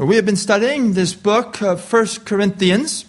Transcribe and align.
We 0.00 0.16
have 0.16 0.24
been 0.24 0.36
studying 0.36 0.94
this 0.94 1.12
book 1.12 1.60
of 1.60 1.92
1 1.92 2.06
Corinthians. 2.24 3.04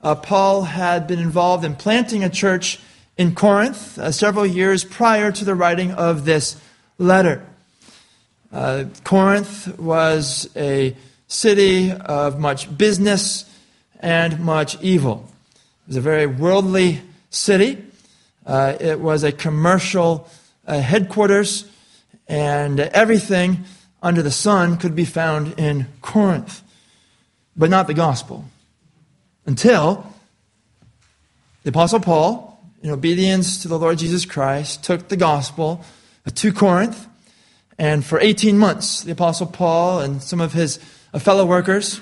Uh, 0.00 0.14
Paul 0.14 0.62
had 0.62 1.08
been 1.08 1.18
involved 1.18 1.64
in 1.64 1.74
planting 1.74 2.22
a 2.22 2.30
church 2.30 2.78
in 3.16 3.34
Corinth 3.34 3.98
uh, 3.98 4.12
several 4.12 4.46
years 4.46 4.84
prior 4.84 5.32
to 5.32 5.44
the 5.44 5.56
writing 5.56 5.90
of 5.90 6.24
this 6.24 6.54
letter. 6.96 7.44
Uh, 8.52 8.84
Corinth 9.02 9.76
was 9.80 10.48
a 10.54 10.96
city 11.26 11.90
of 11.90 12.38
much 12.38 12.78
business 12.78 13.44
and 13.98 14.38
much 14.38 14.80
evil. 14.80 15.28
It 15.56 15.88
was 15.88 15.96
a 15.96 16.00
very 16.02 16.26
worldly 16.26 17.02
city. 17.30 17.84
Uh, 18.46 18.76
it 18.78 19.00
was 19.00 19.24
a 19.24 19.32
commercial 19.32 20.28
uh, 20.68 20.78
headquarters, 20.78 21.64
and 22.28 22.78
everything 22.78 23.64
under 24.02 24.22
the 24.22 24.30
sun 24.30 24.76
could 24.76 24.94
be 24.94 25.04
found 25.04 25.58
in 25.58 25.86
Corinth, 26.00 26.62
but 27.56 27.70
not 27.70 27.86
the 27.86 27.94
gospel. 27.94 28.44
Until 29.46 30.12
the 31.62 31.70
Apostle 31.70 32.00
Paul, 32.00 32.60
in 32.82 32.90
obedience 32.90 33.62
to 33.62 33.68
the 33.68 33.78
Lord 33.78 33.98
Jesus 33.98 34.26
Christ, 34.26 34.82
took 34.82 35.08
the 35.08 35.16
gospel 35.16 35.84
to 36.34 36.52
Corinth, 36.52 37.06
and 37.78 38.04
for 38.04 38.18
18 38.20 38.58
months, 38.58 39.02
the 39.02 39.12
Apostle 39.12 39.46
Paul 39.46 40.00
and 40.00 40.22
some 40.22 40.40
of 40.40 40.52
his 40.52 40.78
fellow 41.18 41.46
workers 41.46 42.00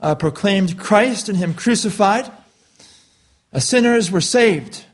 uh, 0.00 0.14
proclaimed 0.14 0.78
Christ 0.78 1.28
and 1.28 1.38
Him 1.38 1.54
crucified. 1.54 2.30
Uh, 3.52 3.58
sinners 3.58 4.10
were 4.10 4.20
saved 4.20 4.84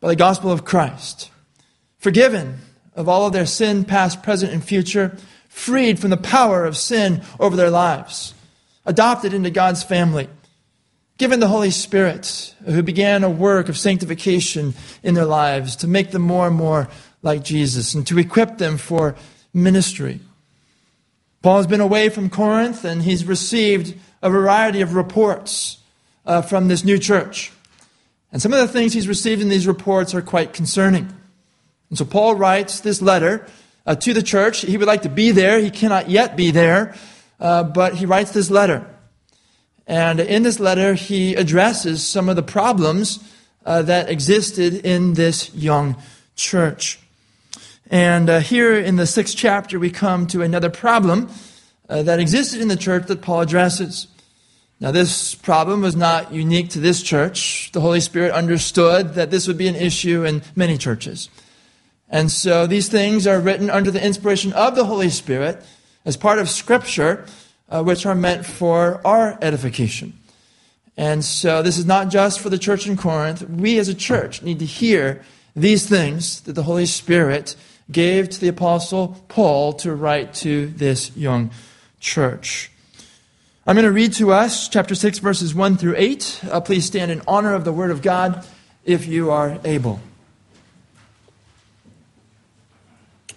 by 0.00 0.08
the 0.08 0.16
gospel 0.16 0.50
of 0.50 0.64
Christ, 0.64 1.30
forgiven 1.98 2.58
of 2.94 3.08
all 3.08 3.26
of 3.26 3.32
their 3.32 3.46
sin, 3.46 3.84
past, 3.84 4.22
present, 4.22 4.52
and 4.52 4.62
future, 4.62 5.16
freed 5.52 5.98
from 5.98 6.10
the 6.10 6.16
power 6.16 6.64
of 6.64 6.76
sin 6.76 7.22
over 7.38 7.54
their 7.54 7.70
lives, 7.70 8.34
adopted 8.86 9.34
into 9.34 9.50
God's 9.50 9.82
family, 9.82 10.28
given 11.18 11.40
the 11.40 11.46
Holy 11.46 11.70
Spirit, 11.70 12.54
who 12.64 12.82
began 12.82 13.22
a 13.22 13.30
work 13.30 13.68
of 13.68 13.76
sanctification 13.76 14.74
in 15.02 15.14
their 15.14 15.26
lives 15.26 15.76
to 15.76 15.86
make 15.86 16.10
them 16.10 16.22
more 16.22 16.48
and 16.48 16.56
more 16.56 16.88
like 17.20 17.44
Jesus 17.44 17.94
and 17.94 18.04
to 18.06 18.18
equip 18.18 18.58
them 18.58 18.78
for 18.78 19.14
ministry. 19.52 20.20
Paul 21.42 21.58
has 21.58 21.66
been 21.66 21.82
away 21.82 22.08
from 22.08 22.30
Corinth 22.30 22.84
and 22.84 23.02
he's 23.02 23.24
received 23.24 23.94
a 24.22 24.30
variety 24.30 24.80
of 24.80 24.94
reports 24.94 25.78
uh, 26.24 26.40
from 26.40 26.68
this 26.68 26.82
new 26.82 26.98
church. 26.98 27.52
And 28.32 28.40
some 28.40 28.54
of 28.54 28.58
the 28.58 28.68
things 28.68 28.94
he's 28.94 29.06
received 29.06 29.42
in 29.42 29.50
these 29.50 29.66
reports 29.66 30.14
are 30.14 30.22
quite 30.22 30.54
concerning. 30.54 31.12
And 31.90 31.98
so 31.98 32.06
Paul 32.06 32.36
writes 32.36 32.80
this 32.80 33.02
letter 33.02 33.46
uh, 33.86 33.94
to 33.96 34.14
the 34.14 34.22
church. 34.22 34.60
He 34.60 34.76
would 34.76 34.88
like 34.88 35.02
to 35.02 35.08
be 35.08 35.30
there. 35.30 35.60
He 35.60 35.70
cannot 35.70 36.08
yet 36.08 36.36
be 36.36 36.50
there, 36.50 36.94
uh, 37.40 37.64
but 37.64 37.94
he 37.94 38.06
writes 38.06 38.32
this 38.32 38.50
letter. 38.50 38.86
And 39.86 40.20
in 40.20 40.42
this 40.42 40.60
letter, 40.60 40.94
he 40.94 41.34
addresses 41.34 42.06
some 42.06 42.28
of 42.28 42.36
the 42.36 42.42
problems 42.42 43.18
uh, 43.66 43.82
that 43.82 44.08
existed 44.08 44.74
in 44.86 45.14
this 45.14 45.54
young 45.54 45.96
church. 46.36 46.98
And 47.90 48.30
uh, 48.30 48.40
here 48.40 48.74
in 48.74 48.96
the 48.96 49.06
sixth 49.06 49.36
chapter, 49.36 49.78
we 49.78 49.90
come 49.90 50.26
to 50.28 50.42
another 50.42 50.70
problem 50.70 51.28
uh, 51.88 52.02
that 52.02 52.20
existed 52.20 52.60
in 52.60 52.68
the 52.68 52.76
church 52.76 53.06
that 53.08 53.20
Paul 53.20 53.42
addresses. 53.42 54.06
Now, 54.80 54.90
this 54.90 55.34
problem 55.34 55.82
was 55.82 55.94
not 55.94 56.32
unique 56.32 56.70
to 56.70 56.80
this 56.80 57.02
church. 57.02 57.70
The 57.72 57.80
Holy 57.80 58.00
Spirit 58.00 58.32
understood 58.32 59.14
that 59.14 59.30
this 59.30 59.46
would 59.46 59.58
be 59.58 59.68
an 59.68 59.76
issue 59.76 60.24
in 60.24 60.42
many 60.56 60.76
churches. 60.78 61.28
And 62.12 62.30
so 62.30 62.66
these 62.66 62.88
things 62.88 63.26
are 63.26 63.40
written 63.40 63.70
under 63.70 63.90
the 63.90 64.04
inspiration 64.04 64.52
of 64.52 64.76
the 64.76 64.84
Holy 64.84 65.08
Spirit 65.08 65.64
as 66.04 66.18
part 66.18 66.38
of 66.38 66.50
Scripture, 66.50 67.24
uh, 67.70 67.82
which 67.82 68.04
are 68.04 68.14
meant 68.14 68.44
for 68.44 69.00
our 69.04 69.38
edification. 69.40 70.12
And 70.94 71.24
so 71.24 71.62
this 71.62 71.78
is 71.78 71.86
not 71.86 72.10
just 72.10 72.38
for 72.38 72.50
the 72.50 72.58
church 72.58 72.86
in 72.86 72.98
Corinth. 72.98 73.48
We 73.48 73.78
as 73.78 73.88
a 73.88 73.94
church 73.94 74.42
need 74.42 74.58
to 74.58 74.66
hear 74.66 75.22
these 75.56 75.88
things 75.88 76.42
that 76.42 76.52
the 76.52 76.64
Holy 76.64 76.84
Spirit 76.84 77.56
gave 77.90 78.28
to 78.28 78.40
the 78.40 78.48
Apostle 78.48 79.24
Paul 79.28 79.72
to 79.74 79.94
write 79.94 80.34
to 80.34 80.66
this 80.66 81.16
young 81.16 81.50
church. 81.98 82.70
I'm 83.66 83.74
going 83.74 83.86
to 83.86 83.92
read 83.92 84.12
to 84.14 84.32
us 84.32 84.68
chapter 84.68 84.94
6, 84.94 85.18
verses 85.20 85.54
1 85.54 85.78
through 85.78 85.94
8. 85.96 86.40
Uh, 86.50 86.60
please 86.60 86.84
stand 86.84 87.10
in 87.10 87.22
honor 87.26 87.54
of 87.54 87.64
the 87.64 87.72
Word 87.72 87.90
of 87.90 88.02
God 88.02 88.46
if 88.84 89.06
you 89.06 89.30
are 89.30 89.58
able. 89.64 90.00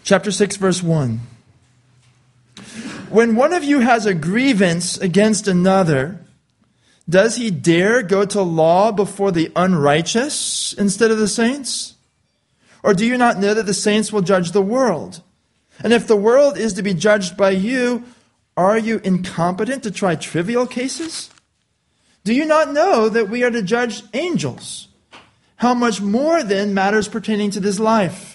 Chapter 0.05 0.29
6, 0.29 0.57
verse 0.57 0.83
1. 0.83 1.19
When 3.09 3.35
one 3.35 3.53
of 3.53 3.63
you 3.63 3.79
has 3.79 4.05
a 4.05 4.13
grievance 4.13 4.99
against 4.99 5.47
another, 5.47 6.19
does 7.09 7.38
he 7.38 7.49
dare 7.49 8.03
go 8.03 8.23
to 8.23 8.43
law 8.43 8.91
before 8.91 9.31
the 9.31 9.51
unrighteous 9.55 10.73
instead 10.73 11.09
of 11.09 11.17
the 11.17 11.27
saints? 11.27 11.95
Or 12.83 12.93
do 12.93 13.03
you 13.03 13.17
not 13.17 13.39
know 13.39 13.55
that 13.55 13.66
the 13.66 13.73
saints 13.73 14.13
will 14.13 14.21
judge 14.21 14.51
the 14.51 14.61
world? 14.61 15.23
And 15.83 15.91
if 15.91 16.05
the 16.05 16.16
world 16.16 16.55
is 16.55 16.73
to 16.73 16.83
be 16.83 16.93
judged 16.93 17.35
by 17.35 17.49
you, 17.49 18.03
are 18.55 18.77
you 18.77 19.01
incompetent 19.03 19.81
to 19.83 19.91
try 19.91 20.13
trivial 20.13 20.67
cases? 20.67 21.31
Do 22.23 22.31
you 22.31 22.45
not 22.45 22.72
know 22.72 23.09
that 23.09 23.29
we 23.29 23.43
are 23.43 23.49
to 23.49 23.63
judge 23.63 24.03
angels? 24.13 24.87
How 25.55 25.73
much 25.73 25.99
more 25.99 26.43
then 26.43 26.75
matters 26.75 27.07
pertaining 27.07 27.49
to 27.51 27.59
this 27.59 27.79
life? 27.79 28.34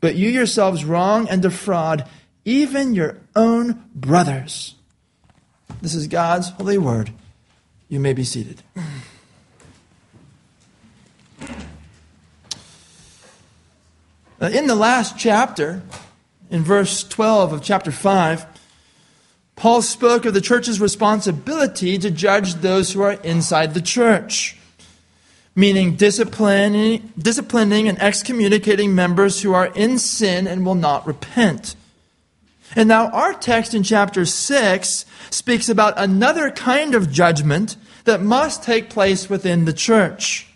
But 0.00 0.16
you 0.16 0.28
yourselves 0.28 0.84
wrong 0.84 1.28
and 1.28 1.42
defraud 1.42 2.08
even 2.44 2.94
your 2.94 3.18
own 3.36 3.84
brothers. 3.94 4.74
This 5.82 5.94
is 5.94 6.06
God's 6.06 6.50
holy 6.50 6.78
word. 6.78 7.12
You 7.88 8.00
may 8.00 8.12
be 8.12 8.24
seated. 8.24 8.62
In 14.40 14.66
the 14.66 14.74
last 14.74 15.18
chapter, 15.18 15.82
in 16.50 16.64
verse 16.64 17.04
12 17.04 17.52
of 17.52 17.62
chapter 17.62 17.92
5, 17.92 18.46
Paul 19.54 19.82
spoke 19.82 20.24
of 20.24 20.32
the 20.32 20.40
church's 20.40 20.80
responsibility 20.80 21.98
to 21.98 22.10
judge 22.10 22.54
those 22.54 22.92
who 22.92 23.02
are 23.02 23.12
inside 23.12 23.74
the 23.74 23.82
church 23.82 24.56
meaning 25.54 25.96
disciplining, 25.96 27.12
disciplining 27.18 27.88
and 27.88 28.00
excommunicating 28.00 28.94
members 28.94 29.42
who 29.42 29.52
are 29.52 29.66
in 29.74 29.98
sin 29.98 30.46
and 30.46 30.64
will 30.64 30.74
not 30.74 31.06
repent. 31.06 31.74
And 32.76 32.88
now 32.88 33.08
our 33.10 33.34
text 33.34 33.74
in 33.74 33.82
chapter 33.82 34.24
6 34.24 35.04
speaks 35.30 35.68
about 35.68 35.94
another 35.96 36.50
kind 36.50 36.94
of 36.94 37.10
judgment 37.10 37.76
that 38.04 38.22
must 38.22 38.62
take 38.62 38.90
place 38.90 39.28
within 39.28 39.64
the 39.64 39.72
church. 39.72 40.48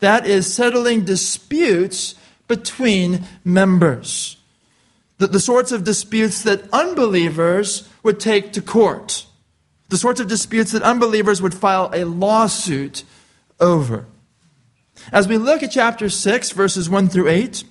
That 0.00 0.26
is 0.26 0.52
settling 0.52 1.04
disputes 1.04 2.14
between 2.46 3.24
members. 3.44 4.36
The, 5.18 5.26
the 5.26 5.40
sorts 5.40 5.72
of 5.72 5.84
disputes 5.84 6.42
that 6.42 6.62
unbelievers 6.72 7.88
would 8.02 8.20
take 8.20 8.52
to 8.52 8.62
court. 8.62 9.26
The 9.88 9.98
sorts 9.98 10.20
of 10.20 10.28
disputes 10.28 10.72
that 10.72 10.82
unbelievers 10.82 11.42
would 11.42 11.54
file 11.54 11.90
a 11.92 12.04
lawsuit 12.04 13.04
over. 13.58 14.06
As 15.12 15.26
we 15.26 15.38
look 15.38 15.62
at 15.62 15.70
chapter 15.70 16.08
6, 16.08 16.50
verses 16.52 16.90
1 16.90 17.08
through 17.08 17.28
8, 17.28 17.64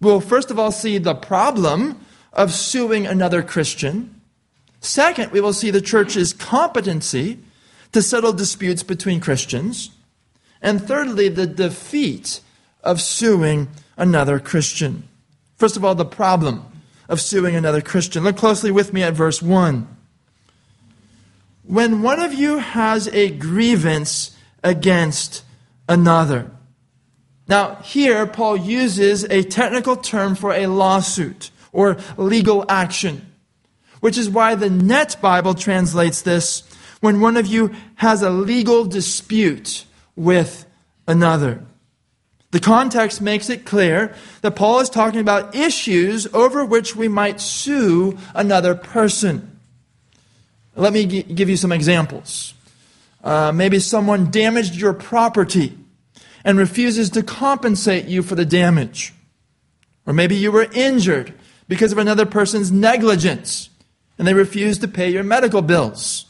we'll 0.00 0.20
first 0.20 0.50
of 0.50 0.58
all 0.58 0.72
see 0.72 0.98
the 0.98 1.14
problem 1.14 2.00
of 2.32 2.52
suing 2.52 3.06
another 3.06 3.42
Christian. 3.42 4.20
Second, 4.80 5.30
we 5.30 5.40
will 5.40 5.52
see 5.52 5.70
the 5.70 5.80
church's 5.80 6.32
competency 6.32 7.38
to 7.92 8.02
settle 8.02 8.32
disputes 8.32 8.82
between 8.82 9.20
Christians. 9.20 9.90
And 10.60 10.82
thirdly, 10.82 11.28
the 11.28 11.46
defeat 11.46 12.40
of 12.82 13.00
suing 13.00 13.68
another 13.96 14.40
Christian. 14.40 15.08
First 15.56 15.76
of 15.76 15.84
all, 15.84 15.94
the 15.94 16.04
problem 16.04 16.64
of 17.08 17.20
suing 17.20 17.54
another 17.54 17.80
Christian. 17.80 18.24
Look 18.24 18.36
closely 18.36 18.70
with 18.70 18.92
me 18.92 19.02
at 19.02 19.14
verse 19.14 19.42
1. 19.42 19.86
When 21.64 22.02
one 22.02 22.20
of 22.20 22.34
you 22.34 22.58
has 22.58 23.06
a 23.08 23.30
grievance 23.30 24.36
against 24.64 25.44
another. 25.88 26.50
Now, 27.52 27.74
here, 27.84 28.26
Paul 28.26 28.56
uses 28.56 29.24
a 29.24 29.42
technical 29.42 29.94
term 29.96 30.36
for 30.36 30.54
a 30.54 30.68
lawsuit 30.68 31.50
or 31.70 31.98
legal 32.16 32.64
action. 32.66 33.26
which 34.00 34.16
is 34.16 34.30
why 34.30 34.54
the 34.54 34.70
Net 34.70 35.16
Bible 35.20 35.52
translates 35.54 36.22
this 36.22 36.62
when 37.00 37.20
one 37.20 37.36
of 37.36 37.46
you 37.46 37.70
has 37.96 38.22
a 38.22 38.30
legal 38.30 38.86
dispute 38.86 39.84
with 40.16 40.64
another. 41.06 41.62
The 42.52 42.58
context 42.58 43.20
makes 43.20 43.50
it 43.50 43.66
clear 43.66 44.14
that 44.40 44.56
Paul 44.56 44.80
is 44.80 44.88
talking 44.88 45.20
about 45.20 45.54
issues 45.54 46.26
over 46.32 46.64
which 46.64 46.96
we 46.96 47.06
might 47.06 47.38
sue 47.38 48.16
another 48.34 48.74
person. 48.74 49.60
Let 50.74 50.94
me 50.94 51.04
give 51.04 51.50
you 51.50 51.58
some 51.58 51.70
examples. 51.70 52.54
Uh, 53.22 53.52
maybe 53.52 53.78
someone 53.78 54.30
damaged 54.30 54.74
your 54.74 54.94
property 54.94 55.78
and 56.44 56.58
refuses 56.58 57.10
to 57.10 57.22
compensate 57.22 58.06
you 58.06 58.22
for 58.22 58.34
the 58.34 58.44
damage. 58.44 59.12
Or 60.06 60.12
maybe 60.12 60.34
you 60.34 60.50
were 60.50 60.68
injured 60.74 61.34
because 61.68 61.92
of 61.92 61.98
another 61.98 62.26
person's 62.26 62.72
negligence 62.72 63.70
and 64.18 64.26
they 64.26 64.34
refuse 64.34 64.78
to 64.78 64.88
pay 64.88 65.10
your 65.10 65.22
medical 65.22 65.62
bills. 65.62 66.26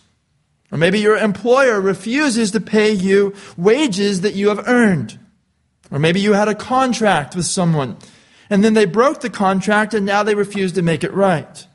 Or 0.70 0.78
maybe 0.78 1.00
your 1.00 1.16
employer 1.16 1.80
refuses 1.80 2.50
to 2.52 2.60
pay 2.60 2.92
you 2.92 3.34
wages 3.56 4.22
that 4.22 4.34
you 4.34 4.48
have 4.48 4.66
earned. 4.66 5.18
Or 5.90 5.98
maybe 5.98 6.20
you 6.20 6.32
had 6.32 6.48
a 6.48 6.54
contract 6.54 7.36
with 7.36 7.44
someone 7.44 7.96
and 8.48 8.62
then 8.62 8.74
they 8.74 8.84
broke 8.84 9.20
the 9.20 9.30
contract 9.30 9.94
and 9.94 10.04
now 10.04 10.22
they 10.22 10.34
refuse 10.34 10.72
to 10.72 10.82
make 10.82 11.04
it 11.04 11.12
right. 11.12 11.66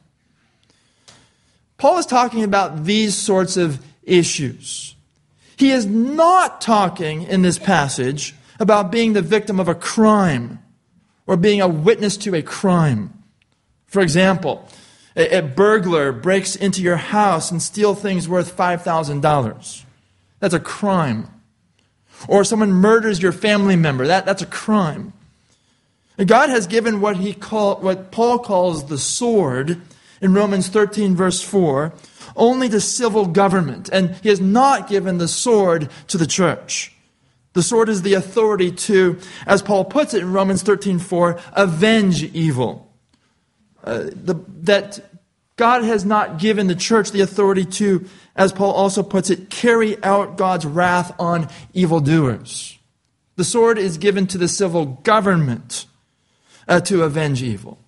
Paul 1.78 1.98
is 2.00 2.06
talking 2.06 2.44
about 2.44 2.86
these 2.86 3.16
sorts 3.16 3.57
of 3.57 3.84
issues. 4.04 4.95
He 5.57 5.71
is 5.71 5.86
not 5.86 6.62
talking 6.62 7.24
in 7.24 7.42
this 7.42 7.57
passage 7.57 8.36
about 8.59 8.92
being 8.92 9.13
the 9.13 9.21
victim 9.21 9.59
of 9.59 9.68
a 9.68 9.75
crime 9.75 10.59
or 11.25 11.36
being 11.36 11.62
a 11.62 11.68
witness 11.68 12.15
to 12.18 12.36
a 12.36 12.42
crime. 12.42 13.24
For 13.88 14.01
example, 14.01 14.68
a, 15.15 15.42
burglar 15.42 16.12
breaks 16.12 16.56
into 16.56 16.81
your 16.81 16.98
house 16.98 17.50
and 17.50 17.62
steals 17.62 18.01
things 18.01 18.30
worth 18.30 18.56
$5,000. 18.56 19.83
That's 20.39 20.54
a 20.54 20.59
crime. 20.59 21.27
Or 22.27 22.44
someone 22.44 22.71
murders 22.71 23.21
your 23.21 23.31
family 23.31 23.75
member. 23.75 24.06
That, 24.06 24.25
that's 24.25 24.44
a 24.44 24.48
crime. 24.48 25.13
God 26.24 26.50
has 26.50 26.68
given 26.68 27.01
what, 27.01 27.18
he 27.18 27.33
call, 27.33 27.77
what 27.77 28.12
Paul 28.12 28.39
calls 28.39 28.88
the 28.88 28.98
sword 28.98 29.81
in 30.21 30.33
Romans 30.33 30.68
13, 30.68 31.15
verse 31.15 31.42
4, 31.42 31.94
only 32.35 32.69
to 32.69 32.81
civil 32.81 33.25
government, 33.25 33.89
and 33.91 34.15
he 34.21 34.29
has 34.29 34.41
not 34.41 34.89
given 34.89 35.18
the 35.18 35.27
sword 35.27 35.89
to 36.07 36.18
the 36.18 36.27
church. 36.27 36.94
The 37.53 37.63
sword 37.63 37.89
is 37.89 38.03
the 38.03 38.13
authority 38.13 38.71
to, 38.71 39.19
as 39.47 39.63
Paul 39.63 39.85
puts 39.85 40.13
it 40.13 40.21
in 40.21 40.31
Romans 40.31 40.62
13, 40.62 41.00
4, 41.00 41.39
avenge 41.53 42.24
evil. 42.24 42.94
Uh, 43.83 44.09
the, 44.13 44.35
that 44.62 45.00
God 45.56 45.83
has 45.83 46.06
not 46.06 46.38
given 46.38 46.68
the 46.68 46.75
church 46.75 47.12
the 47.12 47.21
authority 47.21 47.65
to, 47.65 48.07
as 48.35 48.51
Paul 48.51 48.74
also 48.74 49.01
puts 49.01 49.31
it, 49.31 49.50
carry 49.50 50.01
out 50.03 50.38
God's 50.38 50.68
wrath 50.68 51.15
on 51.19 51.50
evildoers. 51.74 52.77
The 53.38 53.44
sword 53.44 53.79
is 53.79 53.97
given 53.97 54.27
to 54.27 54.38
the 54.38 54.47
civil 54.47 54.85
government 54.85 55.88
uh, 56.68 56.81
to 56.81 57.03
avenge 57.03 57.41
evil, 57.41 57.79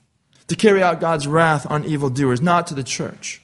to 0.47 0.55
carry 0.55 0.81
out 0.81 0.99
God's 0.99 1.27
wrath 1.27 1.69
on 1.69 1.85
evildoers, 1.85 2.41
not 2.41 2.65
to 2.67 2.73
the 2.73 2.83
church. 2.83 3.41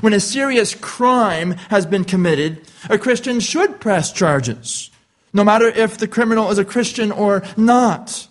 When 0.00 0.12
a 0.12 0.20
serious 0.20 0.74
crime 0.74 1.52
has 1.70 1.86
been 1.86 2.04
committed, 2.04 2.62
a 2.88 2.98
Christian 2.98 3.40
should 3.40 3.80
press 3.80 4.12
charges, 4.12 4.90
no 5.32 5.44
matter 5.44 5.66
if 5.66 5.98
the 5.98 6.08
criminal 6.08 6.50
is 6.50 6.58
a 6.58 6.64
Christian 6.64 7.10
or 7.10 7.42
not, 7.56 8.28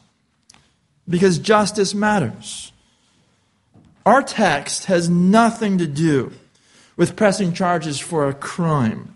because 1.10 1.40
justice 1.40 1.94
matters. 1.94 2.72
Our 4.06 4.22
text 4.22 4.86
has 4.86 5.10
nothing 5.10 5.80
to 5.80 5.88
do 5.88 6.32
with 6.96 7.16
pressing 7.16 7.54
charges 7.54 8.00
for 8.00 8.28
a 8.28 8.34
crime. 8.34 9.14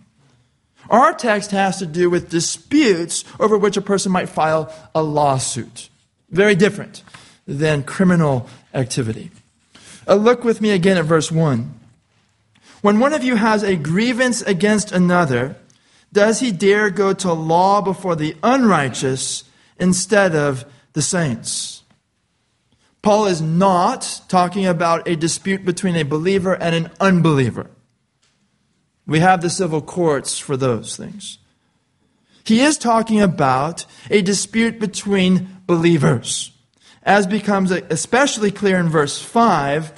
Our 0.89 1.13
text 1.13 1.51
has 1.51 1.79
to 1.79 1.85
do 1.85 2.09
with 2.09 2.29
disputes 2.29 3.23
over 3.39 3.57
which 3.57 3.77
a 3.77 3.81
person 3.81 4.11
might 4.11 4.29
file 4.29 4.73
a 4.93 5.01
lawsuit. 5.01 5.89
Very 6.29 6.55
different 6.55 7.03
than 7.47 7.83
criminal 7.83 8.49
activity. 8.73 9.31
Uh, 10.07 10.15
look 10.15 10.43
with 10.43 10.59
me 10.59 10.71
again 10.71 10.97
at 10.97 11.05
verse 11.05 11.31
1. 11.31 11.80
When 12.81 12.99
one 12.99 13.13
of 13.13 13.23
you 13.23 13.35
has 13.35 13.63
a 13.63 13.75
grievance 13.75 14.41
against 14.41 14.91
another, 14.91 15.55
does 16.11 16.39
he 16.39 16.51
dare 16.51 16.89
go 16.89 17.13
to 17.13 17.31
law 17.31 17.81
before 17.81 18.15
the 18.15 18.35
unrighteous 18.43 19.43
instead 19.79 20.35
of 20.35 20.65
the 20.93 21.01
saints? 21.01 21.83
Paul 23.01 23.25
is 23.25 23.41
not 23.41 24.21
talking 24.27 24.65
about 24.65 25.07
a 25.07 25.15
dispute 25.15 25.65
between 25.65 25.95
a 25.95 26.03
believer 26.03 26.53
and 26.53 26.75
an 26.75 26.91
unbeliever. 26.99 27.69
We 29.07 29.19
have 29.19 29.41
the 29.41 29.49
civil 29.49 29.81
courts 29.81 30.37
for 30.37 30.55
those 30.55 30.95
things. 30.95 31.39
He 32.43 32.61
is 32.61 32.77
talking 32.77 33.21
about 33.21 33.85
a 34.09 34.21
dispute 34.21 34.79
between 34.79 35.61
believers, 35.65 36.51
as 37.03 37.25
becomes 37.27 37.71
especially 37.71 38.51
clear 38.51 38.77
in 38.77 38.89
verse 38.89 39.19
5 39.21 39.93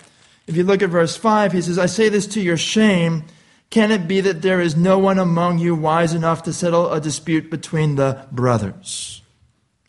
if 0.47 0.57
you 0.57 0.63
look 0.63 0.81
at 0.81 0.89
verse 0.89 1.15
5, 1.15 1.51
he 1.51 1.61
says, 1.61 1.79
I 1.79 1.85
say 1.85 2.09
this 2.09 2.27
to 2.27 2.41
your 2.41 2.57
shame. 2.57 3.23
Can 3.69 3.91
it 3.91 4.07
be 4.07 4.21
that 4.21 4.41
there 4.41 4.61
is 4.61 4.75
no 4.75 4.99
one 4.99 5.17
among 5.17 5.59
you 5.59 5.75
wise 5.75 6.13
enough 6.13 6.43
to 6.43 6.53
settle 6.53 6.91
a 6.91 7.01
dispute 7.01 7.49
between 7.49 7.95
the 7.95 8.27
brothers? 8.31 9.21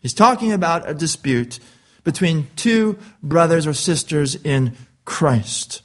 He's 0.01 0.13
talking 0.13 0.51
about 0.51 0.89
a 0.89 0.93
dispute 0.93 1.59
between 2.03 2.47
two 2.55 2.97
brothers 3.21 3.67
or 3.67 3.73
sisters 3.73 4.35
in 4.35 4.75
Christ. 5.03 5.81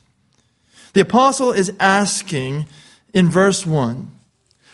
The 0.92 1.00
apostle 1.00 1.52
is 1.52 1.72
asking 1.78 2.66
in 3.12 3.28
verse 3.28 3.66
1 3.66 4.10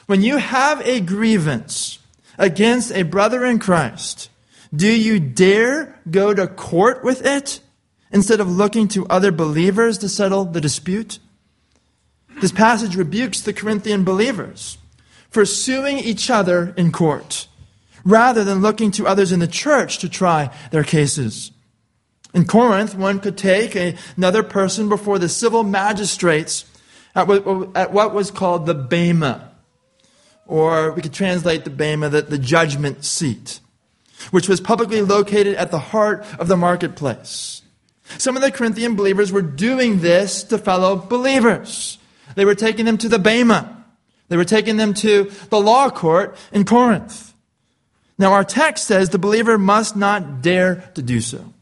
when 0.06 0.22
you 0.22 0.36
have 0.36 0.80
a 0.86 1.00
grievance 1.00 1.98
against 2.38 2.92
a 2.92 3.02
brother 3.02 3.44
in 3.44 3.58
Christ, 3.58 4.30
do 4.74 4.88
you 4.88 5.18
dare 5.18 6.00
go 6.08 6.32
to 6.32 6.46
court 6.46 7.02
with 7.02 7.26
it? 7.26 7.60
Instead 8.10 8.40
of 8.40 8.50
looking 8.50 8.88
to 8.88 9.06
other 9.08 9.32
believers 9.32 9.98
to 9.98 10.08
settle 10.08 10.44
the 10.44 10.60
dispute? 10.60 11.18
This 12.40 12.52
passage 12.52 12.96
rebukes 12.96 13.40
the 13.40 13.52
Corinthian 13.52 14.04
believers 14.04 14.78
for 15.30 15.44
suing 15.44 15.98
each 15.98 16.30
other 16.30 16.74
in 16.76 16.92
court 16.92 17.48
rather 18.04 18.44
than 18.44 18.60
looking 18.60 18.90
to 18.92 19.06
others 19.06 19.32
in 19.32 19.40
the 19.40 19.48
church 19.48 19.98
to 19.98 20.08
try 20.08 20.50
their 20.70 20.84
cases. 20.84 21.50
In 22.32 22.44
Corinth, 22.44 22.94
one 22.94 23.18
could 23.18 23.36
take 23.36 23.74
a, 23.74 23.96
another 24.16 24.42
person 24.42 24.88
before 24.88 25.18
the 25.18 25.28
civil 25.28 25.64
magistrates 25.64 26.64
at 27.14 27.26
what, 27.26 27.44
at 27.74 27.92
what 27.92 28.14
was 28.14 28.30
called 28.30 28.66
the 28.66 28.74
Bema, 28.74 29.50
or 30.46 30.92
we 30.92 31.02
could 31.02 31.14
translate 31.14 31.64
the 31.64 31.70
Bema, 31.70 32.08
the, 32.08 32.22
the 32.22 32.38
judgment 32.38 33.04
seat, 33.04 33.60
which 34.30 34.48
was 34.48 34.60
publicly 34.60 35.02
located 35.02 35.56
at 35.56 35.70
the 35.70 35.78
heart 35.78 36.24
of 36.38 36.46
the 36.46 36.56
marketplace. 36.56 37.62
Some 38.18 38.36
of 38.36 38.42
the 38.42 38.52
Corinthian 38.52 38.96
believers 38.96 39.32
were 39.32 39.42
doing 39.42 40.00
this 40.00 40.44
to 40.44 40.58
fellow 40.58 40.96
believers. 40.96 41.98
They 42.34 42.44
were 42.44 42.54
taking 42.54 42.84
them 42.84 42.98
to 42.98 43.08
the 43.08 43.18
Bema. 43.18 43.84
They 44.28 44.36
were 44.36 44.44
taking 44.44 44.76
them 44.76 44.94
to 44.94 45.30
the 45.50 45.60
law 45.60 45.90
court 45.90 46.36
in 46.52 46.64
Corinth. 46.64 47.34
Now, 48.18 48.32
our 48.32 48.44
text 48.44 48.86
says 48.86 49.10
the 49.10 49.18
believer 49.18 49.58
must 49.58 49.96
not 49.96 50.40
dare 50.40 50.90
to 50.94 51.02
do 51.02 51.20
so. 51.20 51.52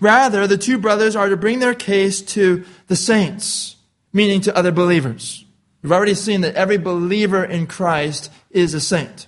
Rather, 0.00 0.46
the 0.46 0.56
two 0.56 0.78
brothers 0.78 1.16
are 1.16 1.28
to 1.28 1.36
bring 1.36 1.58
their 1.58 1.74
case 1.74 2.22
to 2.22 2.64
the 2.86 2.96
saints, 2.96 3.76
meaning 4.12 4.40
to 4.42 4.56
other 4.56 4.70
believers. 4.70 5.44
We've 5.82 5.92
already 5.92 6.14
seen 6.14 6.42
that 6.42 6.54
every 6.54 6.78
believer 6.78 7.44
in 7.44 7.66
Christ 7.66 8.30
is 8.50 8.74
a 8.74 8.80
saint. 8.80 9.26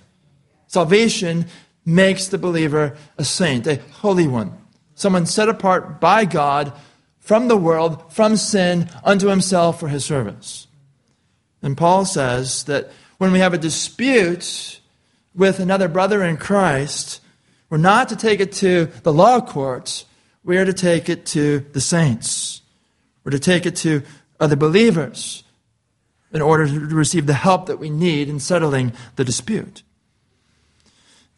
Salvation 0.67 1.45
makes 1.85 2.27
the 2.27 2.37
believer 2.37 2.95
a 3.17 3.25
saint, 3.25 3.67
a 3.67 3.75
holy 3.75 4.27
one 4.27 4.57
someone 4.95 5.25
set 5.25 5.49
apart 5.49 5.99
by 5.99 6.25
God 6.25 6.73
from 7.19 7.47
the 7.47 7.57
world, 7.57 8.11
from 8.11 8.35
sin, 8.35 8.89
unto 9.03 9.27
himself 9.27 9.79
for 9.79 9.87
his 9.87 10.05
service. 10.05 10.67
And 11.61 11.77
Paul 11.77 12.05
says 12.05 12.63
that 12.65 12.91
when 13.17 13.31
we 13.31 13.39
have 13.39 13.53
a 13.53 13.57
dispute 13.57 14.79
with 15.33 15.59
another 15.59 15.87
brother 15.87 16.23
in 16.23 16.37
Christ, 16.37 17.21
we're 17.69 17.77
not 17.77 18.09
to 18.09 18.15
take 18.15 18.39
it 18.39 18.51
to 18.53 18.85
the 19.03 19.13
law 19.13 19.41
courts, 19.41 20.05
we 20.43 20.57
are 20.57 20.65
to 20.65 20.73
take 20.73 21.09
it 21.09 21.25
to 21.27 21.59
the 21.73 21.81
saints. 21.81 22.61
We're 23.23 23.31
to 23.31 23.39
take 23.39 23.65
it 23.65 23.75
to 23.77 24.03
other 24.39 24.55
believers 24.55 25.43
in 26.31 26.41
order 26.41 26.67
to 26.67 26.79
receive 26.79 27.25
the 27.25 27.33
help 27.33 27.65
that 27.65 27.79
we 27.79 27.89
need 27.89 28.29
in 28.29 28.39
settling 28.39 28.93
the 29.15 29.25
dispute. 29.25 29.81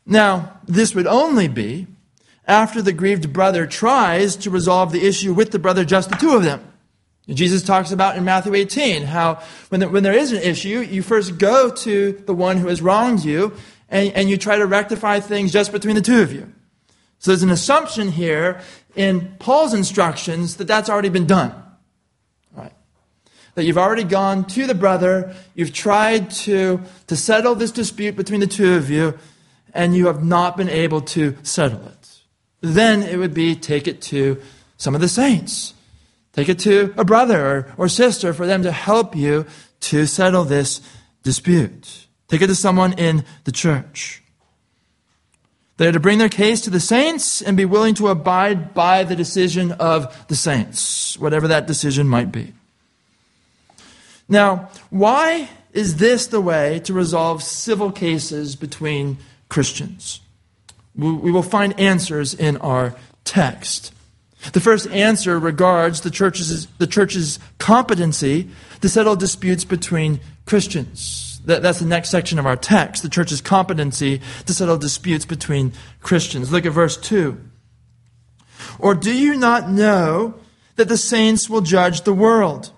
Now, 0.05 0.59
this 0.67 0.93
would 0.93 1.07
only 1.07 1.47
be 1.47 1.87
after 2.47 2.81
the 2.81 2.93
grieved 2.93 3.33
brother 3.33 3.67
tries 3.67 4.35
to 4.37 4.49
resolve 4.49 4.91
the 4.91 5.05
issue 5.05 5.33
with 5.33 5.51
the 5.51 5.59
brother, 5.59 5.83
just 5.83 6.09
the 6.09 6.15
two 6.15 6.35
of 6.35 6.43
them. 6.43 6.63
Jesus 7.29 7.61
talks 7.61 7.91
about 7.91 8.15
in 8.15 8.23
Matthew 8.23 8.53
18 8.55 9.03
how 9.03 9.43
when, 9.67 9.91
when 9.91 10.03
there 10.03 10.13
is 10.13 10.31
an 10.31 10.41
issue, 10.41 10.79
you 10.79 11.01
first 11.01 11.37
go 11.37 11.69
to 11.69 12.13
the 12.25 12.33
one 12.33 12.55
who 12.55 12.67
has 12.67 12.81
wronged 12.81 13.25
you 13.25 13.53
and, 13.89 14.13
and 14.13 14.29
you 14.29 14.37
try 14.37 14.57
to 14.57 14.65
rectify 14.65 15.19
things 15.19 15.51
just 15.51 15.73
between 15.73 15.95
the 15.95 16.01
two 16.01 16.21
of 16.21 16.31
you. 16.31 16.51
So 17.19 17.31
there's 17.31 17.43
an 17.43 17.49
assumption 17.49 18.11
here 18.11 18.61
in 18.95 19.35
Paul's 19.39 19.73
instructions 19.73 20.55
that 20.57 20.67
that's 20.67 20.89
already 20.89 21.09
been 21.09 21.27
done. 21.27 21.53
Right. 22.55 22.73
that 23.55 23.65
you've 23.65 23.77
already 23.77 24.03
gone 24.03 24.45
to 24.45 24.65
the 24.65 24.75
brother, 24.75 25.35
you've 25.53 25.73
tried 25.73 26.31
to, 26.31 26.81
to 27.07 27.15
settle 27.17 27.55
this 27.55 27.71
dispute 27.71 28.15
between 28.15 28.39
the 28.39 28.47
two 28.47 28.75
of 28.75 28.89
you, 28.89 29.17
and 29.73 29.95
you 29.95 30.07
have 30.07 30.23
not 30.23 30.55
been 30.55 30.69
able 30.69 31.01
to 31.01 31.35
settle 31.43 31.85
it. 31.87 32.16
Then 32.61 33.03
it 33.03 33.17
would 33.17 33.33
be 33.33 33.55
take 33.55 33.87
it 33.87 34.01
to 34.03 34.41
some 34.77 34.95
of 34.95 35.01
the 35.01 35.09
saints. 35.09 35.73
Take 36.33 36.49
it 36.49 36.59
to 36.59 36.93
a 36.97 37.05
brother 37.05 37.45
or, 37.45 37.73
or 37.77 37.89
sister 37.89 38.33
for 38.33 38.45
them 38.45 38.63
to 38.63 38.71
help 38.71 39.15
you 39.15 39.45
to 39.81 40.05
settle 40.05 40.43
this 40.43 40.81
dispute. 41.23 42.07
Take 42.27 42.41
it 42.41 42.47
to 42.47 42.55
someone 42.55 42.93
in 42.93 43.23
the 43.43 43.51
church. 43.51 44.21
They 45.77 45.87
are 45.87 45.91
to 45.91 45.99
bring 45.99 46.17
their 46.17 46.29
case 46.29 46.61
to 46.61 46.69
the 46.69 46.79
saints 46.79 47.41
and 47.41 47.55
be 47.55 47.65
willing 47.65 47.93
to 47.95 48.07
abide 48.07 48.73
by 48.73 49.03
the 49.03 49.15
decision 49.15 49.71
of 49.73 50.27
the 50.27 50.35
saints, 50.35 51.17
whatever 51.19 51.47
that 51.47 51.67
decision 51.67 52.07
might 52.07 52.31
be. 52.31 52.53
Now, 54.27 54.69
why 54.89 55.49
is 55.73 55.97
this 55.97 56.27
the 56.27 56.41
way 56.41 56.79
to 56.81 56.93
resolve 56.93 57.43
civil 57.43 57.91
cases 57.91 58.55
between 58.55 59.17
Christians? 59.49 60.19
We 60.97 61.31
will 61.31 61.43
find 61.43 61.79
answers 61.79 62.33
in 62.33 62.57
our 62.57 62.95
text. 63.23 63.93
The 64.53 64.59
first 64.59 64.87
answer 64.87 65.39
regards 65.39 66.01
the 66.01 66.11
church's, 66.11 66.67
the 66.77 66.87
church's 66.87 67.39
competency 67.59 68.49
to 68.81 68.89
settle 68.89 69.15
disputes 69.15 69.65
between 69.65 70.19
Christians. 70.45 71.41
That, 71.45 71.61
that's 71.61 71.79
the 71.79 71.85
next 71.85 72.09
section 72.09 72.39
of 72.39 72.45
our 72.45 72.55
text, 72.55 73.03
the 73.03 73.09
church's 73.09 73.41
competency 73.41 74.21
to 74.45 74.53
settle 74.53 74.77
disputes 74.77 75.25
between 75.25 75.73
Christians. 76.01 76.51
Look 76.51 76.65
at 76.65 76.71
verse 76.71 76.97
2. 76.97 77.39
Or 78.79 78.95
do 78.95 79.13
you 79.13 79.35
not 79.35 79.69
know 79.69 80.35
that 80.75 80.87
the 80.87 80.97
saints 80.97 81.49
will 81.49 81.61
judge 81.61 82.01
the 82.01 82.13
world? 82.13 82.71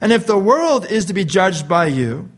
And 0.00 0.12
if 0.12 0.26
the 0.26 0.38
world 0.38 0.90
is 0.90 1.04
to 1.06 1.14
be 1.14 1.24
judged 1.24 1.68
by 1.68 1.86
you, 1.86 2.30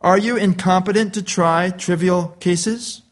are 0.00 0.18
you 0.18 0.36
incompetent 0.36 1.14
to 1.14 1.22
try 1.22 1.70
trivial 1.70 2.28
cases? 2.40 3.02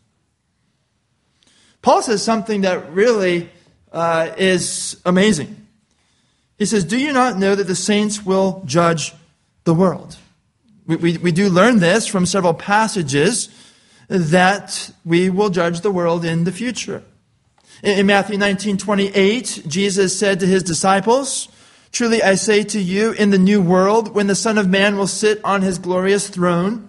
Paul 1.85 2.01
says 2.01 2.23
something 2.23 2.63
that 2.63 2.93
really 2.93 3.51
uh, 3.93 4.31
is 4.39 4.99
amazing. 5.05 5.67
He 6.57 6.65
says, 6.65 6.83
Do 6.83 6.99
you 6.99 7.13
not 7.13 7.39
know 7.39 7.55
that 7.55 7.67
the 7.67 7.77
saints 7.77 8.25
will 8.25 8.63
judge 8.65 9.13
the 9.65 9.75
world? 9.75 10.17
We, 10.87 10.97
we, 10.97 11.19
we 11.19 11.31
do 11.31 11.51
learn 11.51 11.81
this 11.81 12.07
from 12.07 12.25
several 12.25 12.55
passages 12.55 13.51
that 14.09 14.93
we 15.05 15.29
will 15.29 15.51
judge 15.51 15.83
the 15.83 15.91
world 15.91 16.25
in 16.25 16.45
the 16.45 16.53
future. 16.53 17.03
In, 17.83 17.99
in 17.99 18.07
Matthew 18.07 18.39
19 18.39 18.79
28, 18.79 19.65
Jesus 19.67 20.19
said 20.19 20.41
to 20.41 20.47
his 20.47 20.63
disciples, 20.63 21.49
Truly 21.93 22.23
I 22.23 22.37
say 22.37 22.63
to 22.65 22.81
you, 22.81 23.13
in 23.13 23.29
the 23.29 23.39
new 23.39 23.61
world, 23.61 24.15
when 24.15 24.27
the 24.27 24.35
Son 24.35 24.57
of 24.57 24.71
Man 24.71 24.97
will 24.97 25.07
sit 25.07 25.39
on 25.45 25.61
his 25.61 25.79
glorious 25.79 26.31
throne, 26.31 26.89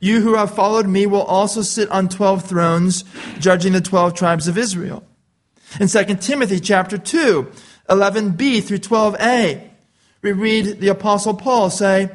you 0.00 0.20
who 0.20 0.34
have 0.34 0.54
followed 0.54 0.86
me 0.86 1.06
will 1.06 1.22
also 1.22 1.62
sit 1.62 1.88
on 1.90 2.08
twelve 2.08 2.44
thrones, 2.44 3.04
judging 3.38 3.72
the 3.72 3.80
twelve 3.80 4.14
tribes 4.14 4.48
of 4.48 4.58
Israel. 4.58 5.04
In 5.80 5.88
2 5.88 6.04
Timothy 6.16 6.60
chapter 6.60 6.96
2, 6.96 7.50
11b 7.88 8.64
through 8.64 8.78
12a, 8.78 9.68
we 10.22 10.32
read 10.32 10.80
the 10.80 10.88
apostle 10.88 11.34
Paul 11.34 11.70
say, 11.70 12.10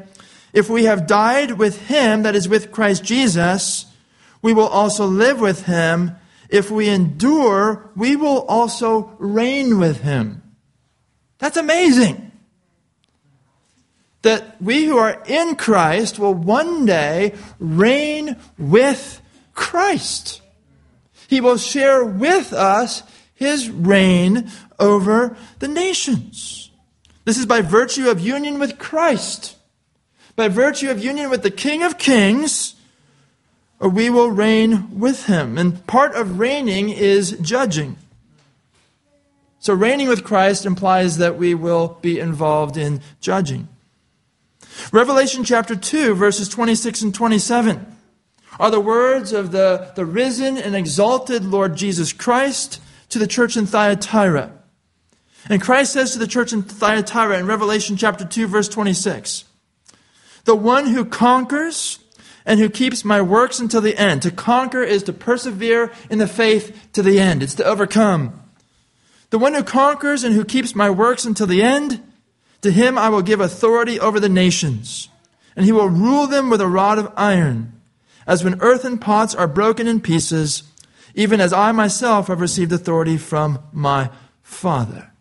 If 0.53 0.69
we 0.69 0.85
have 0.85 1.07
died 1.07 1.53
with 1.53 1.87
him, 1.87 2.23
that 2.23 2.35
is 2.35 2.49
with 2.49 2.71
Christ 2.71 3.03
Jesus, 3.03 3.85
we 4.41 4.53
will 4.53 4.67
also 4.67 5.05
live 5.05 5.39
with 5.39 5.65
him. 5.65 6.15
If 6.49 6.69
we 6.69 6.89
endure, 6.89 7.89
we 7.95 8.15
will 8.15 8.41
also 8.43 9.15
reign 9.17 9.79
with 9.79 10.01
him. 10.01 10.43
That's 11.39 11.57
amazing. 11.57 12.31
That 14.23 14.61
we 14.61 14.85
who 14.85 14.97
are 14.97 15.21
in 15.25 15.55
Christ 15.55 16.19
will 16.19 16.33
one 16.33 16.85
day 16.85 17.35
reign 17.59 18.35
with 18.57 19.21
Christ. 19.53 20.41
He 21.27 21.39
will 21.39 21.57
share 21.57 22.03
with 22.03 22.51
us 22.51 23.03
his 23.33 23.69
reign 23.69 24.49
over 24.79 25.37
the 25.59 25.67
nations. 25.67 26.71
This 27.25 27.37
is 27.37 27.45
by 27.45 27.61
virtue 27.61 28.09
of 28.09 28.19
union 28.19 28.59
with 28.59 28.77
Christ. 28.77 29.55
By 30.35 30.47
virtue 30.47 30.89
of 30.89 31.03
union 31.03 31.29
with 31.29 31.43
the 31.43 31.51
King 31.51 31.83
of 31.83 31.97
Kings, 31.97 32.75
or 33.79 33.89
we 33.89 34.09
will 34.09 34.31
reign 34.31 34.99
with 34.99 35.25
him. 35.25 35.57
And 35.57 35.85
part 35.87 36.15
of 36.15 36.39
reigning 36.39 36.89
is 36.89 37.37
judging. 37.41 37.97
So 39.59 39.73
reigning 39.73 40.07
with 40.07 40.23
Christ 40.23 40.65
implies 40.65 41.17
that 41.17 41.37
we 41.37 41.53
will 41.53 41.97
be 42.01 42.19
involved 42.19 42.77
in 42.77 43.01
judging. 43.21 43.67
Revelation 44.91 45.43
chapter 45.43 45.75
2, 45.75 46.15
verses 46.15 46.49
26 46.49 47.01
and 47.01 47.15
27 47.15 47.93
are 48.59 48.71
the 48.71 48.79
words 48.79 49.33
of 49.33 49.51
the, 49.51 49.91
the 49.95 50.05
risen 50.05 50.57
and 50.57 50.75
exalted 50.75 51.43
Lord 51.43 51.75
Jesus 51.75 52.13
Christ 52.13 52.81
to 53.09 53.19
the 53.19 53.27
church 53.27 53.57
in 53.57 53.65
Thyatira. 53.65 54.51
And 55.49 55.61
Christ 55.61 55.93
says 55.93 56.11
to 56.13 56.19
the 56.19 56.27
church 56.27 56.53
in 56.53 56.63
Thyatira 56.63 57.37
in 57.37 57.47
Revelation 57.47 57.97
chapter 57.97 58.25
2, 58.25 58.47
verse 58.47 58.69
26, 58.69 59.45
The 60.45 60.55
one 60.55 60.87
who 60.87 61.03
conquers 61.05 61.99
and 62.45 62.59
who 62.59 62.69
keeps 62.69 63.03
my 63.03 63.21
works 63.21 63.59
until 63.59 63.81
the 63.81 63.97
end. 63.97 64.21
To 64.21 64.31
conquer 64.31 64.83
is 64.83 65.03
to 65.03 65.13
persevere 65.13 65.91
in 66.09 66.19
the 66.19 66.27
faith 66.27 66.89
to 66.93 67.01
the 67.01 67.19
end, 67.19 67.43
it's 67.43 67.55
to 67.55 67.65
overcome. 67.65 68.39
The 69.29 69.39
one 69.39 69.53
who 69.53 69.63
conquers 69.63 70.23
and 70.23 70.35
who 70.35 70.45
keeps 70.45 70.75
my 70.75 70.89
works 70.89 71.25
until 71.25 71.47
the 71.47 71.63
end, 71.63 72.01
to 72.63 72.71
him 72.71 72.97
I 72.97 73.09
will 73.09 73.21
give 73.21 73.39
authority 73.39 73.99
over 73.99 74.19
the 74.19 74.29
nations, 74.29 75.09
and 75.55 75.65
he 75.65 75.71
will 75.71 75.89
rule 75.89 76.27
them 76.27 76.49
with 76.49 76.61
a 76.61 76.67
rod 76.67 76.97
of 76.97 77.11
iron, 77.15 77.79
as 78.25 78.43
when 78.43 78.59
earthen 78.61 78.97
pots 78.97 79.35
are 79.35 79.47
broken 79.47 79.87
in 79.87 80.01
pieces, 80.01 80.63
even 81.13 81.39
as 81.39 81.53
I 81.53 81.71
myself 81.71 82.27
have 82.27 82.41
received 82.41 82.71
authority 82.71 83.17
from 83.17 83.59
my 83.71 84.09
Father. 84.41 85.11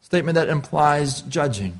Statement 0.00 0.34
that 0.34 0.48
implies 0.48 1.20
judging. 1.22 1.78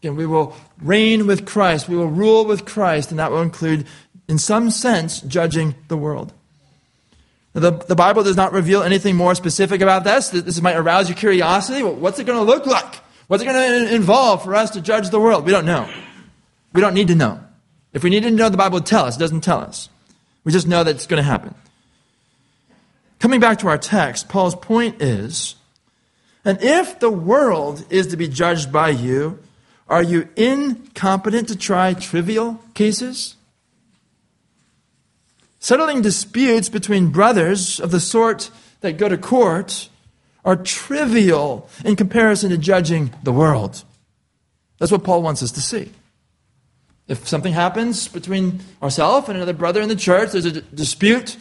Again, 0.00 0.16
we 0.16 0.26
will 0.26 0.56
reign 0.82 1.26
with 1.26 1.46
Christ, 1.46 1.88
we 1.88 1.96
will 1.96 2.08
rule 2.08 2.44
with 2.44 2.64
Christ, 2.64 3.10
and 3.10 3.18
that 3.18 3.30
will 3.30 3.42
include, 3.42 3.86
in 4.26 4.38
some 4.38 4.70
sense, 4.70 5.20
judging 5.20 5.74
the 5.88 5.96
world. 5.96 6.32
The, 7.52 7.70
the 7.70 7.94
Bible 7.94 8.24
does 8.24 8.36
not 8.36 8.52
reveal 8.52 8.82
anything 8.82 9.14
more 9.14 9.36
specific 9.36 9.80
about 9.80 10.02
this. 10.02 10.30
This 10.30 10.60
might 10.60 10.74
arouse 10.74 11.08
your 11.08 11.16
curiosity. 11.16 11.84
Well, 11.84 11.94
what's 11.94 12.18
it 12.18 12.26
going 12.26 12.44
to 12.44 12.44
look 12.44 12.66
like? 12.66 12.96
What's 13.26 13.42
it 13.42 13.46
going 13.46 13.86
to 13.86 13.94
involve 13.94 14.44
for 14.44 14.54
us 14.54 14.70
to 14.70 14.80
judge 14.80 15.10
the 15.10 15.20
world? 15.20 15.44
We 15.44 15.52
don't 15.52 15.66
know. 15.66 15.88
We 16.72 16.80
don't 16.80 16.94
need 16.94 17.08
to 17.08 17.14
know. 17.14 17.40
If 17.92 18.02
we 18.02 18.10
needed 18.10 18.30
to 18.30 18.36
know, 18.36 18.48
the 18.48 18.56
Bible 18.56 18.76
would 18.76 18.86
tell 18.86 19.04
us. 19.04 19.16
It 19.16 19.20
doesn't 19.20 19.42
tell 19.42 19.60
us. 19.60 19.88
We 20.42 20.52
just 20.52 20.66
know 20.66 20.84
that 20.84 20.94
it's 20.94 21.06
going 21.06 21.22
to 21.22 21.28
happen. 21.28 21.54
Coming 23.18 23.40
back 23.40 23.60
to 23.60 23.68
our 23.68 23.78
text, 23.78 24.28
Paul's 24.28 24.54
point 24.54 25.00
is, 25.00 25.54
and 26.44 26.58
if 26.60 26.98
the 26.98 27.08
world 27.08 27.86
is 27.88 28.08
to 28.08 28.18
be 28.18 28.28
judged 28.28 28.70
by 28.70 28.90
you, 28.90 29.38
are 29.88 30.02
you 30.02 30.28
incompetent 30.36 31.48
to 31.48 31.56
try 31.56 31.94
trivial 31.94 32.60
cases? 32.74 33.36
Settling 35.58 36.02
disputes 36.02 36.68
between 36.68 37.08
brothers 37.08 37.80
of 37.80 37.90
the 37.90 38.00
sort 38.00 38.50
that 38.82 38.98
go 38.98 39.08
to 39.08 39.16
court 39.16 39.88
are 40.44 40.56
trivial 40.56 41.68
in 41.84 41.96
comparison 41.96 42.50
to 42.50 42.58
judging 42.58 43.12
the 43.22 43.32
world. 43.32 43.82
That's 44.78 44.92
what 44.92 45.04
Paul 45.04 45.22
wants 45.22 45.42
us 45.42 45.52
to 45.52 45.60
see. 45.60 45.90
If 47.06 47.28
something 47.28 47.52
happens 47.52 48.08
between 48.08 48.60
ourselves 48.82 49.28
and 49.28 49.36
another 49.36 49.52
brother 49.52 49.80
in 49.80 49.88
the 49.88 49.96
church, 49.96 50.32
there's 50.32 50.44
a 50.44 50.52
d- 50.52 50.62
dispute 50.74 51.36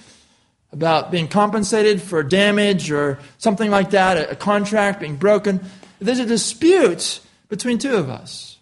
about 0.71 1.11
being 1.11 1.27
compensated 1.27 2.01
for 2.01 2.23
damage 2.23 2.91
or 2.91 3.19
something 3.37 3.71
like 3.71 3.91
that, 3.91 4.17
a, 4.17 4.31
a 4.31 4.35
contract 4.35 4.99
being 4.99 5.15
broken. 5.15 5.61
There's 5.99 6.19
a 6.19 6.25
dispute 6.25 7.21
between 7.49 7.77
two 7.77 7.95
of 7.95 8.09
us. 8.09 8.57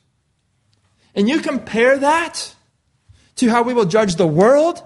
And 1.16 1.28
you 1.28 1.40
compare 1.40 1.98
that 1.98 2.56
to 3.38 3.50
how 3.50 3.64
we 3.64 3.74
will 3.74 3.86
judge 3.86 4.16
the 4.16 4.28
world, 4.28 4.84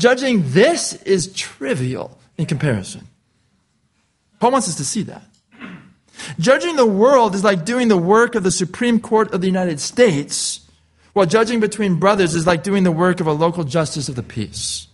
Judging 0.00 0.50
this 0.52 0.94
is 1.02 1.30
trivial 1.34 2.18
in 2.38 2.46
comparison. 2.46 3.06
Paul 4.40 4.52
wants 4.52 4.68
us 4.68 4.76
to 4.76 4.84
see 4.84 5.02
that. 5.04 5.22
Judging 6.38 6.76
the 6.76 6.86
world 6.86 7.34
is 7.34 7.44
like 7.44 7.64
doing 7.64 7.88
the 7.88 7.96
work 7.96 8.34
of 8.34 8.42
the 8.42 8.50
Supreme 8.50 8.98
Court 9.00 9.32
of 9.32 9.40
the 9.40 9.46
United 9.46 9.80
States, 9.80 10.60
while 11.12 11.26
judging 11.26 11.60
between 11.60 11.96
brothers 11.96 12.34
is 12.34 12.46
like 12.46 12.62
doing 12.62 12.82
the 12.82 12.92
work 12.92 13.20
of 13.20 13.26
a 13.26 13.32
local 13.32 13.64
justice 13.64 14.08
of 14.08 14.16
the 14.16 14.22
peace. 14.22 14.88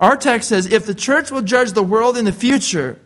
Our 0.00 0.16
text 0.16 0.48
says 0.48 0.66
if 0.66 0.86
the 0.86 0.94
church 0.94 1.30
will 1.30 1.42
judge 1.42 1.72
the 1.72 1.82
world 1.82 2.16
in 2.16 2.24
the 2.24 2.32
future, 2.32 2.98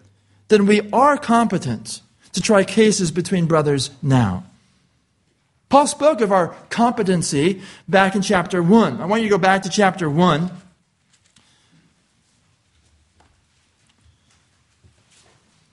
then 0.49 0.67
we 0.67 0.91
are 0.91 1.17
competent 1.17 2.01
to 2.33 2.41
try 2.41 2.65
cases 2.65 3.11
between 3.11 3.47
brothers 3.47 3.91
now. 4.03 4.45
Paul 5.69 5.87
spoke 5.87 6.23
of 6.23 6.33
our 6.33 6.49
competency 6.71 7.61
back 7.87 8.15
in 8.15 8.23
chapter 8.23 8.63
1. 8.63 9.01
I 9.01 9.05
want 9.05 9.23
you 9.23 9.29
to 9.29 9.35
go 9.35 9.39
back 9.39 9.63
to 9.63 9.69
chapter 9.69 10.09
1. 10.09 10.51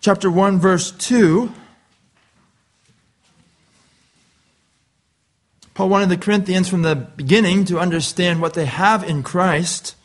Chapter 0.05 0.29
1, 0.29 0.59
verse 0.59 0.91
2. 0.91 1.51
Paul 5.73 5.89
wanted 5.89 6.09
the 6.09 6.17
Corinthians 6.17 6.69
from 6.69 6.83
the 6.83 6.95
beginning 6.95 7.65
to 7.65 7.79
understand 7.79 8.39
what 8.39 8.53
they 8.53 8.65
have 8.65 9.03
in 9.03 9.23
Christ. 9.23 9.95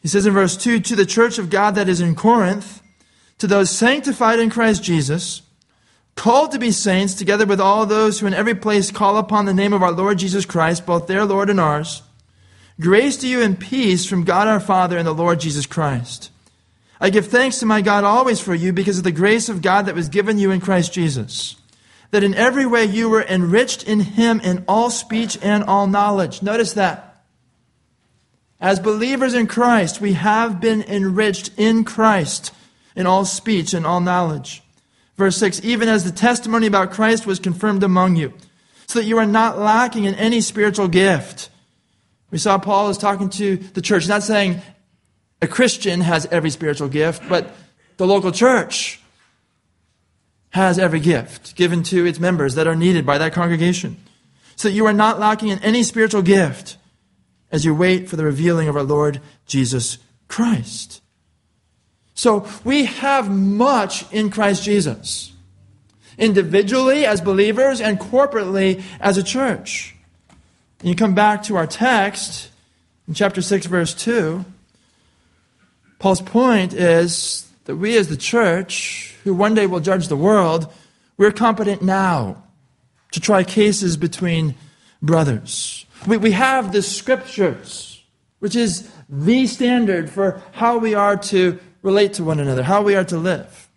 He 0.00 0.08
says 0.08 0.24
in 0.24 0.32
verse 0.32 0.56
2 0.56 0.80
To 0.80 0.96
the 0.96 1.04
church 1.04 1.38
of 1.38 1.50
God 1.50 1.74
that 1.74 1.90
is 1.90 2.00
in 2.00 2.14
Corinth, 2.14 2.82
to 3.36 3.46
those 3.46 3.68
sanctified 3.68 4.40
in 4.40 4.48
Christ 4.48 4.82
Jesus, 4.82 5.42
called 6.16 6.52
to 6.52 6.58
be 6.58 6.70
saints, 6.70 7.12
together 7.12 7.44
with 7.44 7.60
all 7.60 7.84
those 7.84 8.18
who 8.18 8.26
in 8.26 8.32
every 8.32 8.54
place 8.54 8.90
call 8.90 9.18
upon 9.18 9.44
the 9.44 9.52
name 9.52 9.74
of 9.74 9.82
our 9.82 9.92
Lord 9.92 10.16
Jesus 10.16 10.46
Christ, 10.46 10.86
both 10.86 11.06
their 11.06 11.26
Lord 11.26 11.50
and 11.50 11.60
ours, 11.60 12.00
grace 12.80 13.18
to 13.18 13.28
you 13.28 13.42
and 13.42 13.60
peace 13.60 14.06
from 14.06 14.24
God 14.24 14.48
our 14.48 14.58
Father 14.58 14.96
and 14.96 15.06
the 15.06 15.12
Lord 15.12 15.38
Jesus 15.38 15.66
Christ. 15.66 16.30
I 17.04 17.10
give 17.10 17.26
thanks 17.26 17.58
to 17.58 17.66
my 17.66 17.82
God 17.82 18.02
always 18.02 18.40
for 18.40 18.54
you 18.54 18.72
because 18.72 18.96
of 18.96 19.04
the 19.04 19.12
grace 19.12 19.50
of 19.50 19.60
God 19.60 19.84
that 19.84 19.94
was 19.94 20.08
given 20.08 20.38
you 20.38 20.50
in 20.50 20.62
Christ 20.62 20.94
Jesus, 20.94 21.54
that 22.12 22.24
in 22.24 22.34
every 22.34 22.64
way 22.64 22.86
you 22.86 23.10
were 23.10 23.22
enriched 23.22 23.82
in 23.82 24.00
him 24.00 24.40
in 24.40 24.64
all 24.66 24.88
speech 24.88 25.36
and 25.42 25.64
all 25.64 25.86
knowledge. 25.86 26.40
Notice 26.40 26.72
that. 26.72 27.22
As 28.58 28.80
believers 28.80 29.34
in 29.34 29.46
Christ, 29.48 30.00
we 30.00 30.14
have 30.14 30.62
been 30.62 30.82
enriched 30.82 31.50
in 31.58 31.84
Christ 31.84 32.54
in 32.96 33.06
all 33.06 33.26
speech 33.26 33.74
and 33.74 33.84
all 33.84 34.00
knowledge. 34.00 34.62
Verse 35.18 35.36
6 35.36 35.62
Even 35.62 35.90
as 35.90 36.04
the 36.04 36.10
testimony 36.10 36.66
about 36.66 36.90
Christ 36.90 37.26
was 37.26 37.38
confirmed 37.38 37.82
among 37.82 38.16
you, 38.16 38.32
so 38.86 39.00
that 39.00 39.04
you 39.04 39.18
are 39.18 39.26
not 39.26 39.58
lacking 39.58 40.04
in 40.04 40.14
any 40.14 40.40
spiritual 40.40 40.88
gift. 40.88 41.50
We 42.30 42.38
saw 42.38 42.56
Paul 42.56 42.88
is 42.88 42.96
talking 42.96 43.28
to 43.28 43.58
the 43.58 43.82
church, 43.82 44.08
not 44.08 44.22
saying 44.22 44.62
a 45.40 45.46
Christian 45.46 46.00
has 46.00 46.26
every 46.26 46.50
spiritual 46.50 46.88
gift, 46.88 47.22
but 47.28 47.54
the 47.96 48.06
local 48.06 48.32
church 48.32 49.00
has 50.50 50.78
every 50.78 51.00
gift 51.00 51.56
given 51.56 51.82
to 51.82 52.06
its 52.06 52.20
members 52.20 52.54
that 52.54 52.66
are 52.66 52.76
needed 52.76 53.04
by 53.04 53.18
that 53.18 53.32
congregation. 53.32 53.96
So 54.56 54.68
that 54.68 54.74
you 54.74 54.86
are 54.86 54.92
not 54.92 55.18
lacking 55.18 55.48
in 55.48 55.58
any 55.60 55.82
spiritual 55.82 56.22
gift 56.22 56.76
as 57.50 57.64
you 57.64 57.74
wait 57.74 58.08
for 58.08 58.16
the 58.16 58.24
revealing 58.24 58.68
of 58.68 58.76
our 58.76 58.84
Lord 58.84 59.20
Jesus 59.46 59.98
Christ. 60.28 61.02
So 62.14 62.48
we 62.62 62.84
have 62.84 63.28
much 63.28 64.10
in 64.12 64.30
Christ 64.30 64.62
Jesus, 64.62 65.32
individually 66.16 67.04
as 67.04 67.20
believers 67.20 67.80
and 67.80 67.98
corporately 67.98 68.82
as 69.00 69.18
a 69.18 69.22
church. 69.22 69.96
And 70.78 70.88
you 70.88 70.94
come 70.94 71.14
back 71.14 71.42
to 71.44 71.56
our 71.56 71.66
text 71.66 72.50
in 73.08 73.14
chapter 73.14 73.42
6, 73.42 73.66
verse 73.66 73.92
2. 73.94 74.44
Paul's 76.04 76.20
point 76.20 76.74
is 76.74 77.50
that 77.64 77.76
we 77.76 77.96
as 77.96 78.10
the 78.10 78.16
church, 78.18 79.16
who 79.24 79.32
one 79.32 79.54
day 79.54 79.66
will 79.66 79.80
judge 79.80 80.08
the 80.08 80.18
world, 80.18 80.70
we're 81.16 81.32
competent 81.32 81.80
now 81.80 82.44
to 83.12 83.20
try 83.20 83.42
cases 83.42 83.96
between 83.96 84.54
brothers. 85.00 85.86
We, 86.06 86.18
we 86.18 86.32
have 86.32 86.74
the 86.74 86.82
scriptures, 86.82 88.02
which 88.40 88.54
is 88.54 88.92
the 89.08 89.46
standard 89.46 90.10
for 90.10 90.42
how 90.52 90.76
we 90.76 90.92
are 90.92 91.16
to 91.32 91.58
relate 91.80 92.12
to 92.14 92.24
one 92.24 92.38
another, 92.38 92.64
how 92.64 92.82
we 92.82 92.94
are 92.94 93.04
to 93.04 93.16
live. 93.16 93.70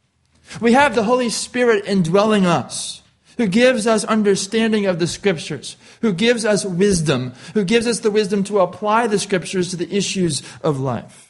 We 0.59 0.73
have 0.73 0.95
the 0.95 1.03
Holy 1.03 1.29
Spirit 1.29 1.85
indwelling 1.85 2.45
us, 2.45 3.03
who 3.37 3.47
gives 3.47 3.87
us 3.87 4.03
understanding 4.03 4.85
of 4.85 4.99
the 4.99 5.07
Scriptures, 5.07 5.77
who 6.01 6.11
gives 6.11 6.43
us 6.43 6.65
wisdom, 6.65 7.31
who 7.53 7.63
gives 7.63 7.87
us 7.87 8.01
the 8.01 8.11
wisdom 8.11 8.43
to 8.43 8.59
apply 8.59 9.07
the 9.07 9.17
Scriptures 9.17 9.69
to 9.69 9.77
the 9.77 9.95
issues 9.95 10.43
of 10.61 10.77
life. 10.77 11.26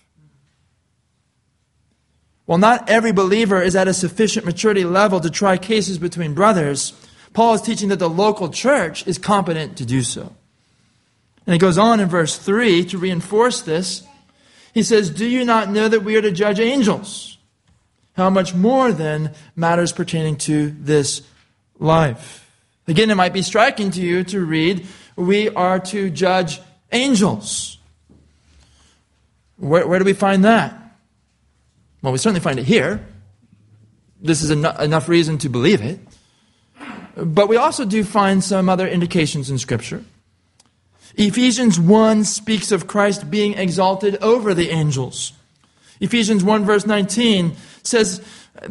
While 2.48 2.58
not 2.58 2.89
every 2.89 3.12
believer 3.12 3.62
is 3.62 3.75
at 3.75 3.89
a 3.89 3.94
sufficient 3.94 4.46
maturity 4.46 4.86
level 4.86 5.20
to 5.20 5.30
try 5.30 5.58
cases 5.58 5.98
between 5.98 6.34
brothers, 6.34 6.94
Paul 7.34 7.54
is 7.54 7.62
teaching 7.62 7.89
that 7.89 8.00
the 8.00 8.10
local 8.10 8.48
church 8.48 9.06
is 9.06 9.18
competent 9.18 9.77
to 9.77 9.86
do 9.86 10.01
so. 10.01 10.34
And 11.45 11.54
he 11.54 11.60
goes 11.60 11.78
on 11.78 12.00
in 12.00 12.08
verse 12.08 12.38
3 12.38 12.86
to 12.86 12.98
reinforce 12.98 13.62
this. 13.62 14.04
He 14.74 14.82
says, 14.82 15.10
Do 15.10 15.26
you 15.26 15.43
not 15.43 15.69
know 15.69 15.89
that 15.89 16.06
we 16.06 16.15
are 16.15 16.22
to 16.22 16.32
judge 16.32 16.62
angels? 16.62 17.38
How 18.15 18.30
much 18.30 18.56
more 18.56 18.93
then 18.93 19.34
matters 19.58 19.91
pertaining 19.91 20.38
to 20.38 20.72
this 20.72 21.24
life? 21.80 22.50
Again, 22.88 23.12
it 23.12 23.15
might 23.15 23.34
be 23.34 23.41
striking 23.41 23.91
to 23.91 24.02
you 24.02 24.24
to 24.24 24.45
read, 24.45 24.88
We 25.17 25.50
are 25.50 25.80
to 25.80 26.10
judge 26.10 26.62
angels. 26.93 27.78
Where, 29.58 29.86
where 29.86 30.00
do 30.00 30.06
we 30.06 30.13
find 30.13 30.45
that? 30.45 30.87
Well, 32.08 32.13
we 32.13 32.20
certainly 32.20 32.39
find 32.39 32.58
it 32.58 32.63
here. 32.63 33.06
This 34.22 34.41
is 34.41 34.50
en- 34.50 34.82
enough 34.82 35.10
reason 35.10 35.39
to 35.39 35.50
believe 35.50 35.82
it. 35.82 36.00
But 37.17 37.50
we 37.50 37.58
also 37.58 37.84
do 37.84 38.06
find 38.06 38.41
some 38.41 38.70
other 38.70 38.88
indications 38.88 39.50
in 39.50 39.58
Scripture. 39.58 40.06
Ephesians 41.15 41.78
1 41.78 42.24
speaks 42.24 42.72
of 42.72 42.88
Christ 42.88 43.30
being 43.30 43.56
exalted 43.56 44.15
over 44.22 44.54
the 44.54 44.70
angels. 44.70 45.34
Ephesians 46.00 46.46
1 46.46 46.63
verse 46.63 46.86
19 46.86 47.58
says, 47.84 48.22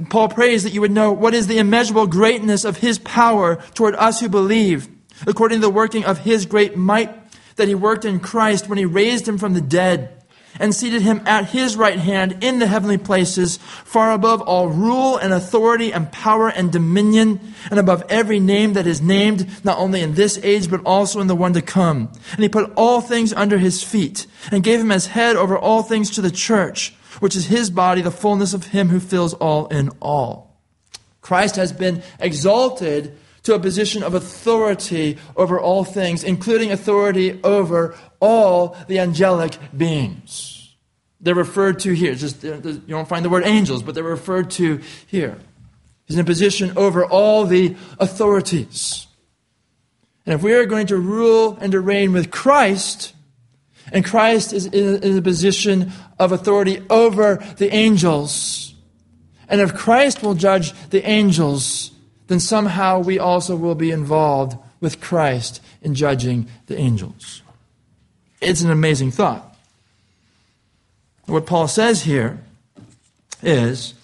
Paul 0.08 0.30
prays 0.30 0.62
that 0.62 0.72
you 0.72 0.80
would 0.80 0.90
know 0.90 1.12
what 1.12 1.34
is 1.34 1.46
the 1.46 1.58
immeasurable 1.58 2.06
greatness 2.06 2.64
of 2.64 2.78
his 2.78 2.98
power 3.00 3.56
toward 3.74 3.94
us 3.96 4.18
who 4.18 4.30
believe, 4.30 4.88
according 5.26 5.58
to 5.58 5.66
the 5.66 5.68
working 5.68 6.06
of 6.06 6.20
his 6.20 6.46
great 6.46 6.74
might 6.74 7.14
that 7.56 7.68
he 7.68 7.74
worked 7.74 8.06
in 8.06 8.18
Christ 8.18 8.66
when 8.66 8.78
he 8.78 8.86
raised 8.86 9.28
him 9.28 9.36
from 9.36 9.52
the 9.52 9.60
dead 9.60 10.15
and 10.58 10.74
seated 10.74 11.02
him 11.02 11.22
at 11.26 11.50
his 11.50 11.76
right 11.76 11.98
hand 11.98 12.38
in 12.42 12.58
the 12.58 12.66
heavenly 12.66 12.98
places, 12.98 13.56
far 13.56 14.12
above 14.12 14.40
all 14.42 14.68
rule 14.68 15.16
and 15.16 15.32
authority 15.32 15.92
and 15.92 16.10
power 16.12 16.48
and 16.48 16.72
dominion, 16.72 17.40
and 17.70 17.78
above 17.78 18.04
every 18.08 18.40
name 18.40 18.74
that 18.74 18.86
is 18.86 19.00
named, 19.00 19.64
not 19.64 19.78
only 19.78 20.00
in 20.00 20.14
this 20.14 20.38
age, 20.42 20.70
but 20.70 20.80
also 20.84 21.20
in 21.20 21.26
the 21.26 21.36
one 21.36 21.52
to 21.52 21.62
come. 21.62 22.12
And 22.32 22.42
he 22.42 22.48
put 22.48 22.72
all 22.76 23.00
things 23.00 23.32
under 23.32 23.58
his 23.58 23.82
feet, 23.82 24.26
and 24.50 24.62
gave 24.62 24.80
him 24.80 24.92
as 24.92 25.06
head 25.06 25.36
over 25.36 25.58
all 25.58 25.82
things 25.82 26.10
to 26.12 26.20
the 26.20 26.30
church, 26.30 26.94
which 27.20 27.36
is 27.36 27.46
his 27.46 27.70
body, 27.70 28.02
the 28.02 28.10
fullness 28.10 28.54
of 28.54 28.66
him 28.66 28.88
who 28.88 29.00
fills 29.00 29.34
all 29.34 29.66
in 29.68 29.90
all. 30.00 30.56
Christ 31.20 31.56
has 31.56 31.72
been 31.72 32.02
exalted 32.20 33.16
to 33.46 33.54
a 33.54 33.58
position 33.60 34.02
of 34.02 34.14
authority 34.14 35.18
over 35.36 35.58
all 35.58 35.84
things, 35.84 36.24
including 36.24 36.72
authority 36.72 37.40
over 37.44 37.96
all 38.20 38.76
the 38.88 38.98
angelic 38.98 39.56
beings. 39.76 40.74
They're 41.20 41.34
referred 41.34 41.78
to 41.80 41.92
here. 41.92 42.14
Just 42.14 42.42
you 42.42 42.80
don't 42.88 43.08
find 43.08 43.24
the 43.24 43.30
word 43.30 43.44
angels, 43.44 43.82
but 43.82 43.94
they're 43.94 44.04
referred 44.04 44.50
to 44.52 44.80
here. 45.06 45.38
He's 46.06 46.16
in 46.16 46.20
a 46.20 46.24
position 46.24 46.76
over 46.76 47.04
all 47.04 47.44
the 47.44 47.76
authorities. 47.98 49.06
And 50.24 50.34
if 50.34 50.42
we 50.42 50.52
are 50.54 50.66
going 50.66 50.88
to 50.88 50.96
rule 50.96 51.56
and 51.60 51.70
to 51.70 51.80
reign 51.80 52.12
with 52.12 52.32
Christ, 52.32 53.14
and 53.92 54.04
Christ 54.04 54.52
is 54.52 54.66
in 54.66 55.18
a 55.18 55.22
position 55.22 55.92
of 56.18 56.32
authority 56.32 56.82
over 56.90 57.36
the 57.58 57.72
angels, 57.72 58.74
and 59.48 59.60
if 59.60 59.72
Christ 59.72 60.22
will 60.24 60.34
judge 60.34 60.72
the 60.90 61.08
angels, 61.08 61.92
then 62.28 62.40
somehow 62.40 62.98
we 62.98 63.18
also 63.18 63.56
will 63.56 63.74
be 63.74 63.90
involved 63.90 64.56
with 64.80 65.00
Christ 65.00 65.62
in 65.82 65.94
judging 65.94 66.48
the 66.66 66.76
angels. 66.76 67.42
It's 68.40 68.62
an 68.62 68.70
amazing 68.70 69.10
thought. 69.10 69.56
What 71.26 71.46
Paul 71.46 71.68
says 71.68 72.02
here 72.02 72.38
is 73.42 73.94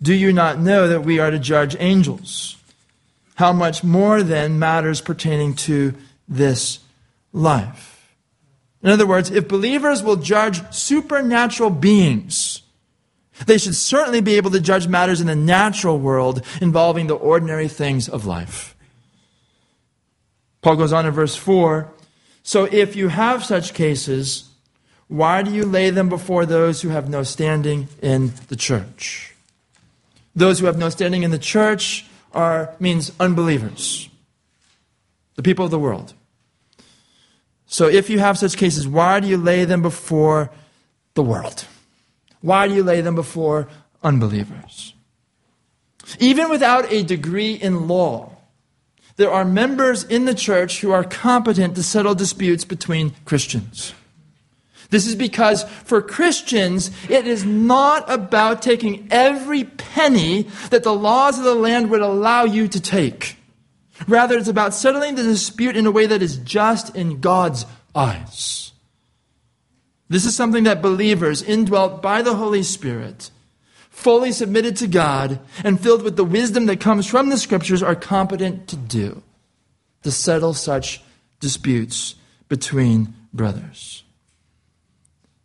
Do 0.00 0.14
you 0.14 0.32
not 0.32 0.58
know 0.58 0.88
that 0.88 1.02
we 1.02 1.18
are 1.18 1.30
to 1.30 1.38
judge 1.38 1.76
angels? 1.78 2.56
How 3.36 3.52
much 3.52 3.84
more 3.84 4.22
then 4.22 4.58
matters 4.58 5.00
pertaining 5.00 5.54
to 5.54 5.94
this 6.28 6.80
life? 7.32 7.92
In 8.82 8.90
other 8.90 9.06
words, 9.06 9.30
if 9.30 9.48
believers 9.48 10.02
will 10.02 10.16
judge 10.16 10.62
supernatural 10.72 11.70
beings, 11.70 12.62
they 13.44 13.58
should 13.58 13.74
certainly 13.74 14.20
be 14.20 14.36
able 14.36 14.50
to 14.52 14.60
judge 14.60 14.88
matters 14.88 15.20
in 15.20 15.26
the 15.26 15.36
natural 15.36 15.98
world 15.98 16.42
involving 16.60 17.06
the 17.06 17.14
ordinary 17.14 17.68
things 17.68 18.08
of 18.08 18.24
life. 18.24 18.74
Paul 20.62 20.76
goes 20.76 20.92
on 20.92 21.06
in 21.06 21.12
verse 21.12 21.36
4 21.36 21.92
So 22.42 22.64
if 22.64 22.96
you 22.96 23.08
have 23.08 23.44
such 23.44 23.74
cases, 23.74 24.48
why 25.08 25.42
do 25.42 25.52
you 25.52 25.64
lay 25.64 25.90
them 25.90 26.08
before 26.08 26.46
those 26.46 26.82
who 26.82 26.88
have 26.88 27.08
no 27.08 27.22
standing 27.22 27.88
in 28.02 28.32
the 28.48 28.56
church? 28.56 29.34
Those 30.34 30.58
who 30.58 30.66
have 30.66 30.78
no 30.78 30.88
standing 30.88 31.22
in 31.22 31.30
the 31.30 31.38
church 31.38 32.06
are 32.32 32.74
means 32.80 33.12
unbelievers, 33.20 34.08
the 35.36 35.42
people 35.42 35.64
of 35.64 35.70
the 35.70 35.78
world. 35.78 36.14
So 37.66 37.86
if 37.86 38.10
you 38.10 38.18
have 38.18 38.38
such 38.38 38.56
cases, 38.56 38.86
why 38.86 39.20
do 39.20 39.28
you 39.28 39.36
lay 39.36 39.64
them 39.64 39.82
before 39.82 40.50
the 41.14 41.22
world? 41.22 41.64
Why 42.46 42.68
do 42.68 42.74
you 42.74 42.84
lay 42.84 43.00
them 43.00 43.16
before 43.16 43.66
unbelievers? 44.04 44.94
Even 46.20 46.48
without 46.48 46.92
a 46.92 47.02
degree 47.02 47.54
in 47.54 47.88
law, 47.88 48.36
there 49.16 49.32
are 49.32 49.44
members 49.44 50.04
in 50.04 50.26
the 50.26 50.34
church 50.34 50.80
who 50.80 50.92
are 50.92 51.02
competent 51.02 51.74
to 51.74 51.82
settle 51.82 52.14
disputes 52.14 52.64
between 52.64 53.14
Christians. 53.24 53.94
This 54.90 55.08
is 55.08 55.16
because 55.16 55.64
for 55.64 56.00
Christians, 56.00 56.92
it 57.10 57.26
is 57.26 57.44
not 57.44 58.08
about 58.08 58.62
taking 58.62 59.08
every 59.10 59.64
penny 59.64 60.42
that 60.70 60.84
the 60.84 60.94
laws 60.94 61.38
of 61.38 61.44
the 61.44 61.56
land 61.56 61.90
would 61.90 62.00
allow 62.00 62.44
you 62.44 62.68
to 62.68 62.80
take. 62.80 63.38
Rather, 64.06 64.38
it's 64.38 64.46
about 64.46 64.72
settling 64.72 65.16
the 65.16 65.24
dispute 65.24 65.76
in 65.76 65.84
a 65.84 65.90
way 65.90 66.06
that 66.06 66.22
is 66.22 66.36
just 66.36 66.94
in 66.94 67.18
God's 67.20 67.66
eyes. 67.92 68.65
This 70.08 70.24
is 70.24 70.36
something 70.36 70.64
that 70.64 70.82
believers, 70.82 71.42
indwelt 71.42 72.00
by 72.00 72.22
the 72.22 72.34
Holy 72.34 72.62
Spirit, 72.62 73.30
fully 73.90 74.30
submitted 74.30 74.76
to 74.76 74.86
God, 74.86 75.40
and 75.64 75.80
filled 75.80 76.02
with 76.02 76.16
the 76.16 76.24
wisdom 76.24 76.66
that 76.66 76.80
comes 76.80 77.06
from 77.06 77.28
the 77.28 77.38
Scriptures, 77.38 77.82
are 77.82 77.96
competent 77.96 78.68
to 78.68 78.76
do 78.76 79.22
to 80.02 80.10
settle 80.12 80.54
such 80.54 81.02
disputes 81.40 82.14
between 82.48 83.14
brothers. 83.32 84.04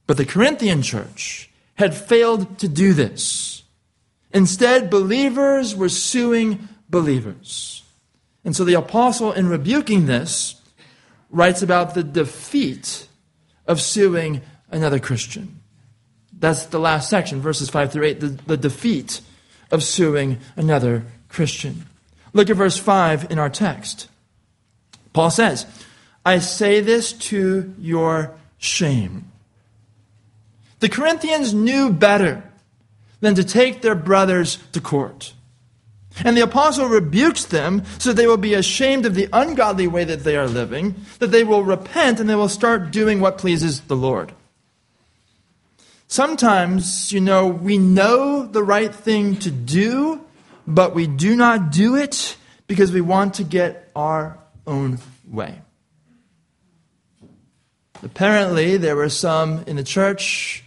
But 0.05 0.17
the 0.17 0.25
Corinthian 0.25 0.81
church 0.81 1.49
had 1.75 1.95
failed 1.95 2.59
to 2.59 2.67
do 2.67 2.93
this. 2.93 3.63
Instead, 4.33 4.89
believers 4.89 5.75
were 5.75 5.89
suing 5.89 6.67
believers. 6.89 7.83
And 8.43 8.55
so 8.55 8.63
the 8.63 8.75
apostle, 8.75 9.31
in 9.31 9.49
rebuking 9.49 10.05
this, 10.05 10.55
writes 11.29 11.61
about 11.61 11.93
the 11.93 12.03
defeat 12.03 13.07
of 13.71 13.81
suing 13.81 14.41
another 14.69 14.99
Christian. 14.99 15.61
That's 16.37 16.65
the 16.65 16.79
last 16.79 17.09
section, 17.09 17.39
verses 17.39 17.69
5 17.69 17.91
through 17.91 18.05
8, 18.05 18.19
the, 18.19 18.27
the 18.27 18.57
defeat 18.57 19.21
of 19.71 19.81
suing 19.81 20.39
another 20.57 21.05
Christian. 21.29 21.85
Look 22.33 22.49
at 22.49 22.57
verse 22.57 22.77
5 22.77 23.31
in 23.31 23.39
our 23.39 23.49
text. 23.49 24.09
Paul 25.13 25.31
says, 25.31 25.65
I 26.25 26.39
say 26.39 26.81
this 26.81 27.13
to 27.13 27.73
your 27.79 28.35
shame. 28.57 29.31
The 30.79 30.89
Corinthians 30.89 31.53
knew 31.53 31.91
better 31.93 32.43
than 33.21 33.35
to 33.35 33.43
take 33.43 33.81
their 33.81 33.95
brothers 33.95 34.57
to 34.73 34.81
court. 34.81 35.33
And 36.23 36.37
the 36.37 36.41
apostle 36.41 36.87
rebukes 36.87 37.45
them 37.45 37.83
so 37.97 38.13
they 38.13 38.27
will 38.27 38.37
be 38.37 38.53
ashamed 38.53 39.05
of 39.05 39.15
the 39.15 39.29
ungodly 39.33 39.87
way 39.87 40.03
that 40.03 40.23
they 40.23 40.37
are 40.37 40.47
living, 40.47 40.95
that 41.19 41.31
they 41.31 41.43
will 41.43 41.63
repent 41.63 42.19
and 42.19 42.29
they 42.29 42.35
will 42.35 42.49
start 42.49 42.91
doing 42.91 43.19
what 43.19 43.37
pleases 43.37 43.81
the 43.81 43.95
Lord. 43.95 44.33
Sometimes, 46.07 47.11
you 47.13 47.21
know, 47.21 47.47
we 47.47 47.77
know 47.77 48.45
the 48.45 48.63
right 48.63 48.93
thing 48.93 49.37
to 49.37 49.51
do, 49.51 50.21
but 50.67 50.93
we 50.93 51.07
do 51.07 51.35
not 51.35 51.71
do 51.71 51.95
it 51.95 52.35
because 52.67 52.91
we 52.91 53.01
want 53.01 53.35
to 53.35 53.43
get 53.43 53.89
our 53.95 54.37
own 54.67 54.99
way. 55.27 55.61
Apparently, 58.03 58.77
there 58.77 58.95
were 58.95 59.09
some 59.09 59.63
in 59.67 59.75
the 59.75 59.83
church 59.83 60.63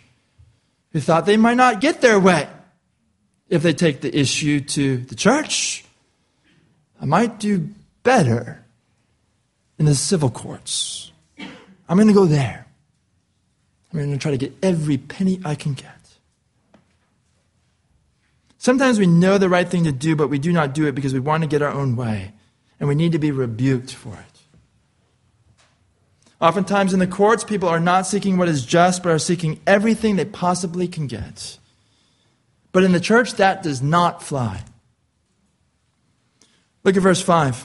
who 0.93 1.01
thought 1.01 1.27
they 1.27 1.37
might 1.37 1.57
not 1.57 1.81
get 1.81 2.01
their 2.01 2.19
way 2.19 2.49
if 3.55 3.63
they 3.63 3.73
take 3.73 4.01
the 4.01 4.19
issue 4.19 4.59
to 4.59 4.97
the 4.97 5.15
church. 5.15 5.85
I 7.01 7.05
might 7.05 7.39
do 7.39 7.69
better 8.03 8.65
in 9.79 9.87
the 9.87 9.95
civil 9.95 10.29
courts. 10.29 11.13
I'm 11.89 11.97
going 11.97 12.09
to 12.09 12.15
go 12.15 12.27
there. 12.27 12.67
I'm 13.93 14.01
going 14.01 14.11
to 14.11 14.19
try 14.19 14.33
to 14.33 14.39
get 14.39 14.53
every 14.61 14.99
penny 14.99 15.41
I 15.45 15.55
can 15.55 15.75
get. 15.75 15.89
Sometimes 18.59 18.99
we 18.99 19.07
know 19.07 19.39
the 19.39 19.49
right 19.49 19.69
thing 19.69 19.85
to 19.85 19.93
do, 19.93 20.17
but 20.17 20.29
we 20.29 20.41
do 20.41 20.53
not 20.53 20.75
do 20.75 20.87
it 20.87 20.97
because 20.97 21.15
we 21.15 21.21
want 21.21 21.45
to 21.45 21.49
get 21.49 21.63
our 21.63 21.71
own 21.71 21.95
way, 21.95 22.33
and 22.81 22.89
we 22.89 22.97
need 22.97 23.13
to 23.13 23.21
be 23.21 23.31
rebuked 23.31 23.93
for 23.93 24.15
it. 24.15 24.41
Oftentimes 26.41 26.93
in 26.93 26.99
the 26.99 27.07
courts, 27.07 27.45
people 27.45 27.69
are 27.69 27.79
not 27.79 28.07
seeking 28.07 28.37
what 28.37 28.49
is 28.49 28.67
just, 28.67 29.05
but 29.05 29.13
are 29.13 29.19
seeking 29.19 29.61
everything 29.65 30.17
they 30.17 30.25
possibly 30.25 30.89
can 30.89 31.07
get. 31.07 31.59
But 32.75 32.83
in 32.83 32.91
the 32.91 32.99
church, 32.99 33.35
that 33.35 33.63
does 33.63 33.81
not 33.81 34.21
fly. 34.21 34.65
Look 36.83 36.97
at 36.97 37.03
verse 37.05 37.23
5. 37.23 37.65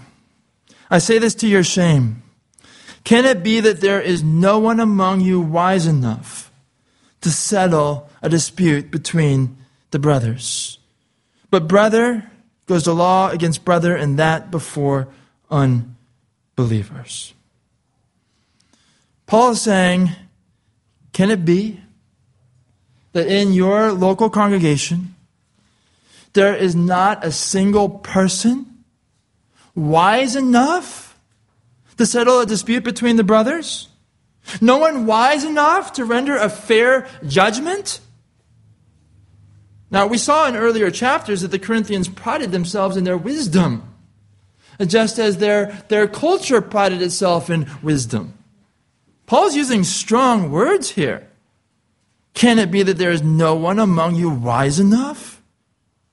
I 0.92 1.00
say 1.00 1.18
this 1.18 1.34
to 1.36 1.48
your 1.48 1.64
shame. 1.64 2.22
Can 3.04 3.26
it 3.26 3.42
be 3.42 3.60
that 3.60 3.82
there 3.82 4.00
is 4.00 4.22
no 4.22 4.60
one 4.60 4.80
among 4.80 5.22
you 5.22 5.42
wise 5.42 5.88
enough 5.88 6.52
to 7.22 7.32
settle 7.32 8.08
a 8.22 8.30
dispute 8.30 8.92
between 8.92 9.58
the 9.90 9.98
brothers? 9.98 10.78
But 11.50 11.68
brother 11.68 12.30
goes 12.68 12.84
to 12.84 12.94
law 12.94 13.32
against 13.32 13.66
brother, 13.66 13.96
and 13.96 14.20
that 14.20 14.52
before 14.52 15.08
unbelievers. 15.50 17.34
Paul 19.26 19.54
is 19.54 19.62
saying, 19.64 20.12
Can 21.14 21.32
it 21.32 21.46
be 21.46 21.82
that 23.14 23.28
in 23.28 23.54
your 23.54 23.92
local 23.92 24.30
congregation, 24.30 25.16
there 26.34 26.56
is 26.56 26.76
not 26.76 27.26
a 27.26 27.32
single 27.32 27.90
person 27.90 28.84
wise 29.76 30.36
enough 30.36 31.18
to 31.98 32.06
settle 32.06 32.40
a 32.40 32.46
dispute 32.46 32.84
between 32.84 33.16
the 33.16 33.24
brothers? 33.24 33.88
No 34.62 34.78
one 34.78 35.06
wise 35.06 35.44
enough 35.44 35.94
to 35.94 36.06
render 36.06 36.36
a 36.36 36.50
fair 36.50 37.08
judgment? 37.28 38.00
Now, 39.92 40.08
we 40.08 40.18
saw 40.18 40.48
in 40.48 40.56
earlier 40.56 40.92
chapters 40.92 41.42
that 41.42 41.52
the 41.52 41.60
Corinthians 41.60 42.08
prided 42.08 42.52
themselves 42.52 42.96
in 42.96 43.04
their 43.04 43.18
wisdom, 43.18 43.84
just 44.86 45.18
as 45.18 45.38
their, 45.38 45.84
their 45.90 46.08
culture 46.08 46.62
prided 46.62 47.02
itself 47.02 47.50
in 47.50 47.70
wisdom. 47.82 48.34
Paul's 49.26 49.56
using 49.56 49.84
strong 49.84 50.52
words 50.52 50.92
here. 50.92 51.29
Can 52.34 52.60
it 52.60 52.72
be 52.72 52.84
that 52.84 52.98
there 52.98 53.12
is 53.12 53.22
no 53.22 53.56
one 53.56 53.80
among 53.80 54.16
you 54.16 54.30
wise 54.30 54.80
enough 54.80 55.42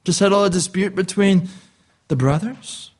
to 0.04 0.12
settle 0.12 0.44
a 0.44 0.50
dispute 0.50 0.94
between 0.94 1.48
the 2.08 2.16
brothers? 2.16 2.90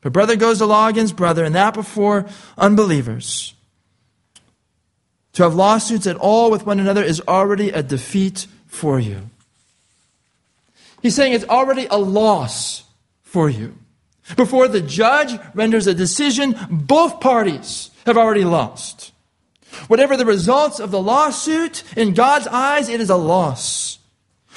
But 0.00 0.12
brother 0.12 0.36
goes 0.36 0.58
to 0.58 0.66
law 0.66 0.88
against 0.88 1.16
brother, 1.16 1.44
and 1.44 1.54
that 1.54 1.74
before 1.74 2.26
unbelievers. 2.56 3.54
To 5.34 5.42
have 5.42 5.54
lawsuits 5.54 6.06
at 6.06 6.16
all 6.16 6.50
with 6.50 6.66
one 6.66 6.80
another 6.80 7.02
is 7.02 7.20
already 7.28 7.70
a 7.70 7.82
defeat 7.82 8.46
for 8.66 8.98
you. 8.98 9.30
He's 11.02 11.14
saying 11.14 11.32
it's 11.32 11.44
already 11.44 11.86
a 11.90 11.98
loss 11.98 12.84
for 13.22 13.48
you. 13.48 13.76
Before 14.36 14.68
the 14.68 14.80
judge 14.80 15.38
renders 15.54 15.86
a 15.86 15.94
decision, 15.94 16.56
both 16.70 17.20
parties 17.20 17.90
have 18.04 18.18
already 18.18 18.44
lost. 18.44 19.12
Whatever 19.86 20.16
the 20.16 20.26
results 20.26 20.80
of 20.80 20.90
the 20.90 21.00
lawsuit, 21.00 21.84
in 21.96 22.14
God's 22.14 22.46
eyes, 22.46 22.88
it 22.88 23.00
is 23.00 23.10
a 23.10 23.16
loss. 23.16 23.98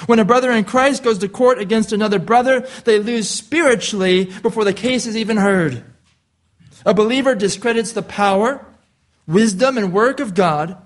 When 0.06 0.18
a 0.18 0.24
brother 0.24 0.50
in 0.50 0.64
Christ 0.64 1.04
goes 1.04 1.18
to 1.18 1.28
court 1.28 1.58
against 1.58 1.92
another 1.92 2.18
brother, 2.18 2.66
they 2.84 2.98
lose 2.98 3.28
spiritually 3.28 4.24
before 4.42 4.64
the 4.64 4.72
case 4.72 5.06
is 5.06 5.16
even 5.16 5.36
heard. 5.36 5.84
A 6.84 6.94
believer 6.94 7.34
discredits 7.34 7.92
the 7.92 8.02
power, 8.02 8.66
wisdom, 9.26 9.78
and 9.78 9.92
work 9.92 10.18
of 10.18 10.34
God 10.34 10.76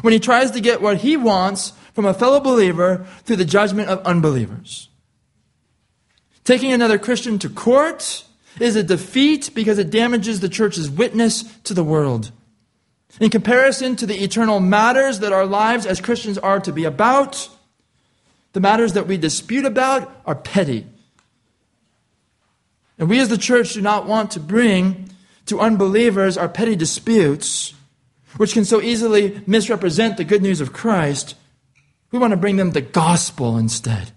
when 0.00 0.12
he 0.12 0.18
tries 0.18 0.50
to 0.52 0.60
get 0.60 0.80
what 0.80 0.98
he 0.98 1.16
wants 1.16 1.72
from 1.92 2.06
a 2.06 2.14
fellow 2.14 2.40
believer 2.40 3.06
through 3.24 3.36
the 3.36 3.44
judgment 3.44 3.90
of 3.90 4.04
unbelievers. 4.06 4.88
Taking 6.44 6.72
another 6.72 6.98
Christian 6.98 7.38
to 7.40 7.50
court 7.50 8.24
is 8.58 8.74
a 8.74 8.82
defeat 8.82 9.50
because 9.54 9.78
it 9.78 9.90
damages 9.90 10.40
the 10.40 10.48
church's 10.48 10.90
witness 10.90 11.42
to 11.64 11.74
the 11.74 11.84
world. 11.84 12.32
In 13.20 13.30
comparison 13.30 13.96
to 13.96 14.06
the 14.06 14.22
eternal 14.22 14.60
matters 14.60 15.20
that 15.20 15.32
our 15.32 15.46
lives 15.46 15.86
as 15.86 16.00
Christians 16.00 16.38
are 16.38 16.60
to 16.60 16.72
be 16.72 16.84
about, 16.84 17.48
the 18.52 18.60
matters 18.60 18.94
that 18.94 19.06
we 19.06 19.16
dispute 19.16 19.64
about 19.64 20.10
are 20.26 20.34
petty. 20.34 20.86
And 22.98 23.08
we 23.08 23.18
as 23.20 23.28
the 23.28 23.38
church 23.38 23.74
do 23.74 23.80
not 23.80 24.06
want 24.06 24.30
to 24.32 24.40
bring 24.40 25.10
to 25.46 25.60
unbelievers 25.60 26.38
our 26.38 26.48
petty 26.48 26.76
disputes, 26.76 27.74
which 28.36 28.52
can 28.52 28.64
so 28.64 28.80
easily 28.80 29.42
misrepresent 29.46 30.16
the 30.16 30.24
good 30.24 30.42
news 30.42 30.60
of 30.60 30.72
Christ. 30.72 31.34
We 32.10 32.18
want 32.18 32.30
to 32.32 32.36
bring 32.36 32.56
them 32.56 32.70
the 32.70 32.80
gospel 32.80 33.58
instead. 33.58 34.12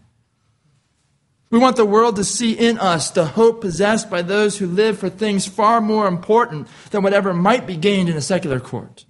We 1.55 1.61
want 1.61 1.77
the 1.77 1.85
world 1.85 2.17
to 2.17 2.25
see 2.25 2.51
in 2.51 2.77
us 2.79 3.09
the 3.09 3.27
hope 3.27 3.61
possessed 3.61 4.09
by 4.09 4.21
those 4.23 4.57
who 4.57 4.67
live 4.67 4.99
for 4.99 5.09
things 5.09 5.47
far 5.47 5.79
more 5.79 6.05
important 6.05 6.67
than 6.89 7.01
whatever 7.01 7.33
might 7.33 7.65
be 7.65 7.77
gained 7.77 8.09
in 8.09 8.17
a 8.17 8.21
secular 8.21 8.59
court. 8.59 9.05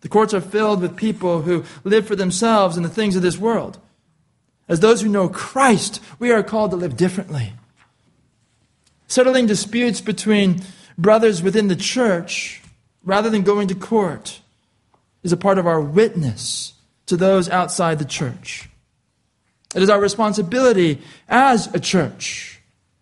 The 0.00 0.08
courts 0.08 0.32
are 0.32 0.40
filled 0.40 0.80
with 0.80 0.96
people 0.96 1.42
who 1.42 1.64
live 1.84 2.06
for 2.06 2.16
themselves 2.16 2.78
and 2.78 2.86
the 2.86 2.88
things 2.88 3.14
of 3.14 3.20
this 3.20 3.36
world. 3.36 3.78
As 4.70 4.80
those 4.80 5.02
who 5.02 5.10
know 5.10 5.28
Christ, 5.28 6.00
we 6.18 6.32
are 6.32 6.42
called 6.42 6.70
to 6.70 6.78
live 6.78 6.96
differently. 6.96 7.52
Settling 9.06 9.44
disputes 9.44 10.00
between 10.00 10.62
brothers 10.96 11.42
within 11.42 11.68
the 11.68 11.76
church, 11.76 12.62
rather 13.04 13.28
than 13.28 13.42
going 13.42 13.68
to 13.68 13.74
court, 13.74 14.40
is 15.22 15.30
a 15.30 15.36
part 15.36 15.58
of 15.58 15.66
our 15.66 15.82
witness 15.82 16.72
to 17.04 17.18
those 17.18 17.50
outside 17.50 17.98
the 17.98 18.06
church. 18.06 18.69
It 19.74 19.82
is 19.82 19.90
our 19.90 20.00
responsibility 20.00 21.00
as 21.28 21.72
a 21.74 21.80
church 21.80 22.60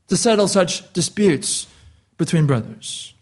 to 0.08 0.16
settle 0.16 0.48
such 0.48 0.92
disputes 0.92 1.66
between 2.16 2.46
brothers. 2.46 3.14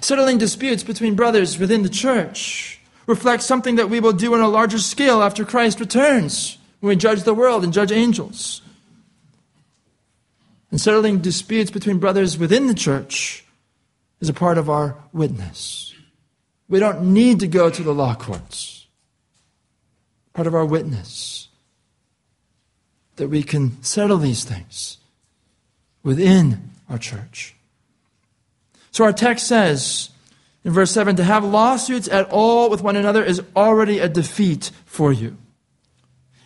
Settling 0.00 0.38
disputes 0.38 0.82
between 0.82 1.14
brothers 1.14 1.58
within 1.58 1.82
the 1.82 1.88
church 1.88 2.80
reflects 3.06 3.44
something 3.44 3.76
that 3.76 3.90
we 3.90 4.00
will 4.00 4.12
do 4.12 4.34
on 4.34 4.40
a 4.40 4.48
larger 4.48 4.78
scale 4.78 5.22
after 5.22 5.44
Christ 5.44 5.80
returns 5.80 6.58
when 6.80 6.88
we 6.90 6.96
judge 6.96 7.22
the 7.22 7.34
world 7.34 7.64
and 7.64 7.72
judge 7.72 7.92
angels. 7.92 8.62
And 10.70 10.80
settling 10.80 11.18
disputes 11.18 11.70
between 11.70 11.98
brothers 11.98 12.36
within 12.36 12.66
the 12.66 12.74
church 12.74 13.44
is 14.20 14.28
a 14.28 14.34
part 14.34 14.58
of 14.58 14.68
our 14.68 14.96
witness. 15.12 15.94
We 16.68 16.80
don't 16.80 17.12
need 17.12 17.40
to 17.40 17.46
go 17.46 17.70
to 17.70 17.82
the 17.82 17.94
law 17.94 18.14
courts. 18.14 18.86
Part 20.32 20.46
of 20.46 20.54
our 20.54 20.64
witness 20.64 21.43
that 23.16 23.28
we 23.28 23.42
can 23.42 23.82
settle 23.82 24.18
these 24.18 24.44
things 24.44 24.98
within 26.02 26.70
our 26.88 26.98
church. 26.98 27.54
So 28.90 29.04
our 29.04 29.12
text 29.12 29.46
says 29.46 30.10
in 30.64 30.72
verse 30.72 30.90
7 30.90 31.16
to 31.16 31.24
have 31.24 31.44
lawsuits 31.44 32.08
at 32.08 32.28
all 32.30 32.70
with 32.70 32.82
one 32.82 32.96
another 32.96 33.24
is 33.24 33.42
already 33.56 33.98
a 33.98 34.08
defeat 34.08 34.70
for 34.86 35.12
you. 35.12 35.36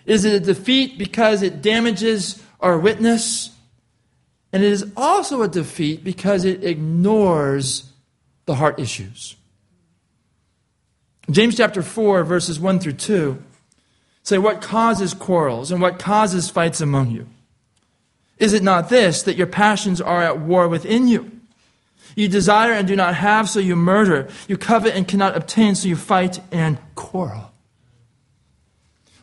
Is 0.07 0.25
it 0.25 0.33
a 0.33 0.41
defeat 0.41 0.99
because 0.99 1.43
it 1.43 1.61
damages 1.61 2.43
our 2.61 2.79
witness? 2.79 3.51
And 4.53 4.63
it 4.63 4.73
is 4.73 4.91
also 4.97 5.43
a 5.43 5.49
defeat 5.49 6.03
because 6.03 6.45
it 6.45 6.65
ignores 6.65 7.93
the 8.47 8.55
heart 8.55 8.81
issues. 8.81 9.37
James 11.31 11.59
chapter 11.59 11.83
4, 11.83 12.25
verses 12.25 12.59
1 12.59 12.81
through 12.81 12.95
2 12.95 13.43
say, 14.29 14.39
What 14.39 14.61
causes 14.61 15.15
quarrels 15.15 15.73
and 15.73 15.81
what 15.81 15.99
causes 15.99 16.51
fights 16.51 16.81
among 16.81 17.11
you? 17.11 17.27
Is 18.39 18.53
it 18.53 18.63
not 18.63 18.89
this, 18.89 19.23
that 19.23 19.37
your 19.37 19.47
passions 19.47 20.01
are 20.01 20.23
at 20.23 20.39
war 20.39 20.69
within 20.69 21.09
you? 21.09 21.33
You 22.15 22.29
desire 22.29 22.73
and 22.73 22.87
do 22.87 22.97
not 22.97 23.15
have, 23.15 23.49
so 23.49 23.59
you 23.59 23.75
murder. 23.77 24.29
You 24.47 24.57
covet 24.57 24.95
and 24.95 25.07
cannot 25.07 25.37
obtain, 25.37 25.75
so 25.75 25.89
you 25.89 25.97
fight 25.97 26.41
and 26.53 26.79
quarrel. 26.95 27.53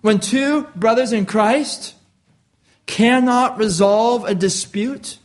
When 0.02 0.20
two 0.20 0.64
brothers 0.76 1.12
in 1.12 1.26
Christ 1.26 1.96
cannot 2.86 3.58
resolve 3.58 4.26
a 4.26 4.36
dispute, 4.36 5.18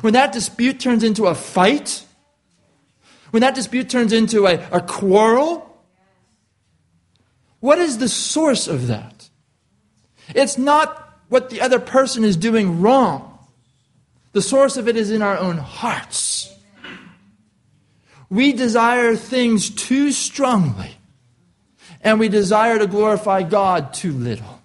when 0.00 0.12
that 0.12 0.32
dispute 0.32 0.80
turns 0.80 1.02
into 1.02 1.26
a 1.26 1.34
fight, 1.34 2.04
when 3.30 3.40
that 3.40 3.54
dispute 3.54 3.88
turns 3.88 4.12
into 4.12 4.46
a, 4.46 4.54
a 4.70 4.80
quarrel, 4.80 5.73
what 7.64 7.78
is 7.78 7.96
the 7.96 8.10
source 8.10 8.68
of 8.68 8.88
that? 8.88 9.30
It's 10.34 10.58
not 10.58 11.18
what 11.30 11.48
the 11.48 11.62
other 11.62 11.78
person 11.78 12.22
is 12.22 12.36
doing 12.36 12.82
wrong. 12.82 13.38
The 14.32 14.42
source 14.42 14.76
of 14.76 14.86
it 14.86 14.98
is 14.98 15.10
in 15.10 15.22
our 15.22 15.38
own 15.38 15.56
hearts. 15.56 16.54
We 18.28 18.52
desire 18.52 19.16
things 19.16 19.70
too 19.70 20.12
strongly, 20.12 20.90
and 22.02 22.20
we 22.20 22.28
desire 22.28 22.78
to 22.78 22.86
glorify 22.86 23.44
God 23.44 23.94
too 23.94 24.12
little. 24.12 24.60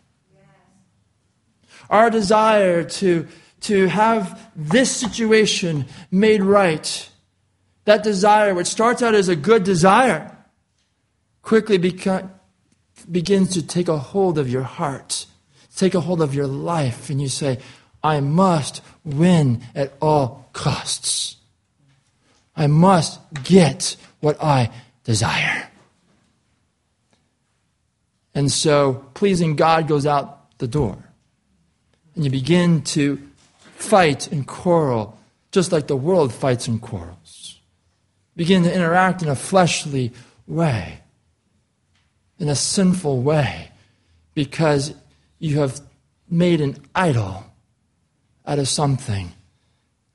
Our 1.89 2.09
desire 2.09 2.83
to, 2.83 3.29
to 3.61 3.87
have 3.87 4.51
this 4.57 4.93
situation 4.93 5.85
made 6.11 6.43
right, 6.43 7.09
that 7.85 8.03
desire, 8.03 8.53
which 8.53 8.67
starts 8.67 9.01
out 9.01 9.15
as 9.15 9.29
a 9.29 9.37
good 9.37 9.63
desire, 9.63 10.35
quickly 11.41 11.79
beca- 11.79 12.31
begins 13.11 13.53
to 13.53 13.65
take 13.65 13.87
a 13.87 13.97
hold 13.97 14.37
of 14.37 14.49
your 14.49 14.63
heart, 14.63 15.25
take 15.75 15.95
a 15.95 16.01
hold 16.01 16.21
of 16.21 16.35
your 16.35 16.47
life, 16.47 17.09
and 17.09 17.21
you 17.21 17.27
say, 17.27 17.59
I 18.03 18.19
must 18.19 18.81
win 19.03 19.61
at 19.75 19.93
all 20.01 20.49
costs. 20.53 21.37
I 22.55 22.67
must 22.67 23.19
get 23.43 23.95
what 24.19 24.41
I 24.43 24.71
desire. 25.03 25.69
And 28.35 28.51
so 28.51 29.05
pleasing 29.13 29.55
God 29.55 29.87
goes 29.87 30.05
out 30.05 30.57
the 30.59 30.67
door. 30.67 30.97
And 32.15 32.23
you 32.23 32.29
begin 32.29 32.81
to 32.83 33.21
fight 33.75 34.31
and 34.31 34.45
quarrel 34.45 35.17
just 35.51 35.71
like 35.71 35.87
the 35.87 35.95
world 35.95 36.33
fights 36.33 36.67
and 36.67 36.81
quarrels. 36.81 37.59
Begin 38.35 38.63
to 38.63 38.73
interact 38.73 39.21
in 39.21 39.29
a 39.29 39.35
fleshly 39.35 40.11
way, 40.47 40.98
in 42.39 42.49
a 42.49 42.55
sinful 42.55 43.21
way, 43.21 43.69
because 44.33 44.93
you 45.39 45.59
have 45.59 45.81
made 46.29 46.61
an 46.61 46.77
idol 46.95 47.43
out 48.45 48.59
of 48.59 48.67
something 48.67 49.31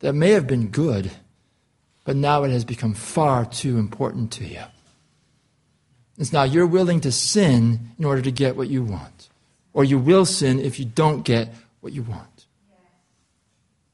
that 0.00 0.14
may 0.14 0.30
have 0.30 0.46
been 0.46 0.68
good, 0.68 1.10
but 2.04 2.16
now 2.16 2.44
it 2.44 2.50
has 2.50 2.64
become 2.64 2.94
far 2.94 3.44
too 3.44 3.78
important 3.78 4.32
to 4.32 4.44
you. 4.44 4.62
It's 6.18 6.32
now 6.32 6.44
you're 6.44 6.66
willing 6.66 7.00
to 7.00 7.12
sin 7.12 7.90
in 7.98 8.04
order 8.04 8.22
to 8.22 8.30
get 8.30 8.56
what 8.56 8.68
you 8.68 8.82
want, 8.82 9.28
or 9.72 9.84
you 9.84 9.98
will 9.98 10.24
sin 10.24 10.60
if 10.60 10.78
you 10.78 10.84
don't 10.84 11.24
get 11.24 11.48
what 11.80 11.92
you 11.92 12.02
want. 12.02 12.46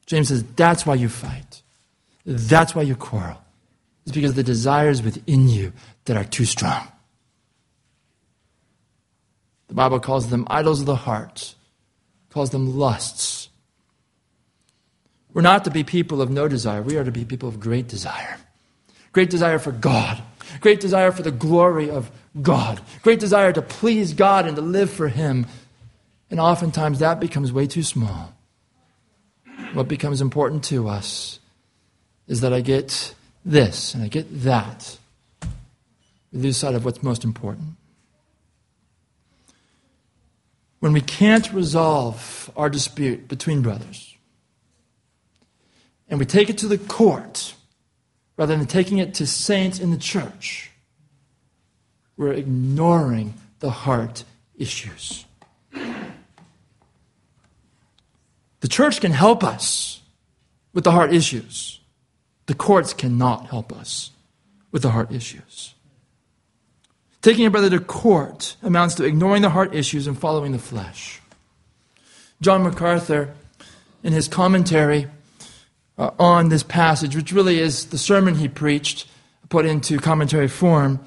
James 0.05 0.27
says 0.27 0.43
that's 0.55 0.85
why 0.85 0.95
you 0.95 1.09
fight. 1.09 1.61
That's 2.25 2.75
why 2.75 2.83
you 2.83 2.95
quarrel. 2.95 3.41
It's 4.05 4.13
because 4.13 4.33
the 4.33 4.43
desires 4.43 5.01
within 5.01 5.49
you 5.49 5.73
that 6.05 6.17
are 6.17 6.23
too 6.23 6.45
strong. 6.45 6.87
The 9.71 9.75
Bible 9.75 10.01
calls 10.01 10.29
them 10.29 10.45
idols 10.49 10.81
of 10.81 10.85
the 10.85 10.97
heart, 10.97 11.55
calls 12.29 12.49
them 12.49 12.77
lusts. 12.77 13.47
We're 15.33 15.43
not 15.43 15.63
to 15.63 15.71
be 15.71 15.85
people 15.85 16.21
of 16.21 16.29
no 16.29 16.49
desire. 16.49 16.81
We 16.81 16.97
are 16.97 17.05
to 17.05 17.11
be 17.11 17.23
people 17.23 17.47
of 17.47 17.61
great 17.61 17.87
desire. 17.87 18.37
Great 19.13 19.29
desire 19.29 19.59
for 19.59 19.71
God. 19.71 20.21
Great 20.59 20.81
desire 20.81 21.13
for 21.13 21.21
the 21.21 21.31
glory 21.31 21.89
of 21.89 22.11
God. 22.41 22.81
Great 23.01 23.21
desire 23.21 23.53
to 23.53 23.61
please 23.61 24.13
God 24.13 24.45
and 24.45 24.57
to 24.57 24.61
live 24.61 24.91
for 24.91 25.07
Him. 25.07 25.45
And 26.29 26.37
oftentimes 26.41 26.99
that 26.99 27.21
becomes 27.21 27.53
way 27.53 27.65
too 27.65 27.83
small. 27.83 28.33
What 29.71 29.87
becomes 29.87 30.19
important 30.19 30.65
to 30.65 30.89
us 30.89 31.39
is 32.27 32.41
that 32.41 32.51
I 32.51 32.59
get 32.59 33.15
this 33.45 33.93
and 33.93 34.03
I 34.03 34.09
get 34.09 34.41
that. 34.43 34.97
We 36.33 36.41
lose 36.41 36.57
sight 36.57 36.75
of 36.75 36.83
what's 36.83 37.01
most 37.01 37.23
important. 37.23 37.77
When 40.81 40.93
we 40.93 41.01
can't 41.01 41.53
resolve 41.53 42.49
our 42.57 42.67
dispute 42.67 43.27
between 43.27 43.61
brothers, 43.61 44.17
and 46.09 46.19
we 46.19 46.25
take 46.25 46.49
it 46.49 46.57
to 46.57 46.67
the 46.67 46.79
court 46.79 47.53
rather 48.35 48.57
than 48.57 48.65
taking 48.65 48.97
it 48.97 49.13
to 49.13 49.27
saints 49.27 49.79
in 49.79 49.91
the 49.91 49.97
church, 49.97 50.71
we're 52.17 52.33
ignoring 52.33 53.35
the 53.59 53.69
heart 53.69 54.23
issues. 54.57 55.25
The 55.71 56.11
church 58.67 59.01
can 59.01 59.11
help 59.11 59.43
us 59.43 60.01
with 60.73 60.83
the 60.83 60.91
heart 60.91 61.13
issues. 61.13 61.79
The 62.47 62.55
courts 62.55 62.91
cannot 62.91 63.45
help 63.45 63.71
us 63.71 64.09
with 64.71 64.81
the 64.81 64.89
heart 64.89 65.11
issues. 65.11 65.75
Taking 67.21 67.45
a 67.45 67.51
brother 67.51 67.69
to 67.69 67.79
court 67.79 68.55
amounts 68.63 68.95
to 68.95 69.03
ignoring 69.03 69.43
the 69.43 69.51
heart 69.51 69.75
issues 69.75 70.07
and 70.07 70.17
following 70.17 70.53
the 70.53 70.59
flesh. 70.59 71.21
John 72.41 72.63
MacArthur, 72.63 73.35
in 74.03 74.11
his 74.11 74.27
commentary, 74.27 75.07
uh, 75.99 76.09
on 76.17 76.49
this 76.49 76.63
passage, 76.63 77.15
which 77.15 77.31
really 77.31 77.59
is 77.59 77.87
the 77.87 77.97
sermon 77.99 78.35
he 78.35 78.47
preached, 78.47 79.07
put 79.49 79.67
into 79.67 79.99
commentary 79.99 80.47
form. 80.47 80.99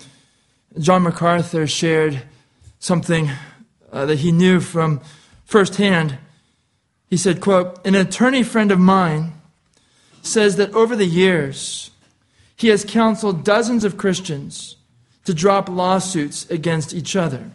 John 0.79 1.03
MacArthur 1.03 1.67
shared 1.67 2.23
something 2.79 3.31
uh, 3.91 4.07
that 4.07 4.21
he 4.21 4.31
knew 4.31 4.61
from 4.61 5.01
firsthand. 5.45 6.19
He 7.11 7.17
said, 7.17 7.41
quote, 7.41 7.85
An 7.85 7.97
attorney 7.97 8.45
friend 8.45 8.71
of 8.71 8.79
mine 8.79 9.33
says 10.23 10.55
that 10.57 10.73
over 10.75 10.95
the 10.95 11.07
years, 11.07 11.91
he 12.55 12.69
has 12.69 12.85
counseled 12.85 13.45
dozens 13.45 13.83
of 13.83 13.97
Christians 13.97 14.77
to 15.25 15.35
drop 15.35 15.69
lawsuits 15.69 16.49
against 16.51 16.95
each 16.95 17.17
other. 17.17 17.51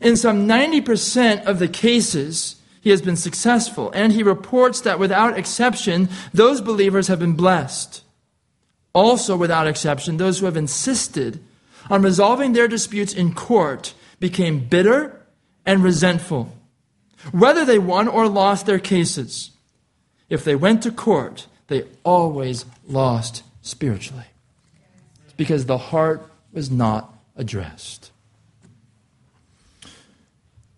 In 0.00 0.16
some 0.16 0.46
90% 0.46 1.44
of 1.44 1.58
the 1.58 1.68
cases, 1.68 2.56
he 2.84 2.90
has 2.90 3.00
been 3.00 3.16
successful. 3.16 3.90
And 3.92 4.12
he 4.12 4.22
reports 4.22 4.82
that 4.82 4.98
without 4.98 5.38
exception, 5.38 6.10
those 6.34 6.60
believers 6.60 7.08
have 7.08 7.18
been 7.18 7.32
blessed. 7.32 8.02
Also, 8.92 9.36
without 9.36 9.66
exception, 9.66 10.18
those 10.18 10.38
who 10.38 10.44
have 10.44 10.56
insisted 10.56 11.42
on 11.88 12.02
resolving 12.02 12.52
their 12.52 12.68
disputes 12.68 13.14
in 13.14 13.34
court 13.34 13.94
became 14.20 14.60
bitter 14.60 15.26
and 15.64 15.82
resentful, 15.82 16.54
whether 17.32 17.64
they 17.64 17.78
won 17.78 18.06
or 18.06 18.28
lost 18.28 18.66
their 18.66 18.78
cases. 18.78 19.50
If 20.28 20.44
they 20.44 20.54
went 20.54 20.82
to 20.82 20.90
court, 20.90 21.46
they 21.68 21.84
always 22.04 22.66
lost 22.86 23.42
spiritually. 23.62 24.26
It's 25.24 25.34
because 25.34 25.66
the 25.66 25.78
heart 25.78 26.30
was 26.54 26.70
not 26.70 27.14
addressed. 27.36 28.10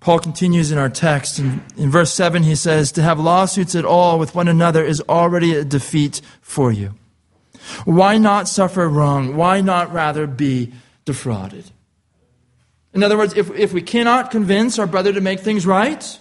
Paul 0.01 0.19
continues 0.21 0.73
in 0.73 0.79
our 0.79 0.89
text. 0.89 1.39
In, 1.39 1.63
in 1.77 1.91
verse 1.91 2.13
7, 2.13 2.45
he 2.45 2.55
says, 2.55 2.93
To 2.93 3.03
have 3.03 3.19
lawsuits 3.19 3.75
at 3.75 3.85
all 3.85 4.19
with 4.19 4.35
one 4.35 4.49
another 4.49 4.85
is 4.85 5.01
already 5.09 5.55
a 5.55 5.65
defeat 5.65 6.21
for 6.41 6.73
you. 6.73 6.95
Why 7.85 8.17
not 8.17 8.49
suffer 8.49 8.89
wrong? 8.89 9.37
Why 9.37 9.61
not 9.61 9.93
rather 9.93 10.27
be 10.27 10.73
defrauded? 11.05 11.71
In 12.95 13.03
other 13.03 13.19
words, 13.19 13.37
if, 13.37 13.51
if 13.51 13.73
we 13.73 13.83
cannot 13.83 14.31
convince 14.31 14.79
our 14.79 14.87
brother 14.87 15.13
to 15.13 15.21
make 15.21 15.41
things 15.41 15.67
right, 15.67 16.19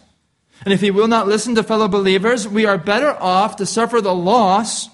And 0.63 0.73
if 0.73 0.81
he 0.81 0.91
will 0.91 1.07
not 1.07 1.27
listen 1.27 1.55
to 1.55 1.63
fellow 1.63 1.87
believers, 1.87 2.47
we 2.47 2.65
are 2.65 2.77
better 2.77 3.11
off 3.11 3.57
to 3.57 3.65
suffer 3.65 3.99
the 3.99 4.15
loss 4.15 4.89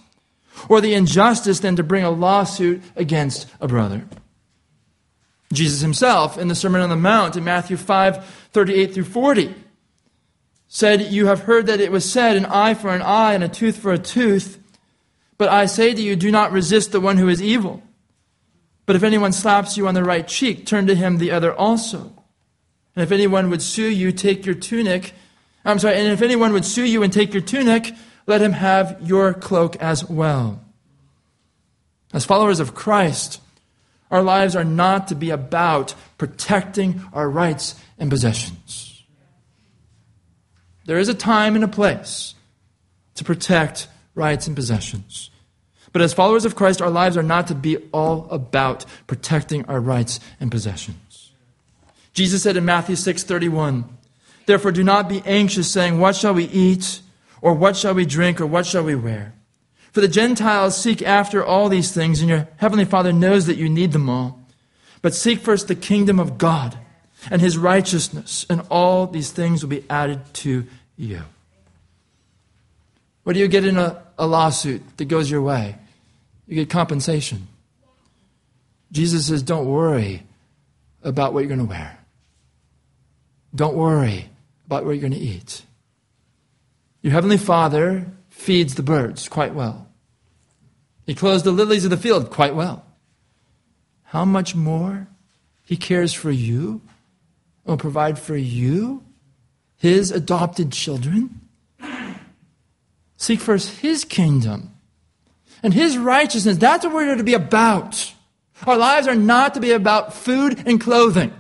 or 0.68 0.82
the 0.82 0.94
injustice 0.94 1.60
than 1.60 1.76
to 1.76 1.84
bring 1.84 2.04
a 2.04 2.10
lawsuit 2.10 2.82
against 2.96 3.48
a 3.60 3.68
brother. 3.68 4.06
Jesus 5.52 5.82
himself, 5.82 6.38
in 6.38 6.48
the 6.48 6.56
Sermon 6.56 6.82
on 6.82 6.90
the 6.90 6.96
Mount 6.96 7.36
in 7.36 7.44
Matthew 7.44 7.78
5 7.78 8.26
38 8.52 8.94
through 8.94 9.04
40, 9.06 9.56
said, 10.68 11.12
You 11.12 11.28
have 11.28 11.42
heard 11.42 11.68
that 11.68 11.82
it 11.82 11.92
was 11.92 12.10
said, 12.10 12.38
an 12.38 12.46
eye 12.46 12.74
for 12.74 12.90
an 12.90 13.02
eye 13.02 13.34
and 13.34 13.44
a 13.44 13.50
tooth 13.50 13.78
for 13.78 13.92
a 13.92 13.98
tooth. 13.98 14.58
But 15.38 15.50
I 15.50 15.66
say 15.66 15.94
to 15.94 16.02
you, 16.02 16.16
do 16.16 16.32
not 16.32 16.52
resist 16.52 16.92
the 16.92 17.02
one 17.02 17.18
who 17.18 17.28
is 17.28 17.42
evil. 17.42 17.82
But 18.86 18.96
if 18.96 19.04
anyone 19.04 19.32
slaps 19.32 19.78
you 19.78 19.88
on 19.88 19.94
the 19.94 20.04
right 20.04 20.28
cheek, 20.28 20.66
turn 20.66 20.88
to 20.88 20.96
him 20.96 21.18
the 21.18 21.32
other 21.32 21.54
also. 21.54 22.14
And 22.96 23.04
if 23.04 23.12
anyone 23.12 23.50
would 23.50 23.62
sue 23.62 23.88
you, 23.88 24.12
take 24.12 24.46
your 24.46 24.56
tunic. 24.56 25.14
I'm 25.64 25.80
sorry, 25.80 25.96
and 25.96 26.12
if 26.12 26.22
anyone 26.22 26.54
would 26.54 26.66
sue 26.66 26.86
you 26.86 27.04
and 27.04 27.12
take 27.12 27.34
your 27.34 27.42
tunic, 27.42 27.94
let 28.28 28.42
him 28.42 28.54
have 28.54 28.98
your 29.02 29.34
cloak 29.34 29.76
as 29.78 30.10
well. 30.10 30.62
As 32.14 32.26
followers 32.26 32.60
of 32.60 32.76
Christ, 32.76 33.40
our 34.12 34.22
lives 34.22 34.56
are 34.56 34.64
not 34.64 35.08
to 35.08 35.16
be 35.16 35.30
about 35.30 35.96
protecting 36.18 37.02
our 37.14 37.30
rights 37.30 37.76
and 37.98 38.10
possessions. 38.10 39.04
There 40.86 41.00
is 41.00 41.10
a 41.10 41.14
time 41.14 41.56
and 41.56 41.64
a 41.64 41.70
place 41.70 42.36
to 43.16 43.24
protect 43.24 43.88
rights 44.14 44.48
and 44.48 44.56
possessions. 44.56 45.30
But 45.94 46.02
as 46.02 46.14
followers 46.14 46.46
of 46.46 46.56
Christ, 46.56 46.82
our 46.82 46.90
lives 46.90 47.18
are 47.18 47.24
not 47.24 47.48
to 47.48 47.56
be 47.56 47.78
all 47.92 48.28
about 48.30 48.86
protecting 49.08 49.66
our 49.66 49.80
rights 49.80 50.20
and 50.40 50.52
possessions. 50.52 51.32
Jesus 52.14 52.44
said 52.44 52.58
in 52.58 52.66
Matthew 52.66 52.96
6:31, 52.96 53.86
"Therefore 54.46 54.72
do 54.72 54.84
not 54.84 55.08
be 55.08 55.22
anxious 55.26 55.72
saying, 55.72 56.00
what 56.00 56.16
shall 56.16 56.34
we 56.34 56.46
eat, 56.46 57.02
or 57.42 57.54
what 57.54 57.76
shall 57.76 57.94
we 57.94 58.06
drink, 58.06 58.42
or 58.42 58.46
what 58.46 58.66
shall 58.66 58.84
we 58.84 58.96
wear? 58.96 59.34
For 59.92 60.02
the 60.02 60.08
Gentiles 60.08 60.78
seek 60.78 61.02
after 61.02 61.44
all 61.44 61.70
these 61.70 61.92
things, 61.92 62.22
and 62.22 62.30
your 62.30 62.48
heavenly 62.58 62.86
Father 62.86 63.12
knows 63.12 63.46
that 63.46 63.58
you 63.58 63.70
need 63.70 63.92
them 63.92 64.10
all. 64.10 64.40
But 65.02 65.14
seek 65.14 65.40
first 65.40 65.68
the 65.68 65.76
kingdom 65.76 66.20
of 66.20 66.38
God 66.38 66.78
and 67.30 67.42
his 67.42 67.58
righteousness, 67.58 68.46
and 68.50 68.62
all 68.70 69.08
these 69.08 69.32
things 69.32 69.62
will 69.62 69.70
be 69.70 69.86
added 69.90 70.22
to 70.36 70.66
you." 70.98 71.24
What 73.24 73.34
do 73.34 73.40
you 73.40 73.48
get 73.48 73.66
in 73.66 73.78
a, 73.78 74.02
a 74.18 74.26
lawsuit 74.26 74.98
that 74.98 75.06
goes 75.06 75.30
your 75.30 75.42
way? 75.42 75.76
You 76.48 76.56
get 76.56 76.70
compensation. 76.70 77.48
Jesus 78.92 79.28
says, 79.28 79.44
Don't 79.44 79.68
worry 79.68 80.24
about 81.04 81.34
what 81.34 81.42
you're 81.42 81.56
going 81.56 81.60
to 81.60 81.66
wear. 81.66 81.98
Don't 83.54 83.76
worry 83.76 84.30
about 84.66 84.86
what 84.86 84.92
you're 84.92 85.02
going 85.10 85.14
to 85.14 85.20
eat. 85.20 85.64
Your 87.02 87.14
heavenly 87.14 87.38
Father 87.38 88.06
feeds 88.42 88.76
the 88.76 88.84
birds 88.84 89.30
quite 89.30 89.54
well. 89.54 89.88
He 91.06 91.14
clothes 91.14 91.44
the 91.44 91.52
lilies 91.52 91.84
of 91.86 91.92
the 91.92 91.98
field 91.98 92.32
quite 92.32 92.56
well. 92.56 92.86
How 94.04 94.26
much 94.26 94.56
more 94.56 95.08
He 95.64 95.78
cares 95.78 96.14
for 96.14 96.32
you, 96.32 96.82
will 97.66 97.78
provide 97.78 98.18
for 98.18 98.36
you, 98.36 99.04
His 99.78 100.12
adopted 100.12 100.72
children? 100.72 101.42
Seek 103.16 103.40
first 103.40 103.80
His 103.80 104.04
kingdom 104.04 104.72
and 105.62 105.74
His 105.74 105.98
righteousness. 105.98 106.58
That's 106.58 106.84
what 106.84 106.94
we're 106.94 107.16
to 107.16 107.24
be 107.24 107.36
about. 107.36 108.14
Our 108.66 108.78
lives 108.78 109.08
are 109.08 109.16
not 109.16 109.54
to 109.54 109.60
be 109.60 109.72
about 109.72 110.14
food 110.14 110.64
and 110.66 110.82
clothing. 110.82 111.32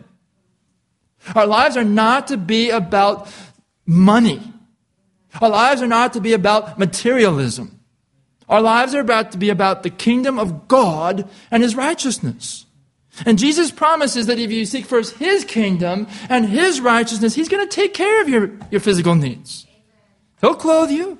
Our 1.35 1.47
lives 1.47 1.77
are 1.77 1.83
not 1.83 2.27
to 2.27 2.37
be 2.37 2.69
about 2.69 3.27
money. 3.85 4.41
Our 5.39 5.49
lives 5.49 5.81
are 5.81 5.87
not 5.87 6.13
to 6.13 6.21
be 6.21 6.33
about 6.33 6.77
materialism. 6.77 7.79
Our 8.49 8.61
lives 8.61 8.93
are 8.93 8.99
about 8.99 9.31
to 9.31 9.37
be 9.37 9.49
about 9.49 9.83
the 9.83 9.89
kingdom 9.89 10.37
of 10.37 10.67
God 10.67 11.29
and 11.49 11.63
His 11.63 11.75
righteousness. 11.75 12.65
And 13.25 13.39
Jesus 13.39 13.71
promises 13.71 14.25
that 14.27 14.39
if 14.39 14.51
you 14.51 14.65
seek 14.65 14.85
first 14.85 15.15
His 15.15 15.45
kingdom 15.45 16.07
and 16.29 16.45
His 16.45 16.81
righteousness, 16.81 17.33
He's 17.33 17.49
going 17.49 17.67
to 17.67 17.73
take 17.73 17.93
care 17.93 18.21
of 18.21 18.27
your, 18.27 18.51
your 18.69 18.81
physical 18.81 19.15
needs. 19.15 19.67
He'll 20.41 20.55
clothe 20.55 20.91
you. 20.91 21.17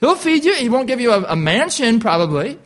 He'll 0.00 0.16
feed 0.16 0.44
you. 0.44 0.54
He 0.54 0.68
won't 0.68 0.86
give 0.86 1.00
you 1.00 1.12
a, 1.12 1.22
a 1.24 1.36
mansion, 1.36 2.00
probably. 2.00 2.58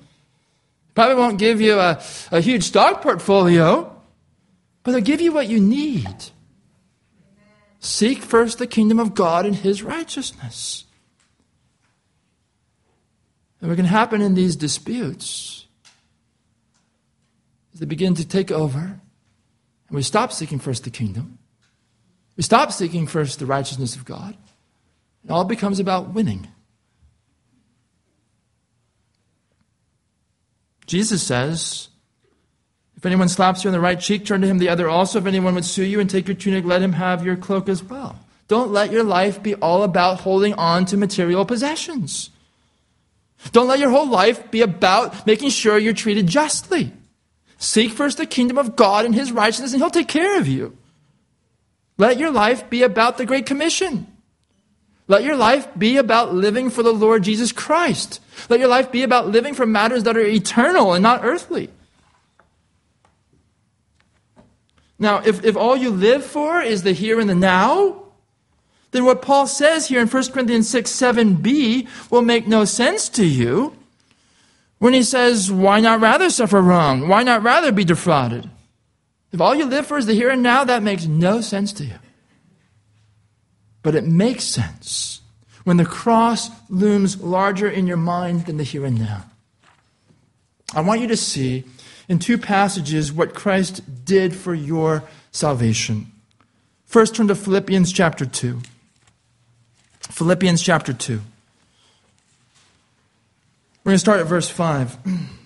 Probably 0.95 1.15
won't 1.15 1.39
give 1.39 1.61
you 1.61 1.79
a, 1.79 2.03
a 2.31 2.41
huge 2.41 2.65
stock 2.65 3.03
portfolio, 3.03 3.97
but 4.83 4.93
he'll 4.93 5.01
give 5.01 5.21
you 5.21 5.33
what 5.33 5.49
you 5.49 5.61
need. 5.61 6.15
Seek 7.81 8.19
first 8.19 8.59
the 8.59 8.67
kingdom 8.67 9.01
of 9.01 9.15
God 9.15 9.47
and 9.47 9.57
his 9.57 9.83
righteousness. 9.83 10.85
And 13.61 13.69
what 13.69 13.77
can 13.77 13.87
happen 13.87 14.21
in 14.21 14.35
these 14.35 14.55
disputes 14.55 15.67
is 17.73 17.81
they 17.81 17.87
begin 17.87 18.15
to 18.15 18.27
take 18.27 18.51
over, 18.51 18.81
and 18.81 19.01
we 19.91 20.03
stop 20.03 20.31
seeking 20.33 20.59
first 20.59 20.85
the 20.85 20.91
kingdom. 20.91 21.39
We 22.37 22.43
stop 22.43 22.71
seeking 22.71 23.07
first 23.07 23.39
the 23.39 23.47
righteousness 23.47 23.97
of 23.97 24.05
God. 24.05 24.37
It 25.25 25.31
all 25.31 25.45
becomes 25.45 25.79
about 25.79 26.15
winning. 26.15 26.49
Jesus 30.87 31.23
says, 31.23 31.89
If 33.01 33.07
anyone 33.07 33.31
slaps 33.31 33.65
you 33.65 33.69
on 33.69 33.73
the 33.73 33.81
right 33.81 33.99
cheek, 33.99 34.27
turn 34.27 34.43
to 34.43 34.47
him 34.47 34.59
the 34.59 34.69
other 34.69 34.87
also. 34.87 35.19
If 35.19 35.25
anyone 35.25 35.55
would 35.55 35.65
sue 35.65 35.85
you 35.85 36.01
and 36.01 36.11
take 36.11 36.29
your 36.29 36.37
tunic, 36.37 36.67
let 36.67 36.83
him 36.83 36.93
have 36.93 37.25
your 37.25 37.35
cloak 37.35 37.67
as 37.67 37.83
well. 37.83 38.19
Don't 38.47 38.73
let 38.73 38.93
your 38.93 39.05
life 39.05 39.43
be 39.43 39.55
all 39.55 39.85
about 39.85 40.21
holding 40.21 40.53
on 40.53 40.85
to 40.85 40.99
material 40.99 41.47
possessions. 41.47 42.29
Don't 43.53 43.69
let 43.69 43.79
your 43.79 43.89
whole 43.89 44.07
life 44.07 44.51
be 44.51 44.61
about 44.61 45.27
making 45.27 45.49
sure 45.49 45.79
you're 45.79 45.95
treated 45.95 46.27
justly. 46.27 46.93
Seek 47.57 47.93
first 47.93 48.19
the 48.19 48.27
kingdom 48.27 48.59
of 48.59 48.77
God 48.77 49.07
and 49.07 49.15
his 49.15 49.33
righteousness, 49.33 49.73
and 49.73 49.81
he'll 49.81 49.89
take 49.89 50.09
care 50.09 50.39
of 50.39 50.47
you. 50.47 50.77
Let 51.97 52.19
your 52.19 52.31
life 52.31 52.69
be 52.69 52.83
about 52.83 53.17
the 53.17 53.25
Great 53.25 53.47
Commission. 53.47 54.07
Let 55.09 55.25
your 55.25 55.37
life 55.37 55.67
be 55.79 55.97
about 55.97 56.35
living 56.35 56.69
for 56.69 56.83
the 56.83 56.93
Lord 56.93 57.23
Jesus 57.23 57.51
Christ. 57.51 58.21
Let 58.51 58.61
your 58.61 58.69
life 58.69 58.93
be 58.93 59.05
about 59.05 59.29
living 59.29 59.55
for 59.55 59.65
matters 59.65 60.05
that 60.05 60.19
are 60.19 60.21
eternal 60.21 60.93
and 60.93 61.03
not 61.03 61.25
earthly. 61.25 61.71
Now, 65.01 65.23
if, 65.25 65.43
if 65.45 65.57
all 65.57 65.77
you 65.77 65.91
live 65.91 66.25
for 66.25 66.61
is 66.61 66.83
the 66.83 66.93
here 66.93 67.19
and 67.19 67.29
the 67.29 67.35
now, 67.35 68.03
then 68.91 69.07
what 69.07 69.23
Paul 69.23 69.47
says 69.47 69.89
here 69.89 70.01
in 70.01 70.09
1 70.09 70.31
Corinthians 70.31 70.69
6 70.69 70.91
7b 70.91 71.89
will 72.11 72.23
make 72.23 72.47
no 72.47 72.67
sense 72.67 73.09
to 73.11 73.25
you 73.25 73.75
when 74.79 74.93
he 74.93 75.03
says, 75.03 75.51
Why 75.51 75.81
not 75.81 76.01
rather 76.01 76.29
suffer 76.29 76.61
wrong? 76.61 77.09
Why 77.09 77.23
not 77.23 77.43
rather 77.43 77.73
be 77.73 77.85
defrauded? 77.85 78.51
If 79.33 79.41
all 79.41 79.55
you 79.55 79.65
live 79.65 79.87
for 79.87 79.97
is 79.97 80.07
the 80.07 80.15
here 80.15 80.29
and 80.29 80.43
now, 80.43 80.65
that 80.65 80.83
makes 80.83 81.07
no 81.07 81.41
sense 81.41 81.73
to 81.75 81.85
you. 81.85 81.99
But 83.83 83.95
it 83.95 84.05
makes 84.05 84.45
sense 84.45 85.23
when 85.65 85.79
the 85.79 85.87
cross 85.87 86.51
looms 86.69 87.23
larger 87.23 87.71
in 87.71 87.87
your 87.87 87.97
mind 87.97 88.47
than 88.47 88.59
the 88.59 88.65
here 88.65 88.85
and 88.85 88.99
now. 88.99 89.30
I 90.75 90.81
want 90.83 91.01
you 91.01 91.09
to 91.09 91.17
see 91.17 91.65
in 92.09 92.19
two 92.19 92.39
passages 92.39 93.13
what 93.13 93.35
Christ 93.35 94.05
did 94.05 94.35
for 94.35 94.55
your 94.55 95.05
salvation. 95.33 96.13
First, 96.87 97.15
turn 97.15 97.29
to 97.29 97.35
Philippians 97.35 97.93
chapter 97.93 98.27
2. 98.27 98.61
Philippians 100.01 100.63
chapter 100.63 100.93
2. 100.93 101.21
We're 103.85 103.91
going 103.91 103.95
to 103.95 103.99
start 103.99 104.21
at 104.21 104.27
verse 104.27 104.49
5. 104.49 104.99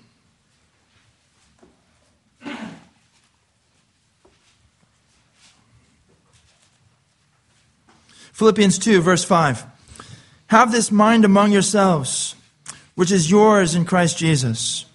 Philippians 8.33 8.79
2, 8.79 9.01
verse 9.01 9.23
5. 9.23 9.65
Have 10.49 10.73
this 10.73 10.91
mind 10.91 11.25
among 11.25 11.53
yourselves, 11.53 12.35
which 12.97 13.13
is 13.13 13.31
yours 13.31 13.77
in 13.77 13.85
Christ 13.85 14.19
Jesus, 14.19 14.87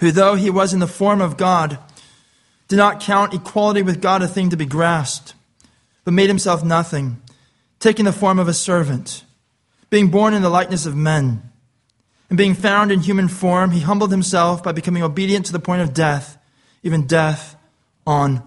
who, 0.00 0.10
though 0.10 0.34
he 0.34 0.50
was 0.50 0.72
in 0.72 0.80
the 0.80 0.86
form 0.86 1.20
of 1.20 1.36
God, 1.36 1.78
did 2.68 2.76
not 2.76 3.00
count 3.00 3.34
equality 3.34 3.82
with 3.82 4.02
God 4.02 4.22
a 4.22 4.28
thing 4.28 4.50
to 4.50 4.56
be 4.56 4.66
grasped, 4.66 5.34
but 6.04 6.14
made 6.14 6.28
himself 6.28 6.64
nothing, 6.64 7.20
taking 7.78 8.04
the 8.04 8.12
form 8.12 8.38
of 8.38 8.48
a 8.48 8.54
servant, 8.54 9.24
being 9.90 10.10
born 10.10 10.34
in 10.34 10.42
the 10.42 10.50
likeness 10.50 10.86
of 10.86 10.96
men. 10.96 11.42
And 12.28 12.36
being 12.36 12.54
found 12.54 12.90
in 12.90 13.00
human 13.00 13.28
form, 13.28 13.70
he 13.70 13.80
humbled 13.80 14.10
himself 14.10 14.62
by 14.62 14.72
becoming 14.72 15.02
obedient 15.02 15.46
to 15.46 15.52
the 15.52 15.60
point 15.60 15.82
of 15.82 15.94
death, 15.94 16.36
even 16.82 17.06
death 17.06 17.56
on 18.04 18.42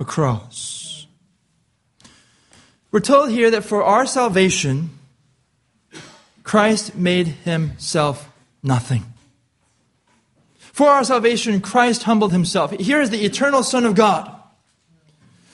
a 0.00 0.04
cross. 0.04 1.06
We're 2.90 3.00
told 3.00 3.30
here 3.30 3.50
that 3.52 3.64
for 3.64 3.84
our 3.84 4.06
salvation, 4.06 4.90
Christ 6.42 6.96
made 6.96 7.28
himself 7.28 8.28
nothing. 8.62 9.11
For 10.72 10.88
our 10.88 11.04
salvation, 11.04 11.60
Christ 11.60 12.04
humbled 12.04 12.32
himself. 12.32 12.72
Here 12.72 13.00
is 13.00 13.10
the 13.10 13.24
eternal 13.24 13.62
Son 13.62 13.84
of 13.84 13.94
God, 13.94 14.34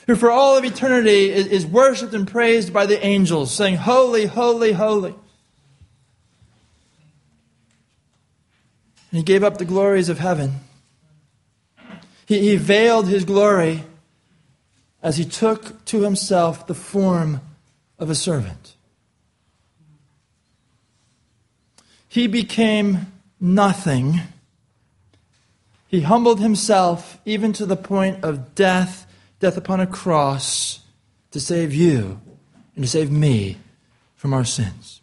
who 0.07 0.15
for 0.15 0.31
all 0.31 0.57
of 0.57 0.65
eternity 0.65 1.31
is, 1.31 1.67
worshiped 1.67 2.15
and 2.15 2.27
praised 2.27 2.73
by 2.73 2.87
the 2.87 3.05
angels, 3.05 3.53
saying, 3.53 3.77
Holy, 3.77 4.27
holy, 4.27 4.73
holy. 4.73 5.15
And 9.11 9.19
he 9.19 9.23
gave 9.23 9.43
up 9.43 9.59
the 9.59 9.65
glories 9.65 10.09
of 10.09 10.19
heaven. 10.19 10.61
He, 12.27 12.41
he 12.41 12.57
veiled 12.57 13.09
his 13.09 13.25
glory 13.25 13.85
as 15.03 15.17
he 15.17 15.25
took 15.25 15.85
to 15.87 16.03
himself 16.03 16.67
the 16.67 16.75
form 16.75 17.41
of 17.99 18.09
a 18.09 18.15
servant. 18.15 18.75
He 22.09 22.27
became 22.27 23.13
nothing. 23.41 24.21
He 25.89 26.03
humbled 26.03 26.39
himself 26.39 27.19
even 27.25 27.53
to 27.55 27.67
the 27.67 27.77
point 27.77 28.23
of 28.23 28.55
death, 28.55 29.07
death 29.41 29.57
upon 29.57 29.81
a 29.81 29.87
cross, 29.87 30.81
to 31.31 31.41
save 31.41 31.75
you 31.75 32.21
and 32.77 32.85
to 32.85 32.91
save 32.91 33.11
me 33.11 33.57
from 34.15 34.35
our 34.35 34.45
sins. 34.45 35.01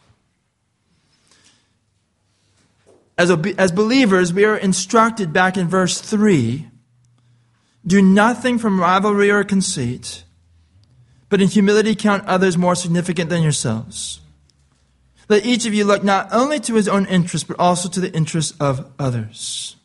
As, 3.18 3.32
as 3.58 3.72
believers, 3.72 4.32
we 4.32 4.46
are 4.46 4.58
instructed 4.58 5.34
back 5.34 5.58
in 5.58 5.68
verse 5.68 6.00
3 6.00 6.68
do 7.88 8.02
nothing 8.02 8.58
from 8.58 8.80
rivalry 8.80 9.30
or 9.30 9.44
conceit, 9.44 10.24
but 11.30 11.40
in 11.40 11.48
humility 11.48 11.94
count 11.94 12.26
others 12.26 12.58
more 12.58 12.74
significant 12.74 13.30
than 13.30 13.44
yourselves. 13.44 14.22
Let 15.30 15.46
each 15.46 15.68
of 15.68 15.74
you 15.74 15.86
look 15.86 16.04
not 16.04 16.30
only 16.32 16.60
to 16.62 16.74
his 16.74 16.88
own 16.88 17.06
interest, 17.06 17.48
but 17.48 17.60
also 17.60 17.88
to 17.90 18.00
the 18.00 18.12
interests 18.12 18.56
of 18.60 18.92
others. 18.98 19.76